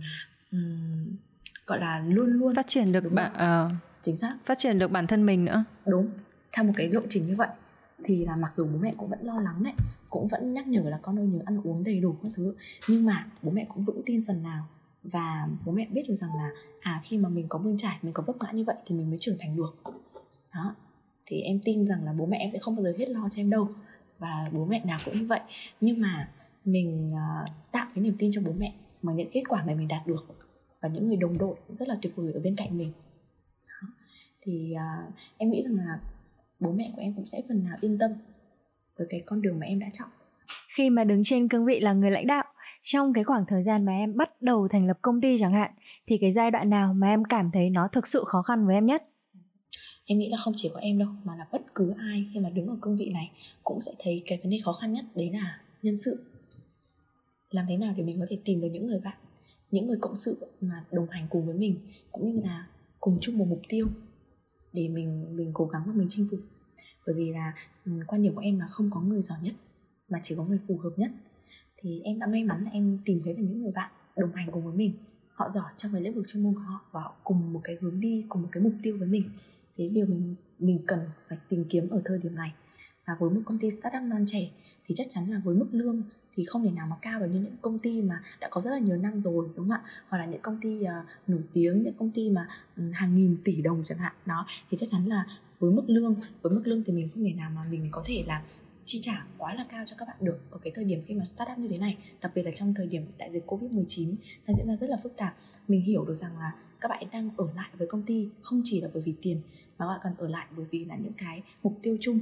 um, 0.52 1.16
gọi 1.68 1.80
là 1.80 2.04
luôn 2.08 2.30
luôn 2.30 2.56
phát 2.56 2.68
triển 2.68 2.92
được 2.92 3.04
bạn 3.14 3.32
uh, 3.34 3.72
chính 4.02 4.16
xác. 4.16 4.38
phát 4.46 4.58
triển 4.60 4.80
được 4.80 4.92
bản 4.92 5.08
thân 5.08 5.26
mình 5.26 5.46
nữa. 5.46 5.64
Đúng. 5.86 6.10
Theo 6.52 6.66
một 6.66 6.74
cái 6.76 6.90
lộ 6.90 7.02
trình 7.10 7.28
như 7.28 7.36
vậy 7.38 7.50
thì 8.04 8.26
là 8.26 8.36
mặc 8.36 8.52
dù 8.56 8.66
bố 8.66 8.80
mẹ 8.80 8.94
cũng 8.98 9.10
vẫn 9.10 9.20
lo 9.26 9.40
lắng 9.40 9.64
đấy 9.64 9.74
cũng 10.10 10.28
vẫn 10.28 10.54
nhắc 10.54 10.68
nhở 10.68 10.82
là 10.82 11.00
con 11.02 11.20
ơi 11.20 11.28
nhớ 11.28 11.40
ăn 11.46 11.62
uống 11.64 11.84
đầy 11.84 12.00
đủ 12.00 12.16
các 12.24 12.32
thứ 12.36 12.56
nhưng 12.90 13.06
mà 13.06 13.26
bố 13.42 13.52
mẹ 13.52 13.66
cũng 13.74 13.84
vững 13.84 14.02
tin 14.06 14.24
phần 14.28 14.44
nào. 14.44 14.68
Và 15.04 15.48
bố 15.66 15.72
mẹ 15.72 15.88
biết 15.92 16.04
được 16.08 16.16
rằng 16.16 16.36
là 16.36 16.50
à 16.82 17.02
khi 17.04 17.18
mà 17.18 17.30
mình 17.30 17.46
có 17.50 17.60
bươn 17.60 17.78
trải 17.78 17.98
mình 18.02 18.14
có 18.14 18.24
vấp 18.28 18.36
ngã 18.40 18.52
như 18.52 18.64
vậy 18.64 18.76
thì 18.86 18.96
mình 18.96 19.10
mới 19.10 19.20
trưởng 19.20 19.38
thành 19.40 19.56
được. 19.56 19.76
Đó 20.56 20.76
thì 21.26 21.42
em 21.42 21.60
tin 21.64 21.88
rằng 21.88 22.04
là 22.06 22.14
bố 22.14 22.26
mẹ 22.26 22.38
em 22.38 22.52
sẽ 22.52 22.60
không 22.60 22.76
bao 22.76 22.84
giờ 22.84 22.94
hết 23.00 23.10
lo 23.10 23.30
cho 23.32 23.42
em 23.42 23.50
đâu. 23.50 23.68
Và 24.20 24.46
bố 24.52 24.66
mẹ 24.66 24.82
nào 24.86 24.98
cũng 25.06 25.14
như 25.14 25.26
vậy. 25.26 25.40
Nhưng 25.82 26.02
mà 26.02 26.30
mình 26.66 27.12
uh, 27.14 27.50
tạo 27.72 27.88
cái 27.96 28.04
niềm 28.04 28.16
tin 28.20 28.32
cho 28.34 28.42
bố 28.46 28.52
mẹ 28.58 28.74
mà 29.02 29.14
những 29.14 29.30
kết 29.32 29.44
quả 29.50 29.64
mà 29.68 29.74
mình 29.74 29.88
đạt 29.88 30.08
được 30.08 30.26
và 30.82 30.90
những 30.90 31.08
người 31.08 31.18
đồng 31.18 31.38
đội 31.38 31.56
rất 31.70 31.88
là 31.88 31.96
tuyệt 32.02 32.16
vời 32.16 32.34
ở 32.34 32.40
bên 32.40 32.56
cạnh 32.56 32.78
mình. 32.78 32.92
Đó. 33.68 33.88
thì 34.42 34.74
uh, 34.76 35.14
em 35.38 35.52
nghĩ 35.52 35.64
rằng 35.64 35.76
là 35.76 36.00
bố 36.60 36.72
mẹ 36.72 36.92
của 36.96 37.02
em 37.02 37.14
cũng 37.14 37.26
sẽ 37.26 37.42
phần 37.48 37.64
nào 37.64 37.76
yên 37.82 37.98
tâm 37.98 38.12
với 38.98 39.08
cái 39.10 39.24
con 39.26 39.42
đường 39.42 39.60
mà 39.60 39.66
em 39.66 39.80
đã 39.80 39.88
chọn. 39.94 40.08
Khi 40.78 40.90
mà 40.90 41.04
đứng 41.04 41.22
trên 41.26 41.48
cương 41.48 41.66
vị 41.66 41.80
là 41.80 41.94
người 41.94 42.12
lãnh 42.12 42.28
đạo 42.28 42.44
trong 42.82 43.14
cái 43.14 43.24
khoảng 43.24 43.46
thời 43.48 43.64
gian 43.64 43.86
mà 43.86 43.92
em 43.92 44.18
bắt 44.18 44.42
đầu 44.42 44.68
thành 44.72 44.88
lập 44.88 44.98
công 45.02 45.22
ty 45.22 45.38
chẳng 45.40 45.54
hạn 45.54 45.72
thì 46.08 46.18
cái 46.22 46.34
giai 46.34 46.52
đoạn 46.52 46.70
nào 46.70 46.94
mà 46.94 47.08
em 47.08 47.24
cảm 47.24 47.50
thấy 47.54 47.70
nó 47.70 47.88
thực 47.92 48.08
sự 48.08 48.24
khó 48.28 48.42
khăn 48.42 48.66
với 48.66 48.76
em 48.76 48.86
nhất? 48.86 49.04
Em 50.06 50.18
nghĩ 50.18 50.30
là 50.30 50.38
không 50.38 50.54
chỉ 50.58 50.70
có 50.74 50.80
em 50.80 50.98
đâu, 50.98 51.10
mà 51.24 51.36
là 51.36 51.48
bất 51.52 51.76
cứ 51.76 51.94
ai 51.98 52.26
khi 52.34 52.40
mà 52.40 52.50
đứng 52.50 52.68
ở 52.68 52.78
cương 52.82 52.98
vị 52.98 53.10
này 53.14 53.32
cũng 53.64 53.82
sẽ 53.82 53.92
thấy 54.00 54.22
cái 54.26 54.40
vấn 54.44 54.50
đề 54.52 54.58
khó 54.64 54.74
khăn 54.74 54.94
nhất 54.94 55.06
đấy 55.16 55.30
là 55.34 55.62
nhân 55.82 55.98
sự. 55.98 56.26
Làm 57.50 57.66
thế 57.70 57.78
nào 57.78 57.94
để 57.98 58.04
mình 58.04 58.20
có 58.20 58.26
thể 58.30 58.38
tìm 58.46 58.62
được 58.62 58.70
những 58.72 58.88
người 58.88 59.00
bạn, 59.00 59.18
những 59.72 59.88
người 59.88 59.98
cộng 60.02 60.16
sự 60.16 60.46
mà 60.62 60.86
đồng 60.92 61.08
hành 61.10 61.28
cùng 61.30 61.46
với 61.46 61.56
mình, 61.56 61.80
cũng 62.12 62.32
như 62.32 62.42
là 62.44 62.68
cùng 63.00 63.18
chung 63.22 63.38
một 63.38 63.46
mục 63.50 63.62
tiêu 63.70 63.88
để 64.74 64.90
mình 64.90 65.36
mình 65.36 65.52
cố 65.54 65.66
gắng 65.66 65.84
và 65.86 65.94
mình 65.94 66.08
chinh 66.10 66.28
phục. 66.32 66.40
Bởi 67.06 67.16
vì 67.16 67.32
là 67.32 67.54
ừ, 67.86 67.92
quan 68.08 68.24
điểm 68.24 68.36
của 68.36 68.42
em 68.42 68.60
là 68.60 68.68
không 68.68 68.90
có 68.94 69.02
người 69.02 69.22
giỏi 69.22 69.38
nhất, 69.44 69.56
mà 70.10 70.20
chỉ 70.24 70.36
có 70.36 70.44
người 70.44 70.60
phù 70.68 70.78
hợp 70.78 70.92
nhất. 70.98 71.12
Thì 71.82 72.02
em 72.04 72.20
đã 72.20 72.28
may 72.28 72.44
mắn 72.44 72.64
là 72.64 72.72
em 72.72 73.00
tìm 73.06 73.22
thấy 73.26 73.34
được 73.34 73.44
những 73.44 73.62
người 73.62 73.72
bạn 73.72 73.92
đồng 74.18 74.32
hành 74.34 74.50
cùng 74.52 74.66
với 74.66 74.76
mình. 74.76 74.94
Họ 75.34 75.50
giỏi 75.50 75.72
trong 75.78 75.92
cái 75.92 76.02
lĩnh 76.02 76.16
vực 76.16 76.26
chuyên 76.28 76.44
môn 76.44 76.54
của 76.54 76.60
họ 76.60 76.86
và 76.92 77.02
họ 77.02 77.16
cùng 77.24 77.54
một 77.54 77.62
cái 77.64 77.76
hướng 77.82 78.00
đi, 78.00 78.26
cùng 78.30 78.42
một 78.42 78.50
cái 78.52 78.64
mục 78.64 78.74
tiêu 78.84 78.98
với 79.00 79.08
mình 79.08 79.24
thế 79.78 79.90
điều 79.90 80.06
mình 80.06 80.36
mình 80.60 80.80
cần 80.88 81.00
phải 81.30 81.38
tìm 81.50 81.66
kiếm 81.70 81.90
ở 81.90 82.02
thời 82.06 82.18
điểm 82.18 82.36
này. 82.36 82.54
Và 83.08 83.16
với 83.20 83.30
một 83.30 83.42
công 83.46 83.60
ty 83.60 83.70
startup 83.70 84.02
non 84.02 84.24
trẻ 84.28 84.50
thì 84.86 84.96
chắc 84.96 85.08
chắn 85.10 85.32
là 85.32 85.42
với 85.44 85.56
mức 85.56 85.68
lương 85.72 86.04
thì 86.36 86.46
không 86.46 86.64
thể 86.64 86.72
nào 86.72 86.88
mà 86.88 86.96
cao 87.02 87.20
được 87.20 87.28
như 87.28 87.40
những 87.40 87.58
công 87.62 87.80
ty 87.80 88.02
mà 88.02 88.24
đã 88.42 88.48
có 88.52 88.62
rất 88.62 88.72
là 88.72 88.80
nhiều 88.80 88.98
năm 88.98 89.22
rồi 89.22 89.50
đúng 89.56 89.70
không 89.70 89.78
ạ? 89.78 89.82
Hoặc 90.08 90.18
là 90.18 90.26
những 90.26 90.42
công 90.42 90.60
ty 90.62 90.80
uh, 90.82 90.90
nổi 91.28 91.42
tiếng 91.54 91.84
những 91.84 91.94
công 91.94 92.12
ty 92.12 92.30
mà 92.30 92.48
um, 92.78 92.92
hàng 92.94 93.16
nghìn 93.16 93.38
tỷ 93.44 93.62
đồng 93.62 93.82
chẳng 93.84 93.98
hạn. 93.98 94.14
Đó 94.26 94.46
thì 94.70 94.78
chắc 94.78 94.90
chắn 94.92 95.06
là 95.08 95.26
với 95.60 95.72
mức 95.72 95.84
lương 95.88 96.16
với 96.42 96.54
mức 96.54 96.62
lương 96.66 96.84
thì 96.84 96.94
mình 96.94 97.10
không 97.14 97.24
thể 97.24 97.34
nào 97.34 97.50
mà 97.56 97.64
mình 97.70 97.88
có 97.92 98.04
thể 98.06 98.24
là 98.28 98.44
chi 98.86 99.00
trả 99.02 99.26
quá 99.38 99.54
là 99.54 99.66
cao 99.70 99.84
cho 99.86 99.96
các 100.00 100.08
bạn 100.08 100.18
được 100.22 100.40
ở 100.52 100.58
cái 100.64 100.72
thời 100.76 100.86
điểm 100.86 101.02
khi 101.08 101.14
mà 101.14 101.24
startup 101.24 101.58
như 101.58 101.68
thế 101.68 101.78
này. 101.78 101.98
Đặc 102.22 102.32
biệt 102.36 102.44
là 102.44 102.52
trong 102.52 102.74
thời 102.74 102.88
điểm 102.88 103.06
đại 103.18 103.32
dịch 103.32 103.44
covid 103.48 103.72
19 103.72 104.16
đang 104.48 104.56
diễn 104.56 104.68
ra 104.68 104.74
rất 104.76 104.90
là 104.90 104.98
phức 105.04 105.18
tạp 105.18 105.38
mình 105.68 105.82
hiểu 105.82 106.06
được 106.06 106.14
rằng 106.14 106.38
là 106.38 106.52
các 106.82 106.90
bạn 106.90 107.04
đang 107.12 107.30
ở 107.38 107.48
lại 107.56 107.70
với 107.78 107.88
công 107.88 108.04
ty, 108.04 108.30
không 108.42 108.62
chỉ 108.64 108.82
là 108.82 108.90
bởi 108.94 109.04
vì 109.04 109.16
tiền, 109.22 109.42
mà 109.78 109.86
các 109.86 109.88
bạn 109.88 110.00
còn 110.04 110.16
ở 110.18 110.30
lại 110.30 110.48
bởi 110.58 110.66
vì 110.72 110.86
là 110.86 110.96
những 110.96 111.14
cái 111.14 111.44
mục 111.64 111.80
tiêu 111.82 111.98
chung 112.02 112.20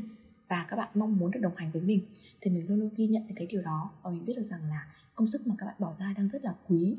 và 0.48 0.66
các 0.70 0.76
bạn 0.76 0.90
mong 0.94 1.18
muốn 1.18 1.32
được 1.32 1.40
đồng 1.40 1.56
hành 1.56 1.72
với 1.72 1.82
mình. 1.82 2.02
Thì 2.42 2.52
mình 2.52 2.68
luôn 2.68 2.80
luôn 2.80 2.90
ghi 2.96 3.08
nhận 3.08 3.24
những 3.28 3.36
cái 3.36 3.48
điều 3.48 3.62
đó 3.62 3.92
và 4.04 4.12
mình 4.12 4.26
biết 4.26 4.34
được 4.36 4.44
rằng 4.44 4.64
là 4.70 4.88
công 5.16 5.28
sức 5.28 5.48
mà 5.48 5.56
các 5.58 5.66
bạn 5.66 5.76
bỏ 5.80 5.94
ra 5.94 6.14
đang 6.18 6.30
rất 6.30 6.44
là 6.44 6.56
quý 6.68 6.98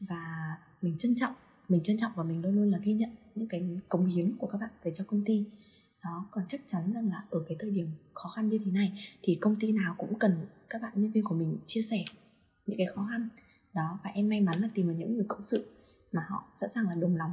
và 0.00 0.56
mình 0.82 0.98
trân 0.98 1.14
trọng, 1.14 1.34
mình 1.68 1.82
trân 1.82 1.96
trọng 1.96 2.12
và 2.16 2.22
mình 2.22 2.42
luôn 2.42 2.54
luôn 2.54 2.70
là 2.70 2.78
ghi 2.78 2.92
nhận 2.92 3.10
những 3.34 3.48
cái 3.48 3.62
cống 3.88 4.06
hiến 4.06 4.36
của 4.38 4.46
các 4.46 4.58
bạn 4.58 4.70
dành 4.82 4.94
cho 4.94 5.04
công 5.04 5.24
ty. 5.24 5.44
Đó, 6.04 6.26
còn 6.30 6.44
chắc 6.48 6.60
chắn 6.66 6.92
rằng 6.92 7.08
là 7.08 7.24
ở 7.30 7.44
cái 7.48 7.56
thời 7.60 7.70
điểm 7.70 7.88
khó 8.14 8.28
khăn 8.28 8.48
như 8.48 8.58
thế 8.64 8.70
này 8.70 8.92
thì 9.22 9.34
công 9.34 9.56
ty 9.60 9.72
nào 9.72 9.94
cũng 9.98 10.18
cần 10.18 10.46
các 10.70 10.82
bạn 10.82 10.92
nhân 10.96 11.10
viên 11.10 11.24
của 11.24 11.34
mình 11.34 11.58
chia 11.66 11.82
sẻ 11.82 12.04
những 12.66 12.78
cái 12.78 12.86
khó 12.86 13.06
khăn. 13.10 13.28
Đó, 13.74 13.98
và 14.04 14.10
em 14.10 14.28
may 14.28 14.40
mắn 14.40 14.60
là 14.60 14.68
tìm 14.74 14.88
được 14.88 14.94
những 14.98 15.14
người 15.14 15.24
cộng 15.28 15.42
sự 15.42 15.66
mà 16.12 16.22
họ 16.28 16.44
sẵn 16.54 16.70
sàng 16.70 16.88
là 16.88 16.94
đồng 16.94 17.16
lòng 17.16 17.32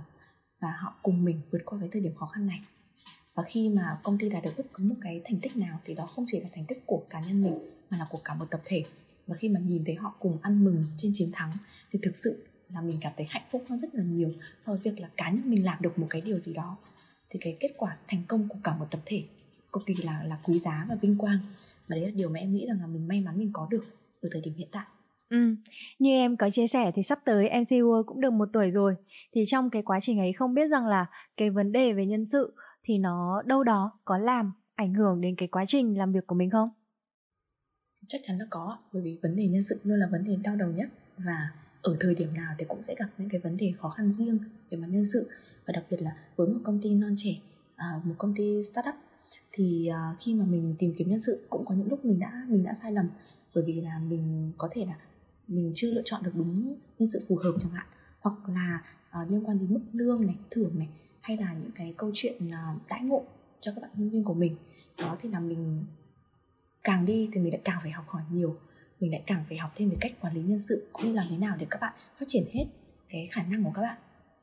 và 0.60 0.74
họ 0.82 0.96
cùng 1.04 1.26
mình 1.26 1.42
vượt 1.52 1.62
qua 1.66 1.80
cái 1.80 1.90
thời 1.92 2.02
điểm 2.02 2.16
khó 2.16 2.26
khăn 2.26 2.48
này. 2.48 2.62
Và 3.34 3.44
khi 3.48 3.70
mà 3.70 3.82
công 4.04 4.18
ty 4.18 4.30
đạt 4.30 4.44
được 4.44 4.52
bất 4.58 4.64
cứ 4.74 4.84
một 4.84 4.96
cái 5.02 5.22
thành 5.26 5.40
tích 5.40 5.58
nào 5.58 5.80
thì 5.86 5.94
đó 5.94 6.06
không 6.06 6.26
chỉ 6.28 6.40
là 6.40 6.50
thành 6.54 6.66
tích 6.66 6.84
của 6.86 7.04
cá 7.10 7.22
nhân 7.22 7.44
mình, 7.44 7.60
mà 7.92 7.98
là 7.98 8.06
của 8.10 8.20
cả 8.26 8.34
một 8.34 8.46
tập 8.52 8.62
thể. 8.66 8.84
Và 9.28 9.36
khi 9.36 9.50
mà 9.50 9.60
nhìn 9.60 9.86
thấy 9.86 9.96
họ 9.96 10.16
cùng 10.20 10.38
ăn 10.42 10.64
mừng 10.64 10.84
trên 10.98 11.12
chiến 11.16 11.32
thắng 11.34 11.52
thì 11.92 12.00
thực 12.04 12.16
sự 12.16 12.48
là 12.70 12.82
mình 12.82 12.98
cảm 13.02 13.14
thấy 13.18 13.26
hạnh 13.30 13.48
phúc 13.52 13.66
hơn 13.70 13.80
rất 13.80 13.96
là 13.96 14.04
nhiều 14.04 14.32
so 14.62 14.74
với 14.74 14.82
việc 14.82 15.00
là 15.00 15.10
cá 15.18 15.30
nhân 15.30 15.50
mình 15.50 15.66
làm 15.66 15.82
được 15.82 16.00
một 16.00 16.08
cái 16.10 16.22
điều 16.22 16.40
gì 16.40 16.54
đó. 16.54 16.78
Thì 17.30 17.40
cái 17.42 17.58
kết 17.60 17.74
quả 17.78 17.98
thành 18.08 18.24
công 18.28 18.50
của 18.50 18.58
cả 18.64 18.78
một 18.78 18.86
tập 18.92 19.02
thể 19.06 19.24
cực 19.74 19.86
kỳ 19.86 19.96
là 20.04 20.24
là 20.24 20.40
quý 20.44 20.60
giá 20.60 20.86
và 20.90 20.96
vinh 20.96 21.18
quang. 21.18 21.40
Và 21.88 21.96
đấy 21.96 22.06
là 22.06 22.12
điều 22.16 22.30
mà 22.30 22.40
em 22.40 22.54
nghĩ 22.54 22.66
rằng 22.68 22.80
là 22.80 22.88
mình 22.88 23.08
may 23.08 23.22
mắn 23.22 23.38
mình 23.38 23.50
có 23.54 23.68
được 23.70 23.84
ở 24.22 24.30
thời 24.32 24.42
điểm 24.42 24.54
hiện 24.54 24.68
tại. 24.72 24.86
Ừ, 25.30 25.38
như 26.00 26.10
em 26.10 26.38
có 26.38 26.50
chia 26.50 26.68
sẻ 26.68 26.92
thì 26.96 27.04
sắp 27.04 27.20
tới 27.26 27.48
MC 27.48 27.72
World 27.72 28.04
cũng 28.04 28.22
được 28.22 28.34
một 28.34 28.50
tuổi 28.54 28.72
rồi. 28.72 28.96
Thì 29.36 29.44
trong 29.48 29.70
cái 29.70 29.82
quá 29.82 30.00
trình 30.02 30.20
ấy 30.20 30.34
không 30.34 30.54
biết 30.54 30.68
rằng 30.68 30.86
là 30.88 31.06
cái 31.38 31.50
vấn 31.50 31.72
đề 31.72 31.94
về 31.94 32.06
nhân 32.06 32.26
sự 32.26 32.54
thì 32.84 32.98
nó 32.98 33.42
đâu 33.46 33.64
đó 33.64 34.00
có 34.06 34.18
làm 34.18 34.52
ảnh 34.76 34.94
hưởng 34.94 35.22
đến 35.22 35.36
cái 35.36 35.48
quá 35.48 35.66
trình 35.68 35.98
làm 35.98 36.12
việc 36.12 36.28
của 36.28 36.36
mình 36.36 36.50
không? 36.50 36.70
Chắc 38.08 38.22
chắn 38.24 38.38
là 38.38 38.46
có 38.50 38.78
bởi 38.94 39.04
vì 39.04 39.20
vấn 39.22 39.36
đề 39.36 39.48
nhân 39.48 39.64
sự 39.64 39.80
luôn 39.84 40.00
là 40.00 40.08
vấn 40.12 40.24
đề 40.24 40.36
đau 40.44 40.56
đầu 40.56 40.70
nhất. 40.70 40.90
Và 41.18 41.40
ở 41.82 41.98
thời 42.00 42.16
điểm 42.16 42.34
nào 42.34 42.56
thì 42.58 42.66
cũng 42.68 42.84
sẽ 42.84 42.96
gặp 43.00 43.08
những 43.18 43.30
cái 43.30 43.42
vấn 43.42 43.58
đề 43.58 43.74
khó 43.78 43.90
khăn 43.90 44.12
riêng 44.12 44.38
về 44.70 44.78
mặt 44.78 44.88
nhân 44.90 45.06
sự. 45.06 45.30
Và 45.66 45.72
đặc 45.72 45.84
biệt 45.90 46.02
là 46.02 46.12
với 46.36 46.48
một 46.48 46.60
công 46.64 46.80
ty 46.82 46.96
non 46.96 47.14
trẻ 47.16 47.32
à, 47.76 48.02
một 48.04 48.16
công 48.18 48.34
ty 48.36 48.64
startup 48.64 48.96
thì 49.52 49.88
à, 49.88 50.14
khi 50.20 50.34
mà 50.36 50.46
mình 50.46 50.76
tìm 50.80 50.94
kiếm 50.98 51.10
nhân 51.10 51.20
sự 51.20 51.48
cũng 51.50 51.66
có 51.66 51.76
những 51.76 51.88
lúc 51.90 52.06
mình 52.06 52.20
đã 52.20 52.46
mình 52.48 52.64
đã 52.64 52.74
sai 52.74 52.92
lầm. 52.92 53.10
Bởi 53.56 53.64
vì 53.68 53.82
là 53.82 54.00
mình 54.00 54.52
có 54.58 54.70
thể 54.72 54.86
là 54.86 54.98
mình 55.48 55.72
chưa 55.76 55.92
lựa 55.92 56.02
chọn 56.06 56.24
được 56.24 56.32
đúng 56.34 56.78
nhân 57.00 57.10
sự 57.14 57.26
phù 57.28 57.36
hợp 57.36 57.52
chẳng 57.60 57.72
hạn. 57.72 57.88
Hoặc 58.20 58.50
là 58.50 58.84
uh, 59.22 59.32
liên 59.32 59.48
quan 59.48 59.60
đến 59.60 59.74
mức 59.74 59.82
lương 59.94 60.26
này 60.26 60.36
thưởng 60.52 60.80
này 60.80 60.88
hay 61.22 61.38
là 61.38 61.54
những 61.54 61.72
cái 61.76 61.94
câu 61.98 62.12
chuyện 62.14 62.48
uh, 62.48 62.88
đãi 62.88 63.02
ngộ 63.02 63.24
cho 63.62 63.72
các 63.76 63.82
bạn 63.82 63.92
nhân 63.96 64.10
viên 64.10 64.24
của 64.24 64.34
mình. 64.34 64.56
Đó 64.98 65.18
thì 65.22 65.30
là 65.30 65.40
mình 65.40 65.86
càng 66.84 67.06
đi 67.06 67.30
thì 67.34 67.42
mình 67.42 67.54
lại 67.54 67.62
càng 67.64 67.80
phải 67.82 67.92
học 67.92 68.06
hỏi 68.08 68.22
nhiều. 68.32 68.58
Mình 69.00 69.12
lại 69.12 69.24
càng 69.26 69.44
phải 69.50 69.58
học 69.58 69.72
thêm 69.76 69.90
về 69.90 69.98
cách 70.02 70.14
quản 70.22 70.36
lý 70.36 70.42
nhân 70.42 70.62
sự 70.70 70.88
cũng 70.94 71.08
như 71.08 71.14
làm 71.14 71.26
thế 71.30 71.38
nào 71.38 71.58
để 71.60 71.68
các 71.70 71.82
bạn 71.82 71.94
phát 72.20 72.26
triển 72.28 72.44
hết 72.54 72.66
cái 73.10 73.28
khả 73.32 73.44
năng 73.44 73.64
của 73.64 73.72
các 73.74 73.82
bạn. 73.82 73.98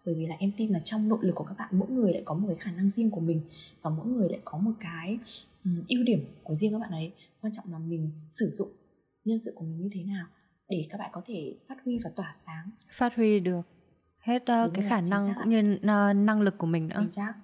Bởi 0.05 0.15
vì 0.15 0.27
là 0.27 0.35
em 0.39 0.53
tin 0.57 0.73
là 0.73 0.81
trong 0.85 1.09
nội 1.09 1.19
lực 1.23 1.35
của 1.35 1.45
các 1.45 1.55
bạn 1.59 1.79
mỗi 1.79 1.91
người 1.91 2.13
lại 2.13 2.23
có 2.25 2.35
một 2.35 2.49
cái 2.49 2.57
khả 2.57 2.73
năng 2.73 2.91
riêng 2.91 3.11
của 3.11 3.21
mình 3.21 3.41
và 3.83 3.91
mỗi 3.91 4.07
người 4.07 4.29
lại 4.31 4.41
có 4.45 4.59
một 4.59 4.73
cái 4.81 5.19
um, 5.65 5.83
ưu 5.89 6.03
điểm 6.05 6.25
của 6.43 6.55
riêng 6.55 6.73
các 6.73 6.79
bạn 6.79 6.91
ấy. 6.91 7.13
Quan 7.41 7.53
trọng 7.53 7.73
là 7.73 7.79
mình 7.79 8.11
sử 8.31 8.51
dụng 8.51 8.69
nhân 9.25 9.39
sự 9.39 9.53
của 9.55 9.65
mình 9.65 9.81
như 9.81 9.91
thế 9.93 10.03
nào 10.03 10.27
để 10.75 10.87
các 10.91 10.99
bạn 10.99 11.11
có 11.13 11.23
thể 11.27 11.57
phát 11.69 11.75
huy 11.85 12.01
và 12.05 12.11
tỏa 12.17 12.33
sáng. 12.35 12.71
Phát 12.93 13.17
huy 13.17 13.41
được 13.41 13.61
hết 14.19 14.43
uh, 14.43 14.75
cái 14.75 14.85
khả 14.89 15.01
năng 15.11 15.29
cũng 15.39 15.51
như 15.51 15.75
uh, 15.75 16.17
năng 16.17 16.41
lực 16.41 16.59
của 16.59 16.67
mình 16.67 16.89
nữa. 16.89 16.97
Chính 16.99 17.11
xác. 17.11 17.35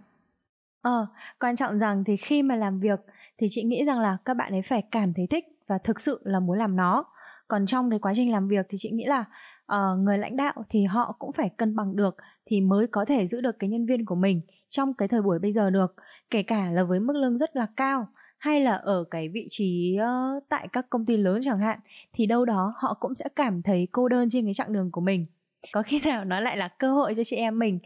Ờ 0.82 1.06
quan 1.40 1.56
trọng 1.56 1.78
rằng 1.78 2.04
thì 2.04 2.16
khi 2.16 2.42
mà 2.42 2.56
làm 2.56 2.80
việc 2.80 3.00
thì 3.38 3.46
chị 3.50 3.62
nghĩ 3.62 3.84
rằng 3.84 4.00
là 4.00 4.16
các 4.24 4.34
bạn 4.34 4.52
ấy 4.52 4.62
phải 4.62 4.82
cảm 4.90 5.12
thấy 5.14 5.26
thích 5.30 5.44
và 5.66 5.78
thực 5.78 6.00
sự 6.00 6.20
là 6.24 6.40
muốn 6.40 6.58
làm 6.58 6.76
nó. 6.76 7.04
Còn 7.48 7.66
trong 7.66 7.90
cái 7.90 7.98
quá 7.98 8.12
trình 8.16 8.32
làm 8.32 8.48
việc 8.48 8.66
thì 8.68 8.78
chị 8.80 8.90
nghĩ 8.90 9.04
là 9.04 9.24
uh, 9.72 9.98
người 9.98 10.18
lãnh 10.18 10.36
đạo 10.36 10.54
thì 10.68 10.84
họ 10.84 11.16
cũng 11.18 11.32
phải 11.32 11.50
cân 11.56 11.76
bằng 11.76 11.96
được 11.96 12.16
thì 12.46 12.60
mới 12.60 12.86
có 12.86 13.04
thể 13.04 13.26
giữ 13.26 13.40
được 13.40 13.58
cái 13.58 13.70
nhân 13.70 13.86
viên 13.86 14.04
của 14.04 14.14
mình 14.14 14.40
trong 14.68 14.94
cái 14.94 15.08
thời 15.08 15.22
buổi 15.22 15.38
bây 15.38 15.52
giờ 15.52 15.70
được. 15.70 15.94
Kể 16.30 16.42
cả 16.42 16.70
là 16.70 16.84
với 16.84 17.00
mức 17.00 17.16
lương 17.16 17.38
rất 17.38 17.56
là 17.56 17.66
cao 17.76 18.08
hay 18.40 18.60
là 18.60 18.72
ở 18.72 19.04
cái 19.10 19.28
vị 19.28 19.46
trí 19.50 19.96
uh, 19.98 20.44
tại 20.48 20.68
các 20.72 20.90
công 20.90 21.06
ty 21.06 21.16
lớn 21.16 21.40
chẳng 21.44 21.58
hạn 21.58 21.80
thì 22.12 22.26
đâu 22.26 22.44
đó 22.44 22.74
họ 22.76 22.94
cũng 23.00 23.14
sẽ 23.14 23.24
cảm 23.36 23.62
thấy 23.62 23.88
cô 23.92 24.08
đơn 24.08 24.28
trên 24.30 24.44
cái 24.44 24.54
chặng 24.54 24.72
đường 24.72 24.90
của 24.90 25.00
mình 25.00 25.26
có 25.72 25.82
khi 25.82 26.00
nào 26.04 26.24
nó 26.24 26.40
lại 26.40 26.56
là 26.56 26.68
cơ 26.68 26.92
hội 26.92 27.14
cho 27.16 27.24
chị 27.24 27.36
em 27.36 27.58
mình 27.58 27.78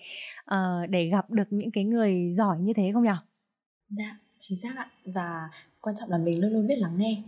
uh, 0.50 0.90
để 0.90 1.08
gặp 1.08 1.30
được 1.30 1.44
những 1.50 1.70
cái 1.70 1.84
người 1.84 2.32
giỏi 2.34 2.58
như 2.60 2.72
thế 2.76 2.90
không 2.92 3.04
nhỉ? 3.04 3.10
Dạ, 3.88 4.18
chính 4.38 4.58
xác 4.58 4.76
ạ. 4.76 4.86
Và 5.04 5.48
quan 5.80 5.96
trọng 6.00 6.10
là 6.10 6.18
mình 6.18 6.40
luôn 6.40 6.52
luôn 6.52 6.66
biết 6.66 6.78
lắng 6.78 6.94
nghe 6.96 7.22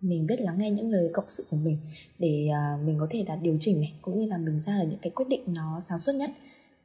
mình 0.00 0.26
biết 0.26 0.40
lắng 0.40 0.58
nghe 0.58 0.70
những 0.70 0.90
lời 0.90 1.10
cộng 1.12 1.28
sự 1.28 1.46
của 1.50 1.56
mình 1.56 1.78
để 2.18 2.48
uh, 2.50 2.86
mình 2.86 2.96
có 3.00 3.06
thể 3.10 3.24
là 3.28 3.36
điều 3.36 3.56
chỉnh 3.60 3.80
này 3.80 3.92
cũng 4.02 4.20
như 4.20 4.26
là 4.26 4.38
mình 4.38 4.62
ra 4.66 4.78
được 4.78 4.86
những 4.90 4.98
cái 5.02 5.10
quyết 5.10 5.28
định 5.28 5.42
nó 5.46 5.80
sáng 5.80 5.98
suốt 5.98 6.12
nhất 6.12 6.30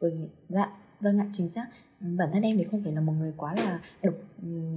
bởi 0.01 0.11
dạ 0.49 0.69
vâng 1.01 1.19
ạ 1.19 1.25
chính 1.33 1.51
xác. 1.51 1.67
Bản 1.99 2.29
thân 2.33 2.41
em 2.41 2.57
thì 2.57 2.63
không 2.63 2.83
phải 2.83 2.93
là 2.93 3.01
một 3.01 3.13
người 3.13 3.33
quá 3.37 3.55
là 3.55 3.81
độc 4.03 4.13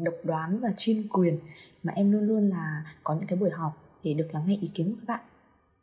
độc 0.04 0.14
đoán 0.24 0.60
và 0.60 0.72
chuyên 0.76 1.08
quyền 1.08 1.34
mà 1.82 1.92
em 1.96 2.12
luôn 2.12 2.22
luôn 2.22 2.48
là 2.50 2.84
có 3.04 3.14
những 3.14 3.26
cái 3.26 3.38
buổi 3.38 3.50
họp 3.50 3.72
để 4.04 4.14
được 4.14 4.28
lắng 4.32 4.44
nghe 4.46 4.56
ý 4.60 4.70
kiến 4.74 4.90
của 4.90 4.96
các 5.00 5.14
bạn. 5.14 5.24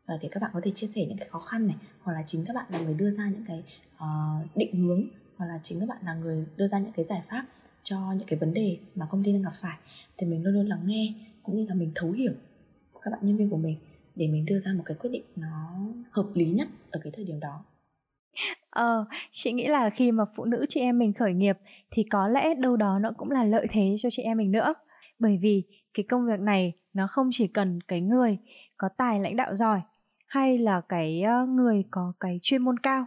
Và 0.06 0.18
để 0.22 0.30
các 0.32 0.40
bạn 0.42 0.52
có 0.54 0.62
thể 0.64 0.72
chia 0.72 0.88
sẻ 0.88 1.06
những 1.06 1.18
cái 1.18 1.28
khó 1.28 1.40
khăn 1.40 1.68
này 1.68 1.76
hoặc 2.02 2.14
là 2.14 2.22
chính 2.26 2.46
các 2.46 2.56
bạn 2.56 2.66
là 2.70 2.80
người 2.80 2.94
đưa 2.94 3.10
ra 3.10 3.30
những 3.30 3.46
cái 3.48 3.64
uh, 3.96 4.56
định 4.56 4.76
hướng 4.76 5.04
hoặc 5.38 5.46
là 5.46 5.60
chính 5.64 5.80
các 5.80 5.90
bạn 5.90 5.98
là 6.06 6.14
người 6.14 6.46
đưa 6.58 6.68
ra 6.68 6.80
những 6.80 6.92
cái 6.92 7.06
giải 7.06 7.22
pháp 7.30 7.46
cho 7.84 8.12
những 8.12 8.28
cái 8.28 8.40
vấn 8.40 8.54
đề 8.54 8.78
mà 8.96 9.06
công 9.10 9.24
ty 9.24 9.34
đang 9.34 9.42
gặp 9.42 9.54
phải 9.54 9.78
thì 10.18 10.28
mình 10.28 10.44
luôn 10.44 10.54
luôn 10.54 10.66
lắng 10.66 10.82
nghe 10.86 11.14
cũng 11.44 11.58
như 11.58 11.66
là 11.66 11.76
mình 11.76 11.92
thấu 11.96 12.12
hiểu 12.12 12.34
các 13.02 13.12
bạn 13.12 13.20
nhân 13.24 13.38
viên 13.38 13.50
của 13.50 13.58
mình 13.58 13.78
để 14.16 14.28
mình 14.28 14.46
đưa 14.46 14.60
ra 14.60 14.74
một 14.74 14.84
cái 14.86 14.98
quyết 15.00 15.10
định 15.10 15.24
nó 15.36 15.80
hợp 16.12 16.28
lý 16.34 16.46
nhất 16.46 16.68
ở 16.92 17.00
cái 17.04 17.12
thời 17.16 17.26
điểm 17.26 17.40
đó. 17.40 17.66
Ờ, 18.72 19.06
chị 19.32 19.52
nghĩ 19.52 19.68
là 19.68 19.90
khi 19.90 20.12
mà 20.12 20.24
phụ 20.36 20.46
nữ 20.46 20.66
chị 20.70 20.80
em 20.80 21.00
mình 21.00 21.14
khởi 21.14 21.34
nghiệp 21.34 21.58
thì 21.92 22.04
có 22.12 22.28
lẽ 22.28 22.54
đâu 22.54 22.76
đó 22.76 23.00
nó 23.02 23.12
cũng 23.18 23.32
là 23.32 23.44
lợi 23.44 23.68
thế 23.72 23.96
cho 24.00 24.10
chị 24.10 24.24
em 24.24 24.38
mình 24.38 24.52
nữa. 24.52 24.74
Bởi 25.20 25.40
vì 25.42 25.64
cái 25.94 26.06
công 26.10 26.28
việc 26.28 26.40
này 26.40 26.74
nó 26.94 27.08
không 27.08 27.30
chỉ 27.32 27.48
cần 27.48 27.80
cái 27.88 28.02
người 28.02 28.38
có 28.78 28.90
tài 28.98 29.20
lãnh 29.20 29.36
đạo 29.36 29.56
giỏi 29.56 29.82
hay 30.28 30.58
là 30.58 30.82
cái 30.90 31.22
ờ, 31.22 31.46
người 31.46 31.84
có 31.92 32.14
cái 32.20 32.40
chuyên 32.42 32.62
môn 32.62 32.80
cao 32.80 33.06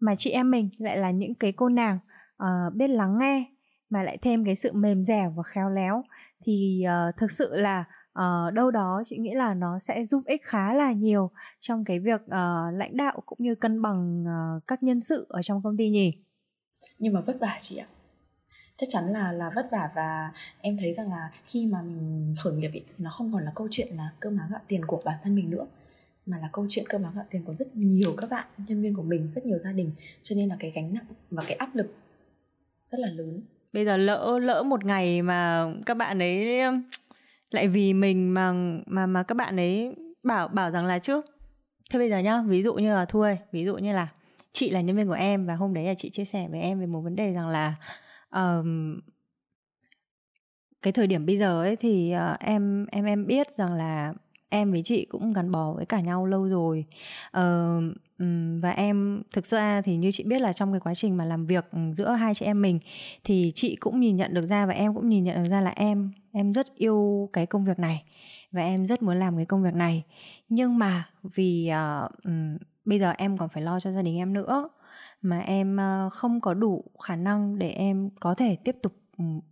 mà 0.00 0.14
chị 0.18 0.30
em 0.30 0.50
mình 0.50 0.70
lại 0.78 0.96
là 0.96 1.10
những 1.10 1.34
cái 1.34 1.52
cô 1.52 1.68
nàng 1.68 1.98
uh, 2.42 2.74
biết 2.74 2.88
lắng 2.88 3.18
nghe 3.20 3.44
mà 3.90 4.02
lại 4.02 4.18
thêm 4.22 4.44
cái 4.44 4.56
sự 4.56 4.72
mềm 4.72 5.04
dẻo 5.04 5.32
và 5.36 5.42
khéo 5.42 5.70
léo 5.70 6.02
thì 6.44 6.84
uh, 6.86 7.16
thực 7.16 7.30
sự 7.30 7.48
là 7.52 7.84
uh, 8.16 8.54
đâu 8.54 8.70
đó 8.70 9.02
chị 9.06 9.16
nghĩ 9.18 9.30
là 9.34 9.54
nó 9.54 9.78
sẽ 9.78 10.04
giúp 10.04 10.22
ích 10.26 10.42
khá 10.44 10.74
là 10.74 10.92
nhiều 10.92 11.30
trong 11.60 11.84
cái 11.84 11.98
việc 11.98 12.20
uh, 12.20 12.74
lãnh 12.74 12.96
đạo 12.96 13.22
cũng 13.26 13.38
như 13.40 13.54
cân 13.54 13.82
bằng 13.82 14.24
uh, 14.24 14.62
các 14.66 14.82
nhân 14.82 15.00
sự 15.00 15.26
ở 15.28 15.42
trong 15.42 15.62
công 15.62 15.76
ty 15.76 15.90
nhỉ? 15.90 16.12
Nhưng 16.98 17.14
mà 17.14 17.20
vất 17.20 17.36
vả 17.40 17.56
chị 17.60 17.76
ạ. 17.76 17.86
Chắc 18.76 18.86
chắn 18.90 19.06
là 19.12 19.32
là 19.32 19.50
vất 19.54 19.68
vả 19.72 19.90
và 19.96 20.30
em 20.60 20.76
thấy 20.78 20.92
rằng 20.92 21.10
là 21.10 21.30
khi 21.44 21.66
mà 21.66 21.82
mình 21.82 22.34
khởi 22.42 22.52
nghiệp 22.52 22.70
ý, 22.72 22.82
nó 22.98 23.10
không 23.10 23.32
còn 23.32 23.42
là 23.42 23.50
câu 23.54 23.68
chuyện 23.70 23.88
là 23.96 24.10
cơm 24.20 24.38
áo 24.38 24.48
gạo 24.50 24.60
tiền 24.68 24.84
của 24.86 25.02
bản 25.04 25.18
thân 25.22 25.34
mình 25.34 25.50
nữa 25.50 25.66
mà 26.26 26.38
là 26.38 26.48
câu 26.52 26.66
chuyện 26.68 26.84
cơm 26.88 27.02
áo 27.02 27.12
gạo 27.16 27.24
tiền 27.30 27.44
của 27.44 27.54
rất 27.54 27.76
nhiều 27.76 28.14
các 28.16 28.30
bạn 28.30 28.44
nhân 28.68 28.82
viên 28.82 28.94
của 28.94 29.02
mình 29.02 29.30
rất 29.30 29.46
nhiều 29.46 29.58
gia 29.58 29.72
đình. 29.72 29.90
Cho 30.22 30.36
nên 30.36 30.48
là 30.48 30.56
cái 30.58 30.70
gánh 30.70 30.94
nặng 30.94 31.04
và 31.30 31.44
cái 31.46 31.56
áp 31.56 31.74
lực 31.74 31.94
rất 32.86 33.00
là 33.00 33.08
lớn. 33.08 33.42
Bây 33.72 33.84
giờ 33.84 33.96
lỡ 33.96 34.38
lỡ 34.38 34.62
một 34.62 34.84
ngày 34.84 35.22
mà 35.22 35.66
các 35.86 35.96
bạn 35.96 36.18
ấy 36.18 36.60
lại 37.56 37.68
vì 37.68 37.94
mình 37.94 38.34
mà 38.34 38.52
mà 38.86 39.06
mà 39.06 39.22
các 39.22 39.34
bạn 39.34 39.56
ấy 39.56 39.94
bảo 40.22 40.48
bảo 40.48 40.70
rằng 40.70 40.86
là 40.86 40.98
trước 40.98 41.24
thế 41.90 41.98
bây 41.98 42.10
giờ 42.10 42.18
nhá 42.18 42.42
ví 42.46 42.62
dụ 42.62 42.74
như 42.74 42.94
là 42.94 43.04
thu 43.04 43.20
ơi 43.20 43.38
ví 43.52 43.64
dụ 43.64 43.76
như 43.76 43.92
là 43.92 44.08
chị 44.52 44.70
là 44.70 44.80
nhân 44.80 44.96
viên 44.96 45.06
của 45.06 45.12
em 45.12 45.46
và 45.46 45.54
hôm 45.54 45.74
đấy 45.74 45.84
là 45.84 45.94
chị 45.94 46.10
chia 46.10 46.24
sẻ 46.24 46.48
với 46.50 46.60
em 46.60 46.80
về 46.80 46.86
một 46.86 47.00
vấn 47.00 47.16
đề 47.16 47.32
rằng 47.32 47.48
là 47.48 47.74
um, 48.30 49.00
cái 50.82 50.92
thời 50.92 51.06
điểm 51.06 51.26
bây 51.26 51.38
giờ 51.38 51.62
ấy 51.62 51.76
thì 51.76 52.14
uh, 52.32 52.40
em 52.40 52.86
em 52.86 53.04
em 53.04 53.26
biết 53.26 53.56
rằng 53.56 53.74
là 53.74 54.14
em 54.48 54.72
với 54.72 54.82
chị 54.84 55.04
cũng 55.04 55.32
gắn 55.32 55.50
bó 55.50 55.72
với 55.72 55.86
cả 55.86 56.00
nhau 56.00 56.26
lâu 56.26 56.44
rồi. 56.44 56.84
Uh, 57.38 57.96
và 58.60 58.70
em 58.70 59.22
thực 59.32 59.46
ra 59.46 59.82
thì 59.82 59.96
như 59.96 60.10
chị 60.12 60.24
biết 60.24 60.40
là 60.40 60.52
trong 60.52 60.72
cái 60.72 60.80
quá 60.80 60.94
trình 60.94 61.16
mà 61.16 61.24
làm 61.24 61.46
việc 61.46 61.64
giữa 61.94 62.10
hai 62.10 62.34
chị 62.34 62.46
em 62.46 62.62
mình 62.62 62.78
thì 63.24 63.52
chị 63.54 63.76
cũng 63.76 64.00
nhìn 64.00 64.16
nhận 64.16 64.34
được 64.34 64.46
ra 64.46 64.66
và 64.66 64.72
em 64.72 64.94
cũng 64.94 65.08
nhìn 65.08 65.24
nhận 65.24 65.42
được 65.42 65.48
ra 65.50 65.60
là 65.60 65.70
em 65.70 66.10
em 66.32 66.52
rất 66.52 66.74
yêu 66.74 67.30
cái 67.32 67.46
công 67.46 67.64
việc 67.64 67.78
này 67.78 68.04
và 68.52 68.62
em 68.62 68.86
rất 68.86 69.02
muốn 69.02 69.18
làm 69.18 69.36
cái 69.36 69.46
công 69.46 69.62
việc 69.62 69.74
này. 69.74 70.02
Nhưng 70.48 70.78
mà 70.78 71.08
vì 71.22 71.70
uh, 71.70 72.10
um, 72.24 72.56
bây 72.84 72.98
giờ 72.98 73.10
em 73.10 73.38
còn 73.38 73.48
phải 73.48 73.62
lo 73.62 73.80
cho 73.80 73.92
gia 73.92 74.02
đình 74.02 74.16
em 74.16 74.32
nữa 74.32 74.68
mà 75.22 75.40
em 75.40 75.76
uh, 75.76 76.12
không 76.12 76.40
có 76.40 76.54
đủ 76.54 76.84
khả 77.02 77.16
năng 77.16 77.58
để 77.58 77.70
em 77.70 78.10
có 78.20 78.34
thể 78.34 78.56
tiếp 78.64 78.76
tục 78.82 78.92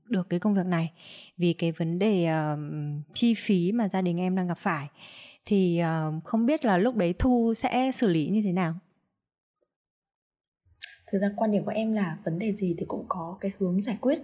được 0.09 0.29
cái 0.31 0.41
công 0.41 0.55
việc 0.55 0.67
này 0.67 0.93
vì 1.37 1.53
cái 1.53 1.73
vấn 1.73 1.99
đề 1.99 2.29
uh, 2.53 2.59
chi 3.15 3.35
phí 3.35 3.73
mà 3.73 3.89
gia 3.89 4.03
đình 4.03 4.21
em 4.21 4.37
đang 4.37 4.49
gặp 4.49 4.59
phải 4.59 4.89
thì 5.47 5.81
uh, 5.83 6.25
không 6.25 6.47
biết 6.47 6.65
là 6.65 6.79
lúc 6.79 6.97
đấy 6.97 7.15
thu 7.19 7.55
sẽ 7.57 7.91
xử 7.95 8.09
lý 8.09 8.29
như 8.29 8.41
thế 8.45 8.53
nào? 8.53 8.75
Thực 11.13 11.19
ra 11.19 11.31
quan 11.37 11.51
điểm 11.51 11.65
của 11.65 11.73
em 11.75 11.93
là 11.93 12.19
vấn 12.25 12.39
đề 12.39 12.53
gì 12.53 12.75
thì 12.79 12.85
cũng 12.89 13.05
có 13.09 13.39
cái 13.41 13.53
hướng 13.59 13.83
giải 13.83 13.97
quyết. 14.01 14.19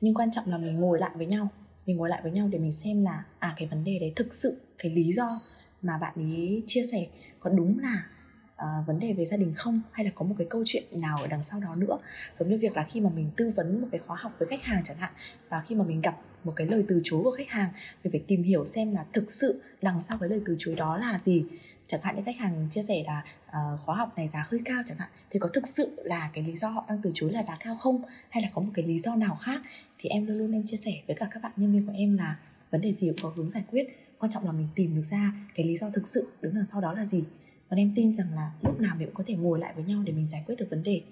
Nhưng 0.00 0.14
quan 0.14 0.30
trọng 0.30 0.44
là 0.46 0.58
mình 0.58 0.74
ngồi 0.74 0.98
lại 0.98 1.10
với 1.16 1.26
nhau 1.26 1.48
mình 1.86 1.96
ngồi 1.96 2.08
lại 2.08 2.20
với 2.22 2.32
nhau 2.32 2.48
để 2.48 2.58
mình 2.58 2.72
xem 2.72 3.04
là 3.04 3.24
à 3.38 3.54
cái 3.56 3.68
vấn 3.68 3.84
đề 3.84 3.98
đấy 3.98 4.12
thực 4.16 4.34
sự 4.34 4.60
cái 4.78 4.92
lý 4.92 5.12
do 5.12 5.40
mà 5.82 5.98
bạn 5.98 6.14
ấy 6.16 6.62
chia 6.66 6.82
sẻ 6.92 7.06
có 7.40 7.50
đúng 7.50 7.78
là 7.78 8.06
uh, 8.54 8.86
vấn 8.86 8.98
đề 8.98 9.12
về 9.12 9.24
gia 9.24 9.36
đình 9.36 9.52
không? 9.56 9.80
Hay 9.92 10.04
là 10.04 10.10
có 10.14 10.24
một 10.24 10.34
cái 10.38 10.46
câu 10.50 10.62
chuyện 10.66 10.84
nào 10.96 11.18
ở 11.18 11.26
đằng 11.26 11.44
sau 11.44 11.60
đó 11.60 11.74
nữa? 11.78 11.98
Giống 12.38 12.48
như 12.48 12.58
việc 12.58 12.76
là 12.76 12.84
khi 12.84 13.00
mà 13.00 13.10
mình 13.10 13.30
tư 13.36 13.52
vấn 13.56 13.80
một 13.80 13.88
cái 13.90 14.00
khóa 14.06 14.16
học 14.20 14.32
với 14.38 14.48
khách 14.48 14.62
hàng 14.62 14.82
chẳng 14.84 14.96
hạn 14.96 15.12
và 15.48 15.62
khi 15.66 15.74
mà 15.74 15.84
mình 15.84 16.00
gặp 16.00 16.16
một 16.44 16.52
cái 16.56 16.66
lời 16.66 16.84
từ 16.88 17.00
chối 17.04 17.22
của 17.22 17.30
khách 17.30 17.48
hàng. 17.48 17.70
Mình 18.04 18.10
phải 18.10 18.22
tìm 18.26 18.42
hiểu 18.42 18.64
xem 18.64 18.94
là 18.94 19.04
thực 19.12 19.30
sự 19.30 19.62
đằng 19.82 20.02
sau 20.02 20.18
cái 20.18 20.28
lời 20.28 20.40
từ 20.46 20.56
chối 20.58 20.74
đó 20.74 20.96
là 20.96 21.18
gì. 21.22 21.44
Chẳng 21.86 22.02
hạn 22.02 22.14
những 22.16 22.24
khách 22.24 22.36
hàng 22.36 22.66
chia 22.70 22.82
sẻ 22.82 23.04
là 23.06 23.24
uh, 23.46 23.80
khóa 23.80 23.96
học 23.96 24.12
này 24.16 24.28
giá 24.28 24.46
hơi 24.48 24.60
cao 24.64 24.82
chẳng 24.86 24.98
hạn 24.98 25.08
thì 25.30 25.38
có 25.38 25.48
thực 25.48 25.66
sự 25.66 25.96
là 26.04 26.30
cái 26.32 26.44
lý 26.44 26.56
do 26.56 26.68
họ 26.68 26.84
đang 26.88 26.98
từ 27.02 27.10
chối 27.14 27.32
là 27.32 27.42
giá 27.42 27.56
cao 27.60 27.76
không? 27.76 28.02
Hay 28.30 28.42
là 28.42 28.48
có 28.54 28.62
một 28.62 28.70
cái 28.74 28.84
lý 28.84 28.98
do 28.98 29.16
nào 29.16 29.36
khác? 29.36 29.60
Thì 29.98 30.08
em 30.08 30.26
luôn 30.26 30.38
luôn 30.38 30.52
em 30.52 30.62
chia 30.66 30.76
sẻ 30.76 30.92
với 31.06 31.16
cả 31.16 31.28
các 31.30 31.42
bạn 31.42 31.52
nhân 31.56 31.72
viên 31.72 31.86
của 31.86 31.92
em 31.96 32.16
là 32.16 32.36
vấn 32.70 32.80
đề 32.80 32.92
gì 32.92 33.08
cũng 33.08 33.18
có 33.22 33.32
hướng 33.36 33.50
giải 33.50 33.64
quyết. 33.70 33.86
Quan 34.18 34.32
trọng 34.32 34.44
là 34.44 34.52
mình 34.52 34.68
tìm 34.74 34.96
được 34.96 35.02
ra 35.02 35.32
cái 35.54 35.66
lý 35.66 35.76
do 35.76 35.90
thực 35.90 36.06
sự 36.06 36.28
đứng 36.40 36.54
đằng 36.54 36.64
sau 36.64 36.80
đó 36.80 36.92
là 36.92 37.04
gì. 37.04 37.24
Còn 37.70 37.78
em 37.78 37.92
tin 37.96 38.14
rằng 38.14 38.34
là 38.34 38.52
lúc 38.62 38.80
nào 38.80 38.96
mình 38.98 39.06
cũng 39.06 39.14
có 39.14 39.24
thể 39.26 39.34
ngồi 39.34 39.58
lại 39.58 39.72
với 39.76 39.84
nhau 39.84 40.02
để 40.06 40.12
mình 40.12 40.26
giải 40.26 40.42
quyết 40.46 40.54
được 40.58 40.66
vấn 40.70 40.82
đề. 40.82 41.02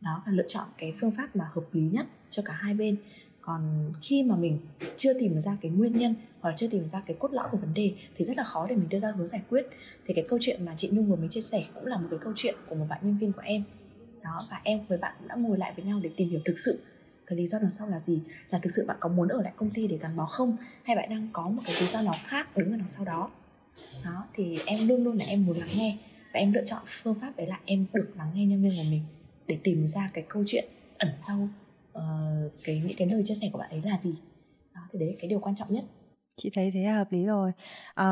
Đó 0.00 0.22
và 0.26 0.32
lựa 0.32 0.46
chọn 0.46 0.68
cái 0.78 0.92
phương 1.00 1.10
pháp 1.10 1.36
mà 1.36 1.44
hợp 1.52 1.64
lý 1.72 1.82
nhất 1.82 2.06
cho 2.30 2.42
cả 2.46 2.52
hai 2.52 2.74
bên 2.74 2.96
còn 3.42 3.92
khi 4.00 4.22
mà 4.22 4.36
mình 4.36 4.58
chưa 4.96 5.12
tìm 5.18 5.40
ra 5.40 5.56
cái 5.60 5.70
nguyên 5.70 5.98
nhân 5.98 6.14
hoặc 6.40 6.50
là 6.50 6.56
chưa 6.56 6.68
tìm 6.68 6.88
ra 6.88 7.02
cái 7.06 7.16
cốt 7.20 7.32
lõi 7.32 7.48
của 7.52 7.58
vấn 7.58 7.74
đề 7.74 7.92
thì 8.16 8.24
rất 8.24 8.36
là 8.36 8.44
khó 8.44 8.66
để 8.66 8.76
mình 8.76 8.88
đưa 8.88 8.98
ra 8.98 9.12
hướng 9.16 9.26
giải 9.26 9.42
quyết. 9.50 9.66
Thì 10.06 10.14
cái 10.14 10.24
câu 10.28 10.38
chuyện 10.42 10.64
mà 10.64 10.74
chị 10.76 10.90
nhung 10.92 11.06
vừa 11.06 11.16
mới 11.16 11.28
chia 11.28 11.40
sẻ 11.40 11.62
cũng 11.74 11.86
là 11.86 11.96
một 11.96 12.08
cái 12.10 12.18
câu 12.22 12.32
chuyện 12.36 12.54
của 12.68 12.74
một 12.74 12.86
bạn 12.88 13.00
nhân 13.02 13.18
viên 13.18 13.32
của 13.32 13.42
em. 13.44 13.62
Đó, 14.24 14.46
và 14.50 14.60
em 14.64 14.80
với 14.88 14.98
bạn 14.98 15.14
cũng 15.18 15.28
đã 15.28 15.34
ngồi 15.34 15.58
lại 15.58 15.72
với 15.76 15.84
nhau 15.84 16.00
để 16.02 16.10
tìm 16.16 16.30
hiểu 16.30 16.40
thực 16.44 16.58
sự 16.58 16.80
cái 17.26 17.38
lý 17.38 17.46
do 17.46 17.58
đằng 17.58 17.70
sau 17.70 17.88
là 17.88 17.98
gì, 17.98 18.22
là 18.50 18.58
thực 18.58 18.70
sự 18.76 18.84
bạn 18.86 18.96
có 19.00 19.08
muốn 19.08 19.28
ở 19.28 19.42
lại 19.42 19.52
công 19.56 19.70
ty 19.70 19.86
để 19.86 19.98
gắn 19.98 20.16
bó 20.16 20.26
không, 20.26 20.56
hay 20.82 20.96
bạn 20.96 21.10
đang 21.10 21.28
có 21.32 21.48
một 21.48 21.62
cái 21.66 21.76
lý 21.80 21.86
do 21.86 22.02
nào 22.02 22.14
khác 22.24 22.56
đứng 22.56 22.72
ở 22.72 22.76
đằng 22.76 22.88
sau 22.88 23.04
đó. 23.04 23.30
Đó, 24.04 24.24
thì 24.34 24.58
em 24.66 24.88
luôn 24.88 25.04
luôn 25.04 25.18
là 25.18 25.24
em 25.24 25.46
muốn 25.46 25.56
lắng 25.56 25.68
nghe 25.76 25.98
và 26.34 26.40
em 26.40 26.52
lựa 26.52 26.64
chọn 26.66 26.82
phương 26.86 27.20
pháp 27.20 27.32
đấy 27.36 27.46
là 27.46 27.60
em 27.64 27.86
được 27.92 28.12
lắng 28.16 28.30
nghe 28.34 28.46
nhân 28.46 28.62
viên 28.62 28.76
của 28.76 28.90
mình 28.90 29.02
để 29.46 29.58
tìm 29.62 29.86
ra 29.86 30.08
cái 30.12 30.24
câu 30.28 30.42
chuyện 30.46 30.64
ẩn 30.98 31.08
sau 31.26 31.48
uh, 31.98 32.52
cái 32.64 32.82
những 32.86 32.96
cái 32.96 33.08
lời 33.08 33.22
chia 33.24 33.34
sẻ 33.34 33.50
của 33.52 33.58
bạn 33.58 33.70
ấy 33.70 33.82
là 33.84 33.98
gì 33.98 34.14
đó 34.74 34.80
thì 34.92 34.98
đấy 34.98 35.16
cái 35.20 35.28
điều 35.28 35.40
quan 35.40 35.54
trọng 35.54 35.72
nhất 35.72 35.84
chị 36.36 36.50
thấy 36.54 36.70
thế 36.74 36.82
là 36.82 36.96
hợp 36.96 37.12
lý 37.12 37.24
rồi 37.24 37.52
à, 37.94 38.06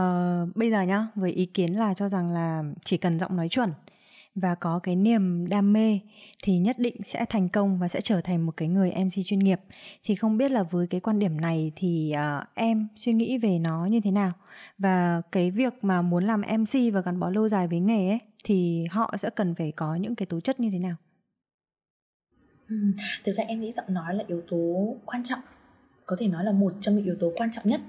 bây 0.54 0.70
giờ 0.70 0.82
nhá 0.82 1.06
với 1.14 1.32
ý 1.32 1.46
kiến 1.46 1.72
là 1.72 1.94
cho 1.94 2.08
rằng 2.08 2.30
là 2.30 2.62
chỉ 2.84 2.96
cần 2.96 3.18
giọng 3.18 3.36
nói 3.36 3.48
chuẩn 3.48 3.72
và 4.34 4.54
có 4.54 4.78
cái 4.78 4.96
niềm 4.96 5.48
đam 5.48 5.72
mê 5.72 5.98
thì 6.44 6.58
nhất 6.58 6.78
định 6.78 6.96
sẽ 7.04 7.24
thành 7.24 7.48
công 7.48 7.78
và 7.78 7.88
sẽ 7.88 8.00
trở 8.00 8.20
thành 8.20 8.46
một 8.46 8.52
cái 8.56 8.68
người 8.68 8.92
MC 8.92 9.24
chuyên 9.24 9.38
nghiệp. 9.38 9.60
Thì 10.04 10.14
không 10.14 10.36
biết 10.36 10.50
là 10.50 10.62
với 10.62 10.86
cái 10.86 11.00
quan 11.00 11.18
điểm 11.18 11.40
này 11.40 11.72
thì 11.76 12.12
uh, 12.16 12.44
em 12.54 12.88
suy 12.96 13.12
nghĩ 13.12 13.38
về 13.38 13.58
nó 13.58 13.86
như 13.86 14.00
thế 14.04 14.10
nào? 14.10 14.32
Và 14.78 15.22
cái 15.32 15.50
việc 15.50 15.72
mà 15.82 16.02
muốn 16.02 16.26
làm 16.26 16.40
MC 16.40 16.92
và 16.92 17.00
gắn 17.00 17.20
bó 17.20 17.30
lâu 17.30 17.48
dài 17.48 17.68
với 17.68 17.80
nghề 17.80 18.08
ấy 18.08 18.18
thì 18.44 18.84
họ 18.90 19.14
sẽ 19.18 19.30
cần 19.30 19.54
phải 19.54 19.72
có 19.72 19.94
những 19.94 20.14
cái 20.14 20.26
tố 20.26 20.40
chất 20.40 20.60
như 20.60 20.70
thế 20.70 20.78
nào? 20.78 20.96
Ừ, 22.70 22.76
thực 23.24 23.32
ra 23.32 23.44
em 23.44 23.60
nghĩ 23.60 23.72
giọng 23.72 23.94
nói 23.94 24.14
là 24.14 24.24
yếu 24.28 24.42
tố 24.50 24.96
quan 25.06 25.22
trọng 25.24 25.40
có 26.06 26.16
thể 26.18 26.28
nói 26.28 26.44
là 26.44 26.52
một 26.52 26.72
trong 26.80 26.96
những 26.96 27.04
yếu 27.04 27.16
tố 27.20 27.32
quan 27.36 27.50
trọng 27.52 27.68
nhất 27.68 27.80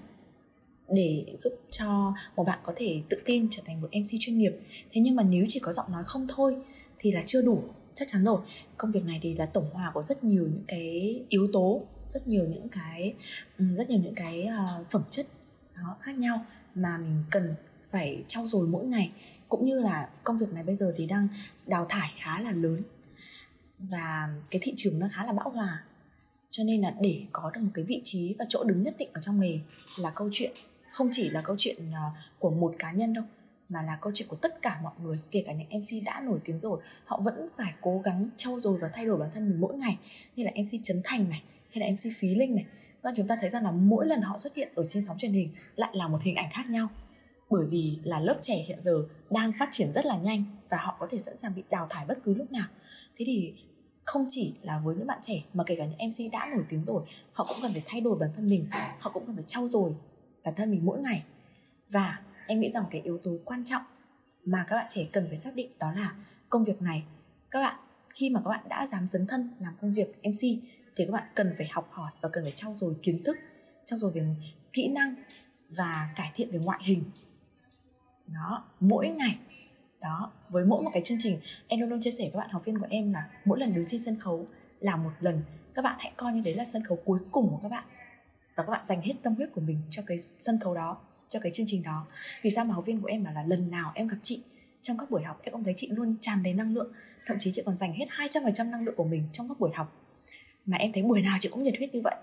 để 0.89 1.25
giúp 1.39 1.53
cho 1.71 2.13
một 2.35 2.43
bạn 2.43 2.59
có 2.63 2.73
thể 2.75 3.01
tự 3.09 3.17
tin 3.25 3.47
trở 3.51 3.63
thành 3.65 3.81
một 3.81 3.87
MC 3.91 4.19
chuyên 4.19 4.37
nghiệp. 4.37 4.51
Thế 4.91 5.01
nhưng 5.01 5.15
mà 5.15 5.23
nếu 5.23 5.45
chỉ 5.47 5.59
có 5.59 5.71
giọng 5.71 5.91
nói 5.91 6.03
không 6.05 6.27
thôi 6.29 6.55
thì 6.99 7.11
là 7.11 7.21
chưa 7.25 7.41
đủ 7.41 7.63
chắc 7.95 8.07
chắn 8.07 8.23
rồi. 8.23 8.41
Công 8.77 8.91
việc 8.91 9.03
này 9.03 9.19
thì 9.21 9.33
là 9.33 9.45
tổng 9.45 9.69
hòa 9.73 9.91
của 9.93 10.03
rất 10.03 10.23
nhiều 10.23 10.43
những 10.43 10.63
cái 10.67 11.23
yếu 11.29 11.47
tố 11.53 11.81
rất 12.09 12.27
nhiều 12.27 12.45
những 12.47 12.69
cái 12.69 13.13
rất 13.57 13.89
nhiều 13.89 13.99
những 14.03 14.15
cái 14.15 14.43
ờ, 14.43 14.85
phẩm 14.89 15.03
chất 15.09 15.27
đó 15.75 15.97
khác 15.99 16.17
nhau 16.17 16.45
mà 16.75 16.97
mình 16.97 17.23
cần 17.29 17.55
phải 17.89 18.23
trau 18.27 18.47
dồi 18.47 18.67
mỗi 18.67 18.85
ngày. 18.85 19.11
Cũng 19.49 19.65
như 19.65 19.79
là 19.79 20.09
công 20.23 20.37
việc 20.37 20.53
này 20.53 20.63
bây 20.63 20.75
giờ 20.75 20.93
thì 20.95 21.05
đang 21.05 21.27
đào 21.67 21.85
thải 21.89 22.11
khá 22.15 22.39
là 22.39 22.51
lớn 22.51 22.81
và 23.89 24.29
cái 24.51 24.59
thị 24.63 24.73
trường 24.75 24.99
nó 24.99 25.07
khá 25.11 25.25
là 25.25 25.33
bão 25.33 25.49
hòa. 25.49 25.83
Cho 26.49 26.63
nên 26.63 26.81
là 26.81 26.95
để 27.01 27.25
có 27.31 27.51
được 27.53 27.61
một 27.61 27.71
cái 27.73 27.85
vị 27.85 28.01
trí 28.03 28.35
và 28.39 28.45
chỗ 28.49 28.63
đứng 28.63 28.83
nhất 28.83 28.95
định 28.97 29.09
ở 29.13 29.21
trong 29.21 29.39
nghề 29.39 29.59
là 29.97 30.11
câu 30.15 30.29
chuyện. 30.31 30.51
Không 30.91 31.09
chỉ 31.11 31.29
là 31.29 31.41
câu 31.41 31.55
chuyện 31.59 31.91
ờ, 31.91 32.01
của 32.39 32.49
một 32.49 32.75
cá 32.79 32.91
nhân 32.91 33.13
đâu, 33.13 33.23
mà 33.69 33.81
là 33.81 33.97
câu 34.01 34.11
chuyện 34.15 34.27
của 34.27 34.35
tất 34.35 34.61
cả 34.61 34.79
mọi 34.83 34.93
người, 35.01 35.19
kể 35.31 35.43
cả 35.47 35.53
những 35.53 35.79
mc 35.79 36.05
đã 36.05 36.21
nổi 36.21 36.39
tiếng 36.43 36.59
rồi, 36.59 36.81
họ 37.05 37.21
vẫn 37.23 37.47
phải 37.57 37.73
cố 37.81 38.01
gắng 38.03 38.29
trau 38.37 38.59
dồi 38.59 38.79
và 38.79 38.89
thay 38.93 39.05
đổi 39.05 39.17
bản 39.17 39.29
thân 39.33 39.49
mình 39.49 39.61
mỗi 39.61 39.75
ngày. 39.75 39.99
Như 40.35 40.43
là 40.43 40.51
mc 40.51 40.83
trấn 40.83 41.01
thành 41.03 41.29
này, 41.29 41.43
hay 41.73 41.87
là 41.87 41.91
mc 41.91 42.13
phí 42.17 42.35
linh 42.35 42.55
này. 42.55 42.65
Và 43.01 43.11
chúng 43.15 43.27
ta 43.27 43.37
thấy 43.41 43.49
rằng 43.49 43.63
là 43.63 43.71
mỗi 43.71 44.05
lần 44.07 44.21
họ 44.21 44.37
xuất 44.37 44.55
hiện 44.55 44.71
ở 44.75 44.83
trên 44.87 45.03
sóng 45.03 45.17
truyền 45.17 45.33
hình 45.33 45.49
lại 45.75 45.91
là 45.93 46.07
một 46.07 46.19
hình 46.21 46.35
ảnh 46.35 46.49
khác 46.51 46.69
nhau. 46.69 46.89
Bởi 47.49 47.65
vì 47.65 47.99
là 48.03 48.19
lớp 48.19 48.37
trẻ 48.41 48.55
hiện 48.67 48.81
giờ 48.81 49.03
đang 49.29 49.51
phát 49.59 49.69
triển 49.71 49.93
rất 49.93 50.05
là 50.05 50.17
nhanh 50.17 50.43
và 50.69 50.77
họ 50.77 50.95
có 50.99 51.07
thể 51.09 51.17
sẵn 51.17 51.37
sàng 51.37 51.55
bị 51.55 51.63
đào 51.69 51.87
thải 51.89 52.05
bất 52.05 52.17
cứ 52.23 52.33
lúc 52.33 52.51
nào. 52.51 52.67
Thế 53.15 53.25
thì 53.25 53.53
không 54.03 54.25
chỉ 54.29 54.53
là 54.61 54.79
với 54.79 54.95
những 54.95 55.07
bạn 55.07 55.19
trẻ, 55.21 55.43
mà 55.53 55.63
kể 55.67 55.75
cả 55.75 55.85
những 55.85 56.09
mc 56.09 56.31
đã 56.31 56.49
nổi 56.55 56.65
tiếng 56.69 56.83
rồi, 56.85 57.03
họ 57.33 57.45
cũng 57.49 57.57
cần 57.61 57.71
phải 57.71 57.83
thay 57.85 58.01
đổi 58.01 58.17
bản 58.19 58.29
thân 58.33 58.47
mình, 58.47 58.67
họ 58.99 59.11
cũng 59.11 59.25
cần 59.25 59.35
phải 59.35 59.43
trau 59.47 59.67
dồi 59.67 59.95
bản 60.43 60.53
thân 60.55 60.71
mình 60.71 60.85
mỗi 60.85 60.99
ngày. 60.99 61.23
Và 61.89 62.19
em 62.47 62.59
nghĩ 62.59 62.71
rằng 62.71 62.85
cái 62.91 63.01
yếu 63.01 63.17
tố 63.17 63.37
quan 63.45 63.63
trọng 63.63 63.81
mà 64.45 64.65
các 64.67 64.75
bạn 64.75 64.85
trẻ 64.89 65.07
cần 65.13 65.27
phải 65.27 65.35
xác 65.35 65.55
định 65.55 65.71
đó 65.79 65.91
là 65.91 66.15
công 66.49 66.63
việc 66.63 66.81
này. 66.81 67.03
Các 67.51 67.61
bạn, 67.61 67.75
khi 68.09 68.29
mà 68.29 68.41
các 68.45 68.49
bạn 68.49 68.69
đã 68.69 68.87
dám 68.87 69.07
dấn 69.07 69.27
thân 69.27 69.51
làm 69.59 69.73
công 69.81 69.93
việc 69.93 70.19
mc 70.23 70.41
thì 70.95 71.05
các 71.05 71.11
bạn 71.11 71.23
cần 71.35 71.55
phải 71.57 71.67
học 71.71 71.89
hỏi 71.91 72.11
và 72.21 72.29
cần 72.29 72.43
phải 72.43 72.53
trau 72.55 72.73
dồi 72.73 72.95
kiến 73.03 73.23
thức, 73.23 73.37
trau 73.85 73.99
dồi 73.99 74.11
về 74.11 74.35
kỹ 74.73 74.87
năng 74.87 75.15
và 75.69 76.09
cải 76.15 76.31
thiện 76.35 76.51
về 76.51 76.59
ngoại 76.59 76.79
hình. 76.83 77.03
Đó, 78.27 78.63
mỗi 78.79 79.09
ngày 79.09 79.39
đó 80.01 80.31
với 80.49 80.65
mỗi 80.65 80.83
một 80.83 80.89
cái 80.93 81.03
chương 81.05 81.17
trình 81.21 81.39
em 81.67 81.79
luôn 81.79 81.89
luôn 81.89 82.01
chia 82.01 82.11
sẻ 82.11 82.23
với 82.23 82.31
các 82.33 82.39
bạn 82.39 82.49
học 82.49 82.65
viên 82.65 82.79
của 82.79 82.87
em 82.89 83.13
là 83.13 83.29
mỗi 83.45 83.59
lần 83.59 83.75
đứng 83.75 83.85
trên 83.85 84.01
sân 84.01 84.19
khấu 84.19 84.47
là 84.79 84.95
một 84.95 85.11
lần. 85.19 85.41
Các 85.73 85.81
bạn 85.81 85.95
hãy 85.99 86.11
coi 86.17 86.33
như 86.33 86.41
đấy 86.41 86.55
là 86.55 86.65
sân 86.65 86.83
khấu 86.83 86.97
cuối 87.05 87.19
cùng 87.31 87.49
của 87.49 87.59
các 87.63 87.69
bạn. 87.69 87.83
Và 88.55 88.63
các 88.63 88.71
bạn 88.71 88.83
dành 88.83 89.01
hết 89.01 89.13
tâm 89.23 89.35
huyết 89.35 89.49
của 89.55 89.61
mình 89.61 89.81
cho 89.89 90.03
cái 90.07 90.17
sân 90.39 90.59
khấu 90.59 90.75
đó 90.75 90.97
cho 91.29 91.39
cái 91.39 91.51
chương 91.51 91.65
trình 91.69 91.83
đó. 91.83 92.07
Vì 92.41 92.49
sao 92.49 92.65
mà 92.65 92.73
học 92.73 92.85
viên 92.85 93.01
của 93.01 93.07
em 93.07 93.23
bảo 93.23 93.33
là 93.33 93.43
lần 93.43 93.71
nào 93.71 93.91
em 93.95 94.07
gặp 94.07 94.17
chị 94.23 94.43
trong 94.81 94.97
các 94.97 95.11
buổi 95.11 95.23
học 95.23 95.39
em 95.43 95.53
cũng 95.53 95.63
thấy 95.63 95.73
chị 95.77 95.89
luôn 95.91 96.15
tràn 96.21 96.43
đầy 96.43 96.53
năng 96.53 96.73
lượng. 96.73 96.91
Thậm 97.25 97.37
chí 97.39 97.51
chị 97.51 97.61
còn 97.65 97.75
dành 97.75 97.93
hết 97.93 98.05
200% 98.09 98.69
năng 98.69 98.83
lượng 98.83 98.95
của 98.95 99.03
mình 99.03 99.23
trong 99.31 99.49
các 99.49 99.59
buổi 99.59 99.71
học. 99.73 99.95
Mà 100.65 100.77
em 100.77 100.91
thấy 100.91 101.03
buổi 101.03 101.21
nào 101.21 101.37
chị 101.39 101.49
cũng 101.51 101.63
nhiệt 101.63 101.77
huyết 101.77 101.93
như 101.93 102.01
vậy. 102.03 102.15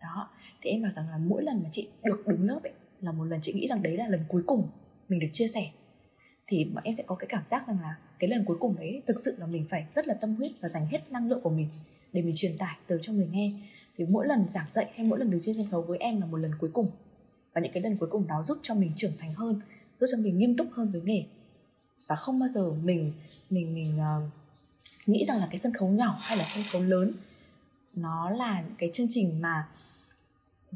Đó 0.00 0.30
thì 0.62 0.70
em 0.70 0.82
bảo 0.82 0.90
rằng 0.90 1.08
là 1.10 1.18
mỗi 1.18 1.42
lần 1.42 1.62
mà 1.62 1.68
chị 1.72 1.88
được 2.02 2.26
đứng 2.26 2.46
lớp 2.46 2.60
ấy 2.62 2.72
là 3.00 3.12
một 3.12 3.24
lần 3.24 3.40
chị 3.40 3.52
nghĩ 3.52 3.68
rằng 3.68 3.82
đấy 3.82 3.96
là 3.96 4.08
lần 4.08 4.20
cuối 4.28 4.42
cùng 4.46 4.68
mình 5.08 5.20
được 5.20 5.28
chia 5.32 5.46
sẻ 5.46 5.70
thì 6.46 6.64
mà 6.64 6.80
em 6.84 6.94
sẽ 6.94 7.04
có 7.06 7.14
cái 7.14 7.26
cảm 7.26 7.42
giác 7.46 7.68
rằng 7.68 7.78
là 7.82 7.96
cái 8.18 8.30
lần 8.30 8.44
cuối 8.44 8.56
cùng 8.60 8.76
đấy 8.76 9.02
thực 9.06 9.20
sự 9.24 9.36
là 9.38 9.46
mình 9.46 9.66
phải 9.68 9.86
rất 9.92 10.06
là 10.06 10.14
tâm 10.14 10.34
huyết 10.34 10.52
và 10.60 10.68
dành 10.68 10.86
hết 10.86 11.12
năng 11.12 11.28
lượng 11.28 11.40
của 11.42 11.50
mình 11.50 11.68
để 12.12 12.22
mình 12.22 12.34
truyền 12.36 12.58
tải 12.58 12.76
tới 12.86 12.98
cho 13.02 13.12
người 13.12 13.28
nghe. 13.30 13.52
Thì 13.96 14.04
mỗi 14.04 14.26
lần 14.26 14.48
giảng 14.48 14.66
dạy 14.70 14.90
hay 14.96 15.06
mỗi 15.06 15.18
lần 15.18 15.30
đứng 15.30 15.40
trên 15.40 15.54
sân 15.54 15.66
khấu 15.70 15.82
với 15.82 15.98
em 15.98 16.20
là 16.20 16.26
một 16.26 16.36
lần 16.36 16.50
cuối 16.58 16.70
cùng. 16.72 16.90
Và 17.52 17.60
những 17.60 17.72
cái 17.72 17.82
lần 17.82 17.96
cuối 17.96 18.08
cùng 18.12 18.26
đó 18.26 18.42
giúp 18.42 18.58
cho 18.62 18.74
mình 18.74 18.90
trưởng 18.96 19.12
thành 19.18 19.32
hơn 19.32 19.60
giúp 20.00 20.06
cho 20.12 20.18
mình 20.18 20.38
nghiêm 20.38 20.56
túc 20.56 20.66
hơn 20.72 20.92
với 20.92 21.00
nghề. 21.04 21.24
Và 22.06 22.14
không 22.14 22.38
bao 22.38 22.48
giờ 22.48 22.70
mình 22.82 23.12
mình 23.50 23.74
mình 23.74 23.98
uh, 23.98 24.30
nghĩ 25.08 25.24
rằng 25.24 25.38
là 25.40 25.48
cái 25.50 25.58
sân 25.60 25.74
khấu 25.74 25.88
nhỏ 25.88 26.18
hay 26.20 26.38
là 26.38 26.44
sân 26.44 26.64
khấu 26.72 26.82
lớn 26.82 27.12
nó 27.96 28.30
là 28.30 28.64
cái 28.78 28.90
chương 28.92 29.06
trình 29.10 29.40
mà 29.40 29.68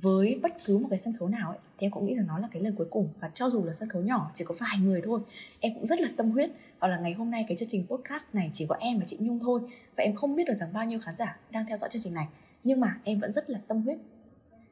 với 0.02 0.38
bất 0.42 0.64
cứ 0.64 0.78
một 0.78 0.86
cái 0.90 0.98
sân 0.98 1.16
khấu 1.18 1.28
nào 1.28 1.50
ấy, 1.50 1.58
thì 1.78 1.86
em 1.86 1.90
cũng 1.90 2.06
nghĩ 2.06 2.16
rằng 2.16 2.26
nó 2.26 2.38
là 2.38 2.48
cái 2.52 2.62
lần 2.62 2.74
cuối 2.74 2.86
cùng. 2.90 3.08
Và 3.20 3.30
cho 3.34 3.50
dù 3.50 3.64
là 3.64 3.72
sân 3.72 3.88
khấu 3.88 4.02
nhỏ, 4.02 4.30
chỉ 4.34 4.44
có 4.44 4.54
vài 4.58 4.78
người 4.78 5.00
thôi, 5.04 5.20
em 5.60 5.74
cũng 5.74 5.86
rất 5.86 6.00
là 6.00 6.08
tâm 6.16 6.30
huyết. 6.30 6.50
Hoặc 6.78 6.88
là 6.88 6.98
ngày 6.98 7.12
hôm 7.12 7.30
nay 7.30 7.44
cái 7.48 7.56
chương 7.56 7.68
trình 7.68 7.86
podcast 7.86 8.34
này 8.34 8.50
chỉ 8.52 8.66
có 8.66 8.76
em 8.80 8.98
và 8.98 9.04
chị 9.04 9.16
nhung 9.20 9.38
thôi. 9.40 9.60
Và 9.96 10.04
em 10.04 10.14
không 10.14 10.36
biết 10.36 10.44
được 10.46 10.54
rằng 10.54 10.72
bao 10.72 10.84
nhiêu 10.84 11.00
khán 11.00 11.16
giả 11.16 11.38
đang 11.50 11.66
theo 11.66 11.76
dõi 11.76 11.90
chương 11.92 12.02
trình 12.02 12.14
này. 12.14 12.26
Nhưng 12.64 12.80
mà 12.80 13.00
em 13.04 13.20
vẫn 13.20 13.32
rất 13.32 13.50
là 13.50 13.58
tâm 13.68 13.82
huyết. 13.82 13.98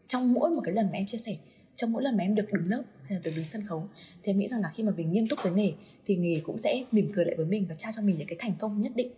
Trong 0.08 0.32
mỗi 0.32 0.50
một 0.50 0.60
cái 0.64 0.74
lần 0.74 0.86
mà 0.86 0.92
em 0.92 1.06
chia 1.06 1.18
sẻ, 1.18 1.36
trong 1.76 1.92
mỗi 1.92 2.02
lần 2.02 2.16
mà 2.16 2.24
em 2.24 2.34
được 2.34 2.52
đứng 2.52 2.70
lớp 2.70 2.82
hay 3.02 3.14
là 3.14 3.20
được 3.24 3.30
đứng 3.36 3.44
sân 3.44 3.66
khấu, 3.66 3.88
thì 4.22 4.32
em 4.32 4.38
nghĩ 4.38 4.48
rằng 4.48 4.60
là 4.60 4.68
khi 4.68 4.82
mà 4.82 4.92
mình 4.96 5.12
nghiêm 5.12 5.28
túc 5.28 5.38
với 5.42 5.52
nghề, 5.52 5.72
thì 6.04 6.16
nghề 6.16 6.40
cũng 6.44 6.58
sẽ 6.58 6.84
mỉm 6.92 7.12
cười 7.14 7.24
lại 7.24 7.34
với 7.36 7.46
mình 7.46 7.66
và 7.68 7.74
trao 7.74 7.92
cho 7.96 8.02
mình 8.02 8.16
những 8.18 8.28
cái 8.28 8.36
thành 8.40 8.54
công 8.58 8.80
nhất 8.80 8.92
định 8.94 9.10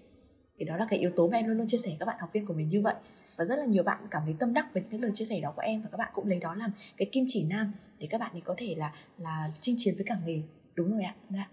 thì 0.59 0.65
đó 0.65 0.77
là 0.77 0.87
cái 0.91 0.99
yếu 0.99 1.11
tố 1.17 1.29
mà 1.29 1.37
em 1.37 1.47
luôn 1.47 1.57
luôn 1.57 1.67
chia 1.67 1.79
sẻ 1.79 1.97
các 2.01 2.07
bạn 2.07 2.17
học 2.21 2.31
viên 2.33 2.47
của 2.47 2.55
mình 2.55 2.69
như 2.69 2.83
vậy. 2.83 2.95
Và 3.37 3.45
rất 3.45 3.57
là 3.59 3.65
nhiều 3.65 3.83
bạn 3.83 3.99
cảm 4.11 4.23
thấy 4.25 4.35
tâm 4.39 4.55
đắc 4.55 4.67
với 4.75 4.83
những 4.83 4.91
cái 4.91 5.01
lời 5.01 5.11
chia 5.15 5.25
sẻ 5.25 5.41
đó 5.43 5.53
của 5.57 5.63
em 5.63 5.83
và 5.83 5.89
các 5.93 5.97
bạn 5.99 6.09
cũng 6.15 6.27
lấy 6.27 6.39
đó 6.41 6.55
làm 6.55 6.71
cái 6.97 7.09
kim 7.13 7.25
chỉ 7.29 7.47
nam 7.51 7.73
để 7.99 8.07
các 8.11 8.21
bạn 8.21 8.33
ấy 8.33 8.41
có 8.41 8.55
thể 8.59 8.75
là 8.79 8.93
là 9.19 9.49
chinh 9.61 9.75
chiến 9.79 9.95
với 9.97 10.05
cả 10.05 10.17
nghề. 10.27 10.43
Đúng 10.75 10.91
rồi 10.91 11.03
ạ 11.03 11.15
dạ. 11.31 11.49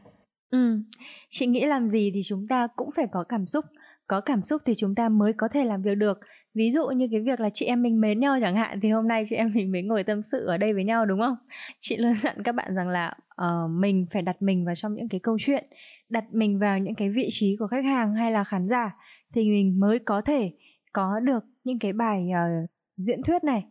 ừ. 0.52 0.80
Chị 1.30 1.46
nghĩ 1.46 1.65
làm 1.65 1.89
gì 1.89 2.12
thì 2.13 2.22
chúng 2.26 2.48
ta 2.48 2.68
cũng 2.76 2.89
phải 2.96 3.06
có 3.12 3.24
cảm 3.30 3.46
xúc. 3.46 3.65
Có 4.08 4.22
cảm 4.22 4.44
xúc 4.44 4.62
thì 4.65 4.74
chúng 4.78 4.96
ta 4.96 5.10
mới 5.10 5.34
có 5.38 5.48
thể 5.54 5.63
làm 5.63 5.82
việc 5.82 5.96
được. 5.96 6.20
Ví 6.54 6.72
dụ 6.72 6.88
như 6.88 7.08
cái 7.12 7.22
việc 7.22 7.39
là 7.39 7.50
chị 7.54 7.65
em 7.65 7.82
mình 7.82 8.02
mến 8.02 8.20
nhau 8.20 8.38
chẳng 8.41 8.56
hạn 8.56 8.80
thì 8.84 8.89
hôm 8.89 9.08
nay 9.08 9.24
chị 9.30 9.36
em 9.36 9.54
mình 9.54 9.72
mới 9.72 9.82
ngồi 9.82 10.04
tâm 10.04 10.22
sự 10.32 10.46
ở 10.48 10.58
đây 10.58 10.74
với 10.74 10.84
nhau 10.84 11.06
đúng 11.06 11.20
không? 11.20 11.36
Chị 11.80 11.98
luôn 11.98 12.13
dặn 12.15 12.44
các 12.44 12.56
bạn 12.56 12.76
rằng 12.76 12.89
là 12.89 13.13
uh, 13.41 13.72
mình 13.72 14.06
phải 14.13 14.22
đặt 14.22 14.41
mình 14.41 14.65
vào 14.65 14.76
trong 14.76 14.96
những 14.96 15.10
cái 15.10 15.20
câu 15.24 15.38
chuyện 15.39 15.65
đặt 16.15 16.34
mình 16.34 16.60
vào 16.60 16.80
những 16.80 16.95
cái 16.95 17.10
vị 17.10 17.28
trí 17.32 17.56
của 17.60 17.67
khách 17.67 17.86
hàng 17.86 18.13
hay 18.13 18.32
là 18.32 18.43
khán 18.43 18.67
giả 18.67 18.95
thì 19.34 19.49
mình 19.49 19.80
mới 19.80 19.99
có 19.99 20.21
thể 20.21 20.51
có 20.93 21.19
được 21.19 21.43
những 21.63 21.80
cái 21.80 21.93
bài 21.93 22.28
uh, 22.32 22.69
diễn 22.97 23.23
thuyết 23.23 23.43
này 23.43 23.65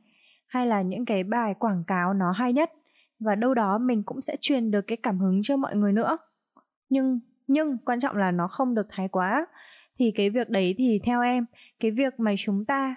hay 0.47 0.67
là 0.67 0.83
những 0.83 1.05
cái 1.05 1.25
bài 1.25 1.55
quảng 1.59 1.85
cáo 1.87 2.15
nó 2.15 2.33
hay 2.33 2.53
nhất. 2.53 2.73
Và 3.21 3.35
đâu 3.35 3.55
đó 3.55 3.79
mình 3.79 4.03
cũng 4.03 4.21
sẽ 4.21 4.37
truyền 4.41 4.71
được 4.71 4.81
cái 4.87 4.97
cảm 5.03 5.19
hứng 5.19 5.41
cho 5.45 5.57
mọi 5.57 5.77
người 5.77 5.93
nữa. 5.93 6.19
Nhưng 6.89 7.21
nhưng 7.47 7.79
quan 7.79 8.01
trọng 8.01 8.17
là 8.17 8.31
nó 8.31 8.49
không 8.49 8.75
được 8.75 8.87
thái 8.91 9.09
quá. 9.09 9.47
Thì 9.99 10.13
cái 10.15 10.31
việc 10.31 10.51
đấy 10.51 10.75
thì 10.79 11.01
theo 11.05 11.23
em 11.23 11.45
cái 11.81 11.91
việc 11.91 12.21
mà 12.21 12.35
chúng 12.39 12.65
ta 12.65 12.95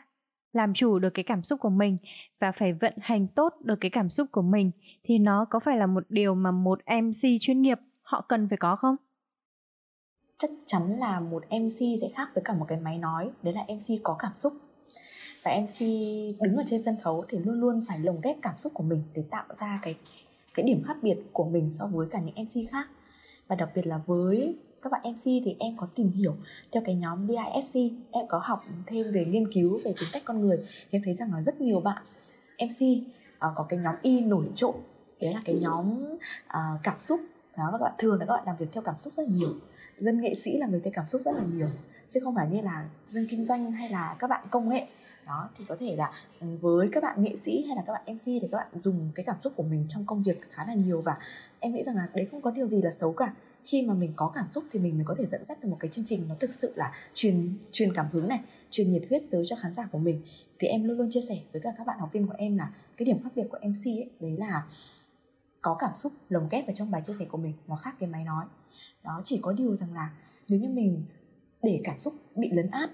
làm 0.53 0.73
chủ 0.73 0.99
được 0.99 1.09
cái 1.09 1.23
cảm 1.23 1.43
xúc 1.43 1.59
của 1.59 1.69
mình 1.69 1.97
và 2.39 2.51
phải 2.51 2.73
vận 2.73 2.93
hành 3.01 3.27
tốt 3.27 3.53
được 3.63 3.75
cái 3.81 3.91
cảm 3.91 4.09
xúc 4.09 4.27
của 4.31 4.41
mình 4.41 4.71
thì 5.03 5.17
nó 5.17 5.45
có 5.49 5.59
phải 5.59 5.77
là 5.77 5.85
một 5.85 6.03
điều 6.09 6.35
mà 6.35 6.51
một 6.51 6.79
MC 6.85 7.41
chuyên 7.41 7.61
nghiệp 7.61 7.79
họ 8.01 8.25
cần 8.29 8.49
phải 8.49 8.57
có 8.57 8.75
không? 8.75 8.95
Chắc 10.37 10.49
chắn 10.65 10.91
là 10.99 11.19
một 11.19 11.43
MC 11.49 11.79
sẽ 12.01 12.09
khác 12.15 12.29
với 12.33 12.43
cả 12.43 12.53
một 12.53 12.65
cái 12.67 12.79
máy 12.79 12.97
nói, 12.97 13.29
đấy 13.43 13.53
là 13.53 13.63
MC 13.63 14.03
có 14.03 14.15
cảm 14.19 14.35
xúc. 14.35 14.53
Và 15.43 15.51
MC 15.61 15.79
đứng 16.41 16.55
ở 16.55 16.63
trên 16.65 16.81
sân 16.81 16.95
khấu 17.03 17.25
thì 17.29 17.37
luôn 17.37 17.59
luôn 17.59 17.83
phải 17.87 17.99
lồng 17.99 18.21
ghép 18.21 18.37
cảm 18.41 18.57
xúc 18.57 18.73
của 18.73 18.83
mình 18.83 19.03
để 19.13 19.23
tạo 19.29 19.45
ra 19.55 19.79
cái 19.81 19.95
cái 20.53 20.65
điểm 20.65 20.83
khác 20.83 20.97
biệt 21.01 21.17
của 21.33 21.45
mình 21.45 21.71
so 21.71 21.85
với 21.85 22.07
cả 22.11 22.19
những 22.19 22.45
MC 22.45 22.71
khác. 22.71 22.87
Và 23.47 23.55
đặc 23.55 23.69
biệt 23.75 23.87
là 23.87 24.01
với 24.05 24.55
các 24.81 24.91
bạn 24.91 25.01
MC 25.03 25.23
thì 25.23 25.55
em 25.59 25.77
có 25.77 25.87
tìm 25.95 26.11
hiểu 26.11 26.35
theo 26.71 26.83
cái 26.85 26.95
nhóm 26.95 27.27
DISC 27.27 27.75
em 28.11 28.27
có 28.27 28.41
học 28.43 28.63
thêm 28.85 29.11
về 29.11 29.25
nghiên 29.25 29.51
cứu 29.51 29.79
về 29.85 29.93
tính 29.99 30.09
cách 30.13 30.23
con 30.25 30.41
người. 30.41 30.57
Thì 30.57 30.89
em 30.91 31.01
thấy 31.05 31.13
rằng 31.13 31.33
là 31.33 31.41
rất 31.41 31.61
nhiều 31.61 31.79
bạn 31.79 32.03
MC 32.59 32.81
uh, 32.81 33.07
à, 33.39 33.49
có 33.55 33.65
cái 33.69 33.79
nhóm 33.79 33.95
Y 34.01 34.21
nổi 34.21 34.45
trội. 34.55 34.73
Đấy 35.21 35.33
là 35.33 35.41
cái 35.45 35.55
nhóm 35.61 36.13
uh, 36.45 36.79
cảm 36.83 36.99
xúc. 36.99 37.19
Đó 37.57 37.69
các 37.71 37.81
bạn 37.81 37.93
thường 37.97 38.19
là 38.19 38.25
các 38.25 38.33
bạn 38.33 38.43
làm 38.45 38.55
việc 38.57 38.67
theo 38.71 38.83
cảm 38.83 38.97
xúc 38.97 39.13
rất 39.13 39.23
là 39.23 39.35
nhiều 39.35 39.53
dân 39.99 40.21
nghệ 40.21 40.33
sĩ 40.33 40.57
là 40.57 40.67
người 40.67 40.79
thấy 40.83 40.91
cảm 40.95 41.07
xúc 41.07 41.21
rất 41.21 41.31
là 41.35 41.43
nhiều, 41.53 41.67
chứ 42.09 42.19
không 42.23 42.35
phải 42.35 42.47
như 42.49 42.61
là 42.61 42.89
dân 43.09 43.27
kinh 43.29 43.43
doanh 43.43 43.71
hay 43.71 43.89
là 43.89 44.15
các 44.19 44.29
bạn 44.29 44.47
công 44.51 44.69
nghệ. 44.69 44.87
Đó, 45.25 45.49
thì 45.57 45.65
có 45.67 45.75
thể 45.79 45.95
là 45.95 46.11
ừ, 46.39 46.47
với 46.61 46.89
các 46.91 47.03
bạn 47.03 47.23
nghệ 47.23 47.35
sĩ 47.35 47.63
hay 47.67 47.75
là 47.75 47.83
các 47.87 47.93
bạn 47.93 48.15
mc 48.15 48.25
thì 48.25 48.47
các 48.51 48.57
bạn 48.57 48.67
dùng 48.79 49.11
cái 49.15 49.25
cảm 49.25 49.39
xúc 49.39 49.53
của 49.55 49.63
mình 49.63 49.85
trong 49.87 50.05
công 50.05 50.23
việc 50.23 50.41
khá 50.49 50.65
là 50.67 50.73
nhiều. 50.73 51.01
Và 51.01 51.17
em 51.59 51.73
nghĩ 51.73 51.83
rằng 51.83 51.95
là 51.95 52.09
đấy 52.13 52.27
không 52.31 52.41
có 52.41 52.51
điều 52.51 52.67
gì 52.67 52.81
là 52.81 52.91
xấu 52.91 53.13
cả. 53.13 53.33
Khi 53.63 53.81
mà 53.81 53.93
mình 53.93 54.13
có 54.15 54.31
cảm 54.35 54.49
xúc 54.49 54.63
thì 54.71 54.79
mình 54.79 54.95
mới 54.95 55.05
có 55.05 55.15
thể 55.17 55.25
dẫn 55.25 55.43
dắt 55.43 55.63
được 55.63 55.69
một 55.69 55.77
cái 55.79 55.91
chương 55.91 56.05
trình 56.05 56.25
nó 56.29 56.35
thực 56.39 56.51
sự 56.51 56.73
là 56.75 56.91
truyền 57.13 57.57
truyền 57.71 57.93
cảm 57.93 58.07
hứng 58.11 58.27
này, 58.27 58.39
truyền 58.69 58.91
nhiệt 58.91 59.03
huyết 59.09 59.23
tới 59.31 59.43
cho 59.45 59.55
khán 59.55 59.73
giả 59.73 59.87
của 59.91 59.97
mình. 59.97 60.21
Thì 60.59 60.67
em 60.67 60.83
luôn 60.83 60.97
luôn 60.97 61.09
chia 61.11 61.21
sẻ 61.21 61.39
với 61.51 61.61
cả 61.61 61.73
các 61.77 61.87
bạn 61.87 61.99
học 61.99 62.09
viên 62.11 62.27
của 62.27 62.35
em 62.37 62.57
là 62.57 62.73
cái 62.97 63.05
điểm 63.05 63.23
khác 63.23 63.29
biệt 63.35 63.47
của 63.49 63.57
mc 63.63 63.85
ấy, 63.85 64.09
đấy 64.19 64.37
là 64.37 64.63
có 65.61 65.75
cảm 65.79 65.95
xúc, 65.95 66.13
lồng 66.29 66.47
ghép 66.51 66.67
vào 66.67 66.75
trong 66.75 66.91
bài 66.91 67.01
chia 67.05 67.13
sẻ 67.19 67.25
của 67.25 67.37
mình, 67.37 67.53
nó 67.67 67.75
khác 67.75 67.95
cái 67.99 68.09
máy 68.09 68.23
nói 68.23 68.45
đó, 69.03 69.21
chỉ 69.23 69.39
có 69.41 69.53
điều 69.53 69.75
rằng 69.75 69.93
là 69.93 70.13
nếu 70.49 70.59
như 70.59 70.69
mình 70.69 71.03
để 71.63 71.81
cảm 71.83 71.99
xúc 71.99 72.13
bị 72.35 72.49
lấn 72.51 72.71
át 72.71 72.89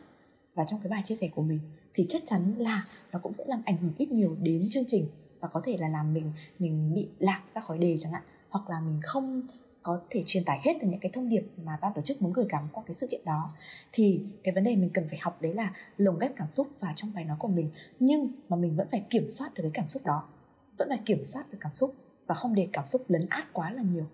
và 0.54 0.64
trong 0.64 0.80
cái 0.84 0.90
bài 0.90 1.02
chia 1.06 1.16
sẻ 1.16 1.30
của 1.36 1.42
mình, 1.42 1.60
thì 1.94 2.06
chắc 2.10 2.22
chắn 2.26 2.56
là 2.58 2.86
nó 3.12 3.20
cũng 3.20 3.34
sẽ 3.34 3.44
làm 3.48 3.62
ảnh 3.66 3.78
hưởng 3.78 3.94
ít 3.98 4.12
nhiều 4.12 4.36
đến 4.42 4.68
chương 4.70 4.84
trình 4.88 5.08
và 5.40 5.48
có 5.48 5.62
thể 5.64 5.78
là 5.78 5.90
làm 5.90 6.14
mình 6.14 6.32
mình 6.60 6.94
bị 6.94 7.10
lạc 7.20 7.42
ra 7.56 7.62
khỏi 7.62 7.78
đề 7.78 7.96
chẳng 8.00 8.12
hạn, 8.12 8.24
hoặc 8.50 8.70
là 8.70 8.80
mình 8.80 9.00
không 9.04 9.48
có 9.84 10.02
thể 10.10 10.24
truyền 10.26 10.44
tải 10.44 10.60
hết 10.64 10.74
được 10.82 10.88
những 10.90 11.00
cái 11.00 11.12
thông 11.12 11.30
điệp 11.30 11.44
mà 11.64 11.78
ban 11.82 11.94
tổ 11.96 12.02
chức 12.02 12.22
muốn 12.22 12.34
gửi 12.34 12.46
gắm 12.50 12.68
qua 12.72 12.84
cái 12.88 12.96
sự 12.96 13.08
kiện 13.08 13.26
đó. 13.26 13.54
Thì 13.92 14.24
cái 14.44 14.54
vấn 14.56 14.64
đề 14.64 14.76
mình 14.76 14.90
cần 14.94 15.10
phải 15.10 15.20
học 15.22 15.42
đấy 15.42 15.54
là 15.54 15.74
lồng 15.98 16.20
ghép 16.20 16.32
cảm 16.36 16.50
xúc 16.50 16.68
vào 16.80 16.94
trong 16.96 17.14
bài 17.14 17.26
nói 17.26 17.38
của 17.40 17.48
mình, 17.48 17.70
nhưng 18.00 18.32
mà 18.50 18.58
mình 18.58 18.76
vẫn 18.76 18.88
phải 18.92 19.06
kiểm 19.10 19.32
soát 19.32 19.54
được 19.54 19.62
cái 19.62 19.72
cảm 19.74 19.90
xúc 19.90 20.06
đó, 20.06 20.30
vẫn 20.78 20.90
phải 20.90 21.00
kiểm 21.06 21.26
soát 21.26 21.52
được 21.52 21.58
cảm 21.62 21.74
xúc 21.74 21.96
và 22.28 22.36
không 22.36 22.56
để 22.56 22.68
cảm 22.74 22.88
xúc 22.88 23.02
lấn 23.08 23.26
át 23.30 23.54
quá 23.54 23.72
là 23.72 23.82
nhiều. 23.82 24.06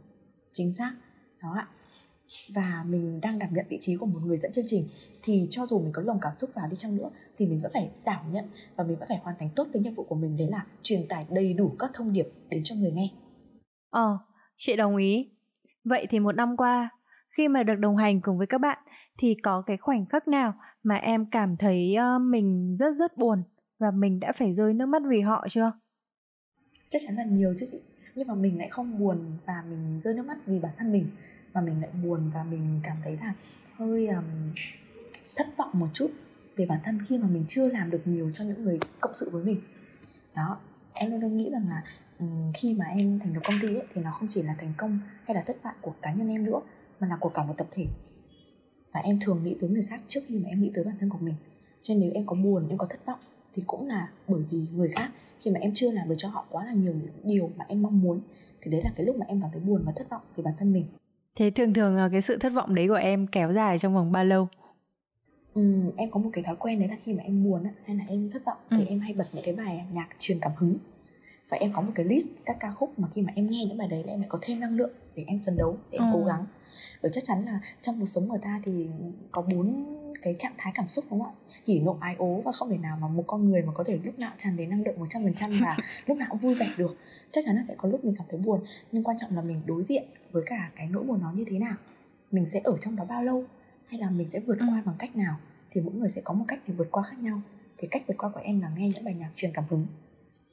Chính 0.51 0.73
xác 0.73 0.95
đó 1.41 1.53
ạ 1.55 1.67
và 2.49 2.85
mình 2.87 3.21
đang 3.21 3.39
đảm 3.39 3.49
nhận 3.53 3.65
vị 3.69 3.77
trí 3.79 3.95
của 3.95 4.05
một 4.05 4.19
người 4.25 4.37
dẫn 4.37 4.51
chương 4.51 4.65
trình 4.67 4.87
thì 5.23 5.47
cho 5.49 5.65
dù 5.65 5.79
mình 5.79 5.91
có 5.91 6.01
lồng 6.01 6.19
cảm 6.21 6.35
xúc 6.35 6.49
vào 6.53 6.67
đi 6.67 6.77
chăng 6.77 6.95
nữa 6.95 7.09
thì 7.37 7.47
mình 7.47 7.61
vẫn 7.61 7.71
phải 7.73 7.89
đảm 8.05 8.31
nhận 8.31 8.45
và 8.75 8.83
mình 8.83 8.97
vẫn 8.99 9.09
phải 9.09 9.19
hoàn 9.23 9.35
thành 9.39 9.49
tốt 9.55 9.67
cái 9.73 9.81
nhiệm 9.81 9.95
vụ 9.95 10.03
của 10.03 10.15
mình 10.15 10.37
đấy 10.37 10.47
là 10.51 10.65
truyền 10.81 11.07
tải 11.07 11.25
đầy 11.29 11.53
đủ 11.53 11.75
các 11.79 11.91
thông 11.93 12.13
điệp 12.13 12.27
đến 12.49 12.61
cho 12.63 12.75
người 12.75 12.91
nghe 12.91 13.09
ờ 13.89 14.17
chị 14.57 14.75
đồng 14.75 14.97
ý 14.97 15.29
Vậy 15.83 16.07
thì 16.09 16.19
một 16.19 16.31
năm 16.31 16.57
qua, 16.57 16.89
khi 17.37 17.47
mà 17.47 17.63
được 17.63 17.75
đồng 17.79 17.97
hành 17.97 18.21
cùng 18.21 18.37
với 18.37 18.47
các 18.47 18.57
bạn 18.57 18.77
thì 19.17 19.35
có 19.43 19.63
cái 19.67 19.77
khoảnh 19.77 20.05
khắc 20.05 20.27
nào 20.27 20.53
mà 20.83 20.95
em 20.95 21.25
cảm 21.31 21.57
thấy 21.57 21.95
uh, 21.97 22.21
mình 22.21 22.75
rất 22.79 22.95
rất 22.95 23.17
buồn 23.17 23.43
và 23.79 23.91
mình 23.91 24.19
đã 24.19 24.31
phải 24.39 24.53
rơi 24.53 24.73
nước 24.73 24.85
mắt 24.85 25.01
vì 25.09 25.21
họ 25.21 25.47
chưa? 25.51 25.71
Chắc 26.89 27.01
chắn 27.07 27.15
là 27.15 27.23
nhiều 27.23 27.53
chứ 27.57 27.65
chị. 27.71 27.77
Nhưng 28.15 28.27
mà 28.27 28.35
mình 28.35 28.57
lại 28.57 28.69
không 28.69 28.99
buồn 28.99 29.37
và 29.45 29.63
mình 29.69 30.01
rơi 30.01 30.13
nước 30.13 30.25
mắt 30.25 30.37
vì 30.45 30.59
bản 30.59 30.71
thân 30.77 30.91
mình. 30.91 31.07
Mà 31.53 31.61
mình 31.61 31.81
lại 31.81 31.89
buồn 32.03 32.31
và 32.33 32.43
mình 32.43 32.79
cảm 32.83 32.97
thấy 33.03 33.17
là 33.17 33.33
hơi 33.73 34.07
um, 34.07 34.53
thất 35.35 35.47
vọng 35.57 35.69
một 35.73 35.87
chút 35.93 36.11
về 36.55 36.65
bản 36.65 36.79
thân 36.83 36.99
khi 37.07 37.19
mà 37.19 37.27
mình 37.27 37.45
chưa 37.47 37.67
làm 37.67 37.91
được 37.91 38.01
nhiều 38.05 38.31
cho 38.33 38.43
những 38.43 38.63
người 38.63 38.79
cộng 39.01 39.13
sự 39.13 39.29
với 39.29 39.43
mình. 39.43 39.61
Đó 40.35 40.59
em 40.93 41.11
luôn 41.11 41.21
luôn 41.21 41.37
nghĩ 41.37 41.49
rằng 41.51 41.69
là 41.69 41.83
khi 42.53 42.73
mà 42.73 42.85
em 42.85 43.19
thành 43.19 43.33
lập 43.33 43.41
công 43.43 43.55
ty 43.61 43.67
ấy, 43.67 43.87
thì 43.93 44.01
nó 44.01 44.11
không 44.11 44.27
chỉ 44.31 44.41
là 44.41 44.55
thành 44.59 44.73
công 44.77 44.99
hay 45.25 45.35
là 45.35 45.41
thất 45.41 45.57
bại 45.63 45.73
của 45.81 45.93
cá 46.01 46.13
nhân 46.13 46.29
em 46.29 46.43
nữa 46.43 46.59
mà 46.99 47.07
là 47.07 47.17
của 47.19 47.29
cả 47.29 47.43
một 47.43 47.53
tập 47.57 47.67
thể. 47.71 47.85
Và 48.93 48.99
em 48.99 49.19
thường 49.21 49.43
nghĩ 49.43 49.57
tới 49.61 49.69
người 49.69 49.85
khác 49.89 50.01
trước 50.07 50.19
khi 50.27 50.39
mà 50.39 50.49
em 50.49 50.61
nghĩ 50.61 50.71
tới 50.73 50.83
bản 50.83 50.95
thân 50.99 51.09
của 51.09 51.17
mình. 51.17 51.35
Cho 51.81 51.93
nên 51.93 52.01
nếu 52.01 52.11
em 52.13 52.25
có 52.25 52.35
buồn 52.35 52.69
em 52.69 52.77
có 52.77 52.87
thất 52.89 53.05
vọng 53.05 53.19
thì 53.59 53.63
cũng 53.67 53.87
là 53.87 54.09
bởi 54.27 54.41
vì 54.51 54.59
người 54.75 54.89
khác. 54.89 55.11
Khi 55.39 55.51
mà 55.51 55.59
em 55.59 55.71
chưa 55.73 55.91
làm 55.91 56.09
được 56.09 56.15
cho 56.17 56.29
họ 56.29 56.45
quá 56.49 56.65
là 56.65 56.73
nhiều 56.73 56.93
những 56.93 57.11
điều 57.23 57.51
mà 57.57 57.65
em 57.67 57.81
mong 57.81 58.01
muốn 58.01 58.19
thì 58.61 58.71
đấy 58.71 58.81
là 58.83 58.91
cái 58.95 59.05
lúc 59.05 59.17
mà 59.17 59.25
em 59.29 59.41
cảm 59.41 59.49
thấy 59.51 59.61
buồn 59.61 59.83
và 59.85 59.91
thất 59.95 60.09
vọng 60.09 60.21
về 60.35 60.43
bản 60.43 60.53
thân 60.57 60.73
mình. 60.73 60.85
Thế 61.35 61.51
thường 61.51 61.73
thường 61.73 62.09
cái 62.11 62.21
sự 62.21 62.37
thất 62.37 62.53
vọng 62.53 62.75
đấy 62.75 62.87
của 62.87 62.93
em 62.93 63.27
kéo 63.27 63.53
dài 63.53 63.79
trong 63.79 63.93
vòng 63.93 64.11
bao 64.11 64.25
lâu? 64.25 64.47
Ừ, 65.53 65.91
em 65.97 66.11
có 66.11 66.19
một 66.19 66.29
cái 66.33 66.43
thói 66.43 66.55
quen 66.59 66.79
đấy 66.79 66.89
là 66.89 66.95
khi 67.01 67.13
mà 67.13 67.23
em 67.23 67.43
buồn 67.43 67.63
hay 67.85 67.95
là 67.95 68.03
em 68.07 68.29
thất 68.31 68.45
vọng 68.45 68.57
ừ. 68.69 68.77
thì 68.79 68.85
em 68.85 68.99
hay 68.99 69.13
bật 69.13 69.25
những 69.33 69.43
cái 69.43 69.55
bài 69.55 69.85
nhạc 69.93 70.07
truyền 70.19 70.39
cảm 70.39 70.51
hứng. 70.57 70.77
Và 71.49 71.57
em 71.57 71.73
có 71.73 71.81
một 71.81 71.91
cái 71.95 72.05
list 72.05 72.29
các 72.45 72.57
ca 72.59 72.71
khúc 72.71 72.99
mà 72.99 73.07
khi 73.13 73.21
mà 73.21 73.33
em 73.35 73.47
nghe 73.49 73.65
những 73.65 73.77
bài 73.77 73.87
đấy 73.87 74.03
là 74.03 74.13
em 74.13 74.19
lại 74.19 74.29
có 74.29 74.39
thêm 74.41 74.59
năng 74.59 74.77
lượng 74.77 74.91
để 75.15 75.23
em 75.27 75.39
phấn 75.45 75.57
đấu 75.57 75.77
để 75.91 75.97
em 75.97 76.07
ừ. 76.07 76.13
cố 76.13 76.25
gắng. 76.25 76.45
Bởi 77.01 77.11
chắc 77.13 77.23
chắn 77.23 77.45
là 77.45 77.59
trong 77.81 77.99
cuộc 77.99 78.05
sống 78.05 78.29
người 78.29 78.39
ta 78.41 78.61
thì 78.63 78.87
có 79.31 79.41
bốn 79.41 79.85
cái 80.21 80.35
trạng 80.39 80.53
thái 80.57 80.73
cảm 80.75 80.87
xúc 80.87 81.05
đúng 81.11 81.19
không 81.19 81.29
ạ? 81.29 81.39
Hỉ 81.65 81.79
nộ 81.79 81.97
ái 82.01 82.15
ố 82.17 82.41
và 82.45 82.51
không 82.51 82.69
thể 82.69 82.77
nào 82.77 82.97
mà 83.01 83.07
một 83.07 83.23
con 83.27 83.49
người 83.49 83.63
mà 83.63 83.73
có 83.73 83.83
thể 83.83 83.99
lúc 84.03 84.19
nào 84.19 84.31
tràn 84.37 84.57
đầy 84.57 84.67
năng 84.67 84.83
lượng 84.83 84.99
một 84.99 85.05
trăm 85.09 85.23
phần 85.23 85.33
trăm 85.33 85.51
và 85.61 85.77
lúc 86.05 86.17
nào 86.17 86.27
cũng 86.31 86.39
vui 86.39 86.55
vẻ 86.55 86.69
được. 86.77 86.97
Chắc 87.31 87.43
chắn 87.45 87.55
là 87.55 87.63
sẽ 87.67 87.75
có 87.77 87.89
lúc 87.89 88.05
mình 88.05 88.15
cảm 88.17 88.27
thấy 88.29 88.39
buồn 88.39 88.61
nhưng 88.91 89.03
quan 89.03 89.17
trọng 89.17 89.35
là 89.35 89.41
mình 89.41 89.61
đối 89.65 89.83
diện 89.83 90.03
với 90.31 90.43
cả 90.45 90.71
cái 90.75 90.87
nỗi 90.91 91.03
buồn 91.03 91.21
đó 91.21 91.31
như 91.35 91.45
thế 91.47 91.59
nào. 91.59 91.75
Mình 92.31 92.45
sẽ 92.45 92.61
ở 92.63 92.77
trong 92.77 92.95
đó 92.95 93.05
bao 93.05 93.23
lâu? 93.23 93.43
Hay 93.87 93.99
là 93.99 94.09
mình 94.09 94.27
sẽ 94.27 94.39
vượt 94.39 94.57
qua 94.59 94.77
ừ. 94.77 94.81
bằng 94.85 94.95
cách 94.99 95.15
nào? 95.15 95.37
Thì 95.71 95.81
mỗi 95.81 95.93
người 95.93 96.09
sẽ 96.09 96.21
có 96.23 96.33
một 96.33 96.45
cách 96.47 96.59
để 96.67 96.73
vượt 96.73 96.87
qua 96.91 97.03
khác 97.03 97.17
nhau. 97.19 97.41
Thì 97.77 97.87
cách 97.91 98.03
vượt 98.07 98.17
qua 98.17 98.29
của 98.29 98.41
em 98.43 98.61
là 98.61 98.71
nghe 98.77 98.89
những 98.89 99.03
bài 99.03 99.13
nhạc 99.13 99.29
truyền 99.33 99.51
cảm 99.53 99.63
hứng 99.69 99.85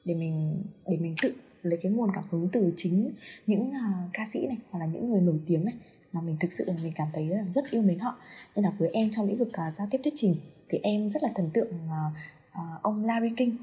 để 0.05 0.14
mình 0.14 0.62
để 0.87 0.96
mình 0.96 1.14
tự 1.22 1.35
lấy 1.62 1.79
cái 1.83 1.92
nguồn 1.92 2.11
cảm 2.14 2.24
hứng 2.31 2.48
từ 2.52 2.72
chính 2.76 3.12
những 3.46 3.70
uh, 3.70 4.11
ca 4.12 4.24
sĩ 4.33 4.46
này 4.46 4.57
hoặc 4.70 4.79
là 4.79 4.87
những 4.87 5.11
người 5.11 5.20
nổi 5.20 5.40
tiếng 5.46 5.64
này 5.64 5.74
mà 6.16 6.22
mình 6.22 6.37
thực 6.40 6.52
sự 6.52 6.64
là 6.66 6.74
mình 6.83 6.92
cảm 6.96 7.09
thấy 7.12 7.31
rất 7.50 7.70
yêu 7.70 7.83
mến 7.83 7.98
họ 7.98 8.16
nên 8.57 8.64
là 8.64 8.72
với 8.79 8.88
em 8.92 9.09
trong 9.12 9.26
lĩnh 9.26 9.38
vực 9.38 9.48
uh, 9.48 9.74
giao 9.74 9.88
tiếp 9.90 10.00
thuyết 10.05 10.12
trình 10.16 10.37
thì 10.68 10.79
em 10.83 11.09
rất 11.09 11.22
là 11.22 11.29
thần 11.35 11.50
tượng 11.55 11.68
uh, 11.68 12.12
uh, 12.50 12.83
ông 12.83 13.05
Larry 13.05 13.35
King 13.37 13.57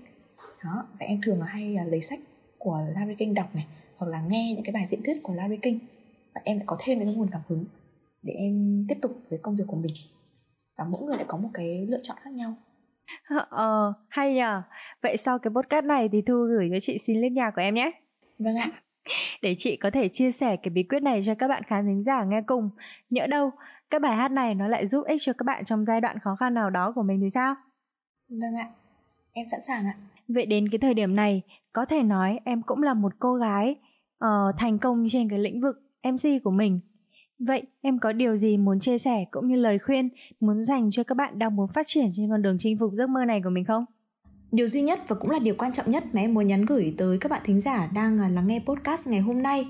đó 0.64 0.88
và 1.00 1.06
em 1.06 1.22
thường 1.22 1.40
là 1.40 1.46
hay 1.46 1.78
uh, 1.86 1.92
lấy 1.92 2.02
sách 2.02 2.20
của 2.58 2.82
Larry 2.96 3.16
King 3.16 3.34
đọc 3.34 3.56
này 3.56 3.68
hoặc 3.98 4.08
là 4.08 4.22
nghe 4.22 4.54
những 4.56 4.64
cái 4.64 4.74
bài 4.74 4.86
diễn 4.88 5.04
thuyết 5.04 5.18
của 5.24 5.34
Larry 5.34 5.58
King 5.58 5.80
và 6.36 6.42
em 6.44 6.58
lại 6.58 6.64
có 6.66 6.78
thêm 6.80 7.00
những 7.00 7.18
nguồn 7.18 7.30
cảm 7.32 7.42
hứng 7.48 7.66
để 8.22 8.34
em 8.34 8.86
tiếp 8.90 8.98
tục 9.02 9.12
với 9.30 9.40
công 9.40 9.56
việc 9.56 9.66
của 9.68 9.78
mình 9.78 9.94
và 10.78 10.84
mỗi 10.84 11.02
người 11.04 11.18
lại 11.18 11.26
có 11.28 11.38
một 11.38 11.50
cái 11.54 11.86
lựa 11.90 12.00
chọn 12.04 12.18
khác 12.24 12.34
nhau 12.34 12.56
Ờ, 13.50 13.94
hay 14.10 14.34
nhờ. 14.34 14.62
Vậy 15.02 15.18
sau 15.18 15.40
cái 15.40 15.52
podcast 15.56 15.86
này 15.86 16.10
thì 16.12 16.22
Thu 16.22 16.46
gửi 16.50 16.70
cho 16.72 16.80
chị 16.82 16.98
xin 16.98 17.22
link 17.22 17.34
nhà 17.34 17.52
của 17.56 17.62
em 17.62 17.76
nhé. 17.76 17.92
Vâng 18.40 18.56
ạ. 18.56 18.72
Để 19.42 19.56
chị 19.58 19.76
có 19.76 19.90
thể 19.94 20.08
chia 20.08 20.32
sẻ 20.32 20.56
cái 20.64 20.70
bí 20.70 20.84
quyết 20.84 21.04
này 21.04 21.22
cho 21.26 21.36
các 21.36 21.48
bạn 21.48 21.64
khán 21.64 21.86
thính 21.86 22.04
giả 22.04 22.24
nghe 22.24 22.42
cùng. 22.42 22.70
Nhỡ 23.10 23.28
đâu, 23.28 23.52
các 23.90 24.02
bài 24.02 24.16
hát 24.16 24.32
này 24.32 24.56
nó 24.56 24.68
lại 24.68 24.88
giúp 24.88 25.06
ích 25.06 25.22
cho 25.22 25.34
các 25.34 25.44
bạn 25.44 25.66
trong 25.66 25.86
giai 25.86 26.02
đoạn 26.02 26.20
khó 26.20 26.36
khăn 26.36 26.54
nào 26.54 26.70
đó 26.70 26.92
của 26.96 27.04
mình 27.04 27.20
thì 27.22 27.30
sao? 27.30 27.56
Vâng 28.30 28.56
ạ. 28.56 28.70
Em 29.34 29.46
sẵn 29.52 29.60
sàng 29.68 29.86
ạ. 29.86 29.96
Vậy 30.28 30.46
đến 30.46 30.70
cái 30.70 30.80
thời 30.80 30.94
điểm 30.94 31.16
này, 31.16 31.42
có 31.74 31.86
thể 31.86 32.04
nói 32.04 32.40
em 32.44 32.62
cũng 32.62 32.84
là 32.84 32.94
một 32.94 33.14
cô 33.20 33.36
gái 33.36 33.76
uh, 34.26 34.30
thành 34.58 34.80
công 34.80 35.06
trên 35.10 35.30
cái 35.30 35.40
lĩnh 35.40 35.62
vực 35.62 35.82
MC 36.04 36.44
của 36.44 36.52
mình. 36.52 36.80
Vậy 37.40 37.64
em 37.82 38.00
có 38.00 38.12
điều 38.12 38.38
gì 38.38 38.58
muốn 38.58 38.80
chia 38.80 38.98
sẻ 38.98 39.26
cũng 39.32 39.48
như 39.48 39.56
lời 39.56 39.80
khuyên 39.80 40.10
muốn 40.40 40.64
dành 40.64 40.92
cho 40.92 41.04
các 41.04 41.16
bạn 41.16 41.40
đang 41.40 41.56
muốn 41.56 41.68
phát 41.68 41.88
triển 41.88 42.10
trên 42.14 42.30
con 42.30 42.42
đường 42.42 42.58
chinh 42.60 42.78
phục 42.80 42.94
giấc 42.94 43.10
mơ 43.10 43.26
này 43.26 43.42
của 43.44 43.50
mình 43.50 43.66
không? 43.66 43.86
Điều 44.54 44.68
duy 44.68 44.82
nhất 44.82 45.00
và 45.08 45.16
cũng 45.16 45.32
là 45.32 45.40
điều 45.40 45.56
quan 45.58 45.74
trọng 45.74 45.92
nhất 45.92 46.04
mà 46.14 46.22
em 46.22 46.34
muốn 46.34 46.48
nhắn 46.48 46.66
gửi 46.66 46.94
tới 46.98 47.18
các 47.18 47.32
bạn 47.32 47.42
thính 47.46 47.62
giả 47.62 47.88
đang 47.94 48.20
à, 48.20 48.30
lắng 48.30 48.48
nghe 48.48 48.60
podcast 48.66 49.08
ngày 49.08 49.20
hôm 49.20 49.44
nay 49.44 49.68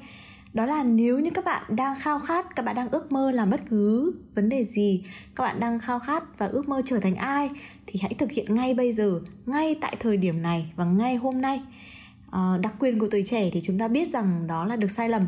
đó 0.53 0.65
là 0.65 0.83
nếu 0.83 1.19
như 1.19 1.29
các 1.29 1.45
bạn 1.45 1.63
đang 1.69 1.99
khao 1.99 2.19
khát 2.19 2.55
các 2.55 2.65
bạn 2.65 2.75
đang 2.75 2.89
ước 2.89 3.11
mơ 3.11 3.31
làm 3.31 3.49
bất 3.49 3.61
cứ 3.69 4.13
vấn 4.35 4.49
đề 4.49 4.63
gì 4.63 5.03
các 5.35 5.43
bạn 5.43 5.59
đang 5.59 5.79
khao 5.79 5.99
khát 5.99 6.23
và 6.37 6.45
ước 6.45 6.69
mơ 6.69 6.81
trở 6.85 6.99
thành 6.99 7.15
ai 7.15 7.49
thì 7.87 7.99
hãy 8.03 8.13
thực 8.13 8.31
hiện 8.31 8.55
ngay 8.55 8.73
bây 8.73 8.93
giờ 8.93 9.19
ngay 9.45 9.75
tại 9.81 9.95
thời 9.99 10.17
điểm 10.17 10.41
này 10.41 10.73
và 10.75 10.85
ngay 10.85 11.15
hôm 11.15 11.41
nay. 11.41 11.61
À, 12.31 12.57
đặc 12.61 12.73
quyền 12.79 12.99
của 12.99 13.07
tuổi 13.11 13.23
trẻ 13.25 13.49
thì 13.53 13.61
chúng 13.63 13.79
ta 13.79 13.87
biết 13.87 14.07
rằng 14.07 14.47
đó 14.47 14.65
là 14.65 14.75
được 14.75 14.91
sai 14.91 15.09
lầm. 15.09 15.27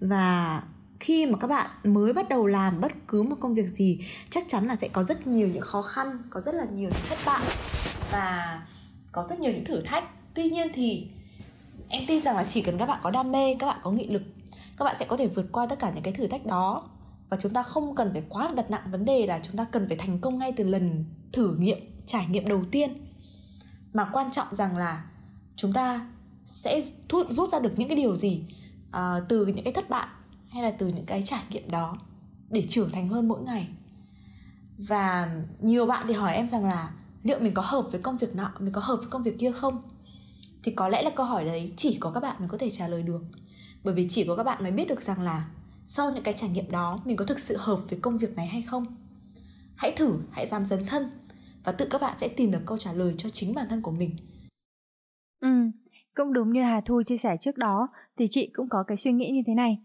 Và 0.00 0.62
khi 1.00 1.26
mà 1.26 1.38
các 1.38 1.46
bạn 1.46 1.70
mới 1.84 2.12
bắt 2.12 2.28
đầu 2.28 2.46
làm 2.46 2.80
bất 2.80 2.92
cứ 3.08 3.22
một 3.22 3.36
công 3.40 3.54
việc 3.54 3.68
gì 3.68 4.00
chắc 4.30 4.44
chắn 4.48 4.66
là 4.66 4.76
sẽ 4.76 4.88
có 4.88 5.02
rất 5.02 5.26
nhiều 5.26 5.48
những 5.48 5.62
khó 5.62 5.82
khăn 5.82 6.18
có 6.30 6.40
rất 6.40 6.54
là 6.54 6.64
nhiều 6.64 6.90
những 6.90 7.06
thất 7.08 7.18
bại. 7.26 7.44
Và 8.12 8.62
có 9.16 9.22
rất 9.22 9.40
nhiều 9.40 9.52
những 9.52 9.64
thử 9.64 9.80
thách. 9.80 10.04
Tuy 10.34 10.50
nhiên 10.50 10.68
thì 10.74 11.06
em 11.88 12.04
tin 12.06 12.22
rằng 12.22 12.36
là 12.36 12.44
chỉ 12.44 12.62
cần 12.62 12.78
các 12.78 12.86
bạn 12.86 13.00
có 13.02 13.10
đam 13.10 13.32
mê 13.32 13.54
các 13.54 13.66
bạn 13.66 13.80
có 13.82 13.90
nghị 13.90 14.06
lực 14.06 14.22
các 14.76 14.84
bạn 14.84 14.96
sẽ 14.98 15.04
có 15.04 15.16
thể 15.16 15.26
vượt 15.26 15.46
qua 15.52 15.66
tất 15.66 15.78
cả 15.78 15.90
những 15.94 16.02
cái 16.02 16.12
thử 16.12 16.26
thách 16.26 16.46
đó. 16.46 16.88
Và 17.28 17.36
chúng 17.40 17.52
ta 17.52 17.62
không 17.62 17.94
cần 17.94 18.12
phải 18.12 18.22
quá 18.28 18.50
đặt 18.56 18.70
nặng 18.70 18.90
vấn 18.90 19.04
đề 19.04 19.26
là 19.26 19.40
chúng 19.42 19.56
ta 19.56 19.64
cần 19.64 19.88
phải 19.88 19.96
thành 19.96 20.18
công 20.18 20.38
ngay 20.38 20.52
từ 20.52 20.64
lần 20.64 21.04
thử 21.32 21.56
nghiệm 21.58 21.78
trải 22.06 22.26
nghiệm 22.26 22.48
đầu 22.48 22.64
tiên. 22.70 23.06
Mà 23.92 24.10
quan 24.12 24.30
trọng 24.30 24.54
rằng 24.54 24.76
là 24.76 25.04
chúng 25.56 25.72
ta 25.72 26.10
sẽ 26.44 26.80
rút 27.08 27.48
ra 27.52 27.60
được 27.60 27.72
những 27.76 27.88
cái 27.88 27.96
điều 27.96 28.16
gì 28.16 28.42
uh, 28.88 29.28
từ 29.28 29.46
những 29.46 29.64
cái 29.64 29.72
thất 29.72 29.90
bại 29.90 30.06
hay 30.48 30.62
là 30.62 30.70
từ 30.70 30.86
những 30.86 31.06
cái 31.06 31.22
trải 31.22 31.42
nghiệm 31.50 31.70
đó 31.70 31.98
để 32.50 32.62
trưởng 32.68 32.90
thành 32.90 33.08
hơn 33.08 33.28
mỗi 33.28 33.42
ngày. 33.42 33.68
Và 34.78 35.36
nhiều 35.60 35.86
bạn 35.86 36.04
thì 36.08 36.14
hỏi 36.14 36.34
em 36.34 36.48
rằng 36.48 36.64
là 36.64 36.90
liệu 37.26 37.40
mình 37.40 37.54
có 37.54 37.62
hợp 37.62 37.82
với 37.90 38.00
công 38.00 38.16
việc 38.16 38.36
nọ 38.36 38.52
mình 38.58 38.72
có 38.72 38.80
hợp 38.80 38.96
với 38.96 39.06
công 39.10 39.22
việc 39.22 39.38
kia 39.38 39.52
không? 39.52 39.82
Thì 40.62 40.72
có 40.72 40.88
lẽ 40.88 41.02
là 41.02 41.10
câu 41.10 41.26
hỏi 41.26 41.44
đấy 41.44 41.72
chỉ 41.76 41.98
có 42.00 42.10
các 42.10 42.20
bạn 42.20 42.36
mới 42.38 42.48
có 42.48 42.58
thể 42.58 42.70
trả 42.70 42.88
lời 42.88 43.02
được. 43.02 43.20
Bởi 43.84 43.94
vì 43.94 44.06
chỉ 44.10 44.24
có 44.24 44.36
các 44.36 44.42
bạn 44.42 44.62
mới 44.62 44.72
biết 44.72 44.88
được 44.88 45.02
rằng 45.02 45.22
là 45.22 45.48
sau 45.84 46.12
những 46.12 46.22
cái 46.22 46.34
trải 46.34 46.50
nghiệm 46.50 46.70
đó 46.70 47.00
mình 47.04 47.16
có 47.16 47.24
thực 47.24 47.38
sự 47.38 47.56
hợp 47.58 47.78
với 47.90 47.98
công 48.02 48.18
việc 48.18 48.36
này 48.36 48.46
hay 48.46 48.62
không? 48.62 48.86
Hãy 49.76 49.92
thử 49.96 50.14
hãy 50.30 50.46
dám 50.46 50.64
dấn 50.64 50.86
thân 50.86 51.10
và 51.64 51.72
tự 51.72 51.86
các 51.90 52.00
bạn 52.00 52.18
sẽ 52.18 52.28
tìm 52.28 52.50
được 52.50 52.62
câu 52.66 52.78
trả 52.78 52.92
lời 52.92 53.14
cho 53.18 53.30
chính 53.30 53.54
bản 53.54 53.66
thân 53.68 53.82
của 53.82 53.90
mình. 53.90 54.16
Ừ 55.40 55.48
cũng 56.16 56.32
đúng 56.32 56.52
như 56.52 56.62
hà 56.62 56.80
thu 56.80 57.02
chia 57.02 57.16
sẻ 57.16 57.36
trước 57.40 57.58
đó 57.58 57.88
thì 58.18 58.26
chị 58.30 58.50
cũng 58.54 58.68
có 58.68 58.82
cái 58.82 58.96
suy 58.96 59.12
nghĩ 59.12 59.30
như 59.30 59.42
thế 59.46 59.54
này. 59.54 59.78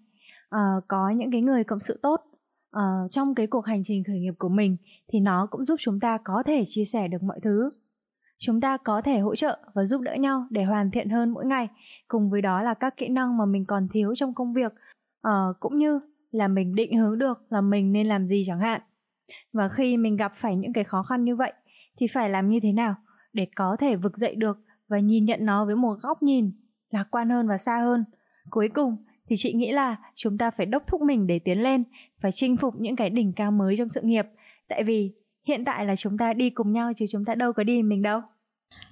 À, 0.49 0.75
có 0.87 1.09
những 1.09 1.31
cái 1.31 1.41
người 1.41 1.63
cộng 1.63 1.79
sự 1.79 1.99
tốt 2.03 2.17
uh, 2.77 3.11
trong 3.11 3.35
cái 3.35 3.47
cuộc 3.47 3.65
hành 3.65 3.83
trình 3.85 4.03
khởi 4.03 4.19
nghiệp 4.19 4.33
của 4.39 4.49
mình 4.49 4.77
thì 5.07 5.19
nó 5.19 5.47
cũng 5.51 5.65
giúp 5.65 5.75
chúng 5.79 5.99
ta 5.99 6.17
có 6.23 6.43
thể 6.45 6.65
chia 6.67 6.85
sẻ 6.85 7.07
được 7.07 7.23
mọi 7.23 7.39
thứ. 7.43 7.69
Chúng 8.39 8.61
ta 8.61 8.77
có 8.77 9.01
thể 9.01 9.19
hỗ 9.19 9.35
trợ 9.35 9.59
và 9.73 9.85
giúp 9.85 10.01
đỡ 10.01 10.13
nhau 10.13 10.45
để 10.49 10.63
hoàn 10.63 10.91
thiện 10.91 11.09
hơn 11.09 11.29
mỗi 11.29 11.45
ngày. 11.45 11.67
Cùng 12.07 12.29
với 12.29 12.41
đó 12.41 12.61
là 12.61 12.73
các 12.73 12.97
kỹ 12.97 13.09
năng 13.09 13.37
mà 13.37 13.45
mình 13.45 13.65
còn 13.65 13.87
thiếu 13.93 14.15
trong 14.15 14.33
công 14.33 14.53
việc. 14.53 14.73
Uh, 15.27 15.59
cũng 15.59 15.77
như 15.77 15.99
là 16.31 16.47
mình 16.47 16.75
định 16.75 16.97
hướng 16.97 17.19
được 17.19 17.43
là 17.49 17.61
mình 17.61 17.91
nên 17.91 18.07
làm 18.07 18.27
gì 18.27 18.43
chẳng 18.47 18.59
hạn. 18.59 18.81
Và 19.53 19.69
khi 19.69 19.97
mình 19.97 20.17
gặp 20.17 20.33
phải 20.35 20.55
những 20.55 20.73
cái 20.73 20.83
khó 20.83 21.03
khăn 21.03 21.23
như 21.23 21.35
vậy 21.35 21.53
thì 21.97 22.07
phải 22.07 22.29
làm 22.29 22.49
như 22.49 22.59
thế 22.63 22.71
nào 22.71 22.95
để 23.33 23.47
có 23.55 23.75
thể 23.79 23.95
vực 23.95 24.17
dậy 24.17 24.35
được 24.35 24.57
và 24.87 24.99
nhìn 24.99 25.25
nhận 25.25 25.45
nó 25.45 25.65
với 25.65 25.75
một 25.75 25.97
góc 26.01 26.23
nhìn 26.23 26.51
lạc 26.89 27.07
quan 27.11 27.29
hơn 27.29 27.47
và 27.47 27.57
xa 27.57 27.77
hơn. 27.77 28.05
Cuối 28.49 28.69
cùng 28.73 28.97
thì 29.29 29.35
chị 29.39 29.53
nghĩ 29.53 29.71
là 29.71 29.95
chúng 30.15 30.37
ta 30.37 30.51
phải 30.51 30.65
đốc 30.65 30.83
thúc 30.87 31.01
mình 31.01 31.27
để 31.27 31.39
tiến 31.39 31.63
lên, 31.63 31.83
phải 32.21 32.31
chinh 32.31 32.57
phục 32.57 32.75
những 32.79 32.95
cái 32.95 33.09
đỉnh 33.09 33.33
cao 33.35 33.51
mới 33.51 33.75
trong 33.77 33.89
sự 33.89 34.01
nghiệp 34.03 34.25
tại 34.71 34.83
vì 34.83 35.11
hiện 35.47 35.65
tại 35.65 35.85
là 35.85 35.95
chúng 35.95 36.17
ta 36.17 36.33
đi 36.33 36.49
cùng 36.49 36.73
nhau 36.73 36.91
chứ 36.97 37.05
chúng 37.09 37.25
ta 37.25 37.35
đâu 37.35 37.53
có 37.53 37.63
đi 37.63 37.83
mình 37.83 38.01
đâu 38.01 38.21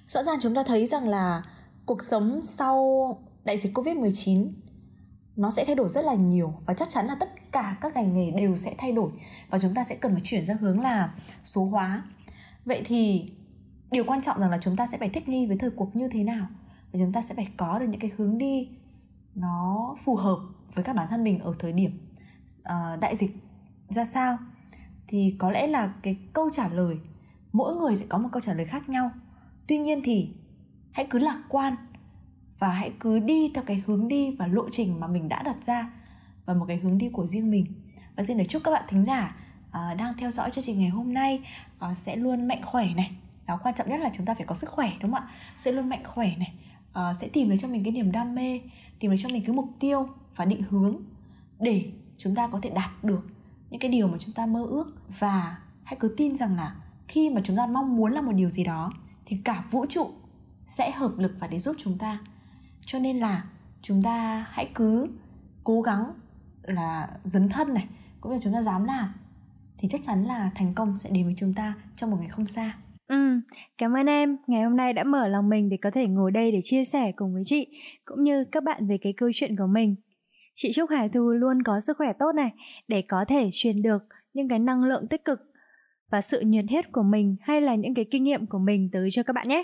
rõ 0.06 0.22
ràng 0.22 0.38
chúng 0.42 0.54
ta 0.54 0.64
thấy 0.66 0.86
rằng 0.86 1.08
là 1.08 1.42
cuộc 1.86 2.02
sống 2.02 2.40
sau 2.42 3.18
đại 3.44 3.58
dịch 3.58 3.72
Covid-19 3.74 4.50
nó 5.36 5.50
sẽ 5.50 5.64
thay 5.64 5.74
đổi 5.74 5.88
rất 5.88 6.04
là 6.04 6.14
nhiều 6.14 6.54
và 6.66 6.74
chắc 6.74 6.88
chắn 6.88 7.06
là 7.06 7.16
tất 7.20 7.52
cả 7.52 7.76
các 7.80 7.94
ngành 7.94 8.14
nghề 8.14 8.30
đều 8.30 8.56
sẽ 8.56 8.74
thay 8.78 8.92
đổi 8.92 9.10
và 9.50 9.58
chúng 9.58 9.74
ta 9.74 9.84
sẽ 9.84 9.94
cần 9.94 10.12
phải 10.12 10.20
chuyển 10.24 10.44
ra 10.44 10.54
hướng 10.60 10.80
là 10.80 11.14
số 11.44 11.64
hóa. 11.64 12.02
Vậy 12.64 12.82
thì 12.84 13.32
điều 13.90 14.04
quan 14.04 14.22
trọng 14.22 14.40
rằng 14.40 14.50
là 14.50 14.58
chúng 14.62 14.76
ta 14.76 14.86
sẽ 14.86 14.98
phải 14.98 15.08
thích 15.08 15.28
nghi 15.28 15.46
với 15.46 15.56
thời 15.58 15.70
cuộc 15.70 15.96
như 15.96 16.08
thế 16.08 16.24
nào 16.24 16.46
và 16.92 16.98
chúng 16.98 17.12
ta 17.12 17.22
sẽ 17.22 17.34
phải 17.34 17.48
có 17.56 17.78
được 17.78 17.86
những 17.86 18.00
cái 18.00 18.10
hướng 18.16 18.38
đi 18.38 18.68
nó 19.34 19.94
phù 20.04 20.16
hợp 20.16 20.38
với 20.74 20.84
các 20.84 20.96
bản 20.96 21.06
thân 21.10 21.24
mình 21.24 21.38
ở 21.38 21.52
thời 21.58 21.72
điểm 21.72 22.08
uh, 22.50 23.00
đại 23.00 23.16
dịch 23.16 23.36
ra 23.88 24.04
sao. 24.04 24.38
Thì 25.08 25.34
có 25.38 25.50
lẽ 25.50 25.66
là 25.66 25.92
cái 26.02 26.16
câu 26.32 26.50
trả 26.52 26.68
lời 26.68 26.96
mỗi 27.52 27.76
người 27.76 27.96
sẽ 27.96 28.06
có 28.08 28.18
một 28.18 28.28
câu 28.32 28.40
trả 28.40 28.54
lời 28.54 28.66
khác 28.66 28.88
nhau. 28.88 29.10
Tuy 29.66 29.78
nhiên 29.78 30.00
thì 30.04 30.34
hãy 30.92 31.06
cứ 31.10 31.18
lạc 31.18 31.42
quan 31.48 31.76
và 32.58 32.68
hãy 32.68 32.92
cứ 33.00 33.18
đi 33.18 33.50
theo 33.54 33.64
cái 33.66 33.82
hướng 33.86 34.08
đi 34.08 34.36
và 34.38 34.46
lộ 34.46 34.70
trình 34.72 35.00
mà 35.00 35.06
mình 35.06 35.28
đã 35.28 35.42
đặt 35.42 35.56
ra 35.66 35.90
và 36.44 36.54
một 36.54 36.64
cái 36.68 36.76
hướng 36.76 36.98
đi 36.98 37.08
của 37.12 37.26
riêng 37.26 37.50
mình. 37.50 37.66
Và 38.16 38.24
xin 38.24 38.38
được 38.38 38.44
chúc 38.48 38.62
các 38.64 38.70
bạn 38.70 38.84
thính 38.88 39.04
giả 39.04 39.36
uh, 39.68 39.98
đang 39.98 40.14
theo 40.18 40.30
dõi 40.30 40.50
chương 40.50 40.64
trình 40.64 40.78
ngày 40.78 40.88
hôm 40.88 41.14
nay 41.14 41.42
uh, 41.90 41.96
sẽ 41.96 42.16
luôn 42.16 42.48
mạnh 42.48 42.62
khỏe 42.64 42.88
này. 42.96 43.10
Đó 43.46 43.58
quan 43.62 43.74
trọng 43.74 43.88
nhất 43.88 44.00
là 44.00 44.10
chúng 44.16 44.26
ta 44.26 44.34
phải 44.34 44.46
có 44.46 44.54
sức 44.54 44.70
khỏe 44.70 44.92
đúng 45.00 45.12
không 45.12 45.22
ạ? 45.22 45.30
Sẽ 45.58 45.72
luôn 45.72 45.88
mạnh 45.88 46.02
khỏe 46.04 46.36
này. 46.36 46.54
Uh, 46.90 47.16
sẽ 47.20 47.28
tìm 47.28 47.50
được 47.50 47.56
cho 47.60 47.68
mình 47.68 47.84
cái 47.84 47.92
niềm 47.92 48.12
đam 48.12 48.34
mê 48.34 48.60
tìm 49.00 49.10
được 49.10 49.16
cho 49.20 49.28
mình 49.28 49.44
cái 49.46 49.56
mục 49.56 49.68
tiêu 49.80 50.08
và 50.36 50.44
định 50.44 50.62
hướng 50.70 50.96
để 51.58 51.92
chúng 52.18 52.34
ta 52.34 52.46
có 52.46 52.60
thể 52.62 52.70
đạt 52.70 53.04
được 53.04 53.26
những 53.70 53.80
cái 53.80 53.90
điều 53.90 54.08
mà 54.08 54.18
chúng 54.20 54.34
ta 54.34 54.46
mơ 54.46 54.64
ước. 54.64 54.92
Và 55.18 55.58
hãy 55.84 55.96
cứ 56.00 56.14
tin 56.16 56.36
rằng 56.36 56.56
là 56.56 56.76
khi 57.08 57.30
mà 57.30 57.40
chúng 57.44 57.56
ta 57.56 57.66
mong 57.66 57.96
muốn 57.96 58.12
làm 58.12 58.26
một 58.26 58.32
điều 58.32 58.50
gì 58.50 58.64
đó, 58.64 58.92
thì 59.26 59.36
cả 59.44 59.64
vũ 59.70 59.86
trụ 59.86 60.10
sẽ 60.66 60.90
hợp 60.90 61.18
lực 61.18 61.32
và 61.40 61.46
để 61.46 61.58
giúp 61.58 61.76
chúng 61.78 61.98
ta. 61.98 62.18
Cho 62.86 62.98
nên 62.98 63.18
là 63.18 63.44
chúng 63.82 64.02
ta 64.02 64.46
hãy 64.50 64.70
cứ 64.74 65.08
cố 65.64 65.82
gắng 65.82 66.12
là 66.62 67.10
dấn 67.24 67.48
thân 67.48 67.74
này, 67.74 67.88
cũng 68.20 68.32
như 68.32 68.38
chúng 68.42 68.52
ta 68.52 68.62
dám 68.62 68.84
làm, 68.84 69.14
thì 69.78 69.88
chắc 69.88 70.00
chắn 70.02 70.24
là 70.24 70.50
thành 70.54 70.74
công 70.74 70.96
sẽ 70.96 71.10
đến 71.10 71.24
với 71.24 71.34
chúng 71.38 71.54
ta 71.54 71.74
trong 71.96 72.10
một 72.10 72.16
ngày 72.20 72.28
không 72.28 72.46
xa. 72.46 72.74
Ừ, 73.10 73.40
cảm 73.78 73.96
ơn 73.96 74.06
em. 74.06 74.36
Ngày 74.46 74.62
hôm 74.62 74.76
nay 74.76 74.92
đã 74.92 75.04
mở 75.04 75.28
lòng 75.28 75.48
mình 75.48 75.68
để 75.68 75.76
có 75.82 75.90
thể 75.94 76.06
ngồi 76.06 76.30
đây 76.30 76.52
để 76.52 76.60
chia 76.64 76.84
sẻ 76.84 77.12
cùng 77.16 77.34
với 77.34 77.42
chị 77.46 77.66
cũng 78.04 78.24
như 78.24 78.44
các 78.52 78.64
bạn 78.64 78.88
về 78.88 78.98
cái 79.02 79.12
câu 79.16 79.30
chuyện 79.34 79.56
của 79.56 79.66
mình. 79.66 79.96
Chị 80.54 80.70
chúc 80.74 80.90
Hải 80.90 81.08
Thu 81.08 81.30
luôn 81.30 81.62
có 81.62 81.80
sức 81.80 81.96
khỏe 81.96 82.12
tốt 82.18 82.32
này 82.34 82.50
để 82.88 83.02
có 83.08 83.24
thể 83.28 83.50
truyền 83.52 83.82
được 83.82 84.02
những 84.34 84.48
cái 84.48 84.58
năng 84.58 84.84
lượng 84.84 85.06
tích 85.10 85.24
cực 85.24 85.40
và 86.10 86.20
sự 86.20 86.40
nhiệt 86.40 86.64
huyết 86.70 86.92
của 86.92 87.02
mình 87.02 87.36
hay 87.40 87.60
là 87.60 87.74
những 87.74 87.94
cái 87.94 88.04
kinh 88.10 88.24
nghiệm 88.24 88.46
của 88.46 88.58
mình 88.58 88.88
tới 88.92 89.08
cho 89.10 89.22
các 89.22 89.32
bạn 89.32 89.48
nhé. 89.48 89.62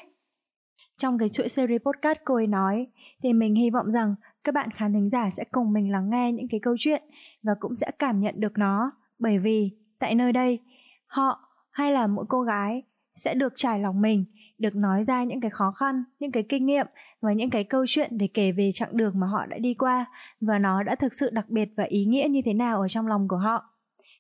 Trong 0.99 1.19
cái 1.19 1.29
chuỗi 1.29 1.49
series 1.49 1.83
podcast 1.83 2.19
cô 2.25 2.35
ấy 2.35 2.47
nói 2.47 2.87
thì 3.23 3.33
mình 3.33 3.55
hy 3.55 3.71
vọng 3.71 3.91
rằng 3.91 4.15
các 4.45 4.55
bạn 4.55 4.71
khán 4.71 4.93
thính 4.93 5.11
giả 5.13 5.31
sẽ 5.31 5.45
cùng 5.53 5.73
mình 5.73 5.93
lắng 5.93 6.11
nghe 6.11 6.33
những 6.33 6.49
cái 6.51 6.61
câu 6.63 6.75
chuyện 6.79 7.03
và 7.43 7.53
cũng 7.61 7.75
sẽ 7.75 7.91
cảm 7.99 8.21
nhận 8.21 8.35
được 8.39 8.59
nó 8.59 8.93
bởi 9.19 9.39
vì 9.39 9.71
tại 9.99 10.15
nơi 10.15 10.33
đây 10.33 10.61
họ 11.07 11.41
hay 11.71 11.93
là 11.93 12.07
mỗi 12.07 12.25
cô 12.29 12.43
gái 12.43 12.83
sẽ 13.17 13.35
được 13.35 13.53
trải 13.57 13.81
lòng 13.81 14.01
mình, 14.01 14.25
được 14.59 14.77
nói 14.77 15.05
ra 15.05 15.25
những 15.25 15.41
cái 15.41 15.51
khó 15.51 15.71
khăn, 15.71 16.05
những 16.21 16.33
cái 16.33 16.43
kinh 16.49 16.67
nghiệm 16.67 16.87
và 17.21 17.33
những 17.33 17.51
cái 17.51 17.65
câu 17.65 17.85
chuyện 17.89 18.19
để 18.19 18.29
kể 18.35 18.53
về 18.53 18.71
chặng 18.75 18.97
đường 18.97 19.13
mà 19.21 19.27
họ 19.27 19.47
đã 19.47 19.59
đi 19.59 19.75
qua 19.75 20.07
và 20.41 20.59
nó 20.59 20.83
đã 20.83 20.95
thực 20.95 21.15
sự 21.15 21.31
đặc 21.31 21.49
biệt 21.49 21.69
và 21.77 21.85
ý 21.85 22.05
nghĩa 22.05 22.27
như 22.31 22.41
thế 22.45 22.53
nào 22.53 22.81
ở 22.81 22.89
trong 22.89 23.07
lòng 23.07 23.29
của 23.29 23.37
họ. 23.37 23.65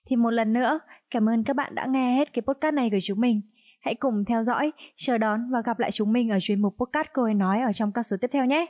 Thì 0.06 0.16
một 0.16 0.30
lần 0.30 0.52
nữa, 0.52 0.80
cảm 1.10 1.28
ơn 1.28 1.44
các 1.44 1.56
bạn 1.56 1.74
đã 1.74 1.86
nghe 1.86 2.16
hết 2.16 2.32
cái 2.32 2.42
podcast 2.42 2.74
này 2.74 2.90
của 2.90 2.98
chúng 3.02 3.20
mình. 3.20 3.40
Hãy 3.80 3.94
cùng 3.94 4.24
theo 4.24 4.42
dõi, 4.42 4.72
chờ 4.96 5.18
đón 5.18 5.50
và 5.50 5.62
gặp 5.64 5.78
lại 5.78 5.90
chúng 5.90 6.12
mình 6.12 6.30
ở 6.30 6.38
chuyên 6.40 6.62
mục 6.62 6.76
podcast 6.78 7.08
cô 7.12 7.22
ấy 7.22 7.34
nói 7.34 7.60
ở 7.60 7.72
trong 7.72 7.92
các 7.92 8.02
số 8.02 8.16
tiếp 8.20 8.28
theo 8.32 8.44
nhé. 8.44 8.66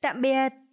Tạm 0.00 0.22
biệt! 0.22 0.65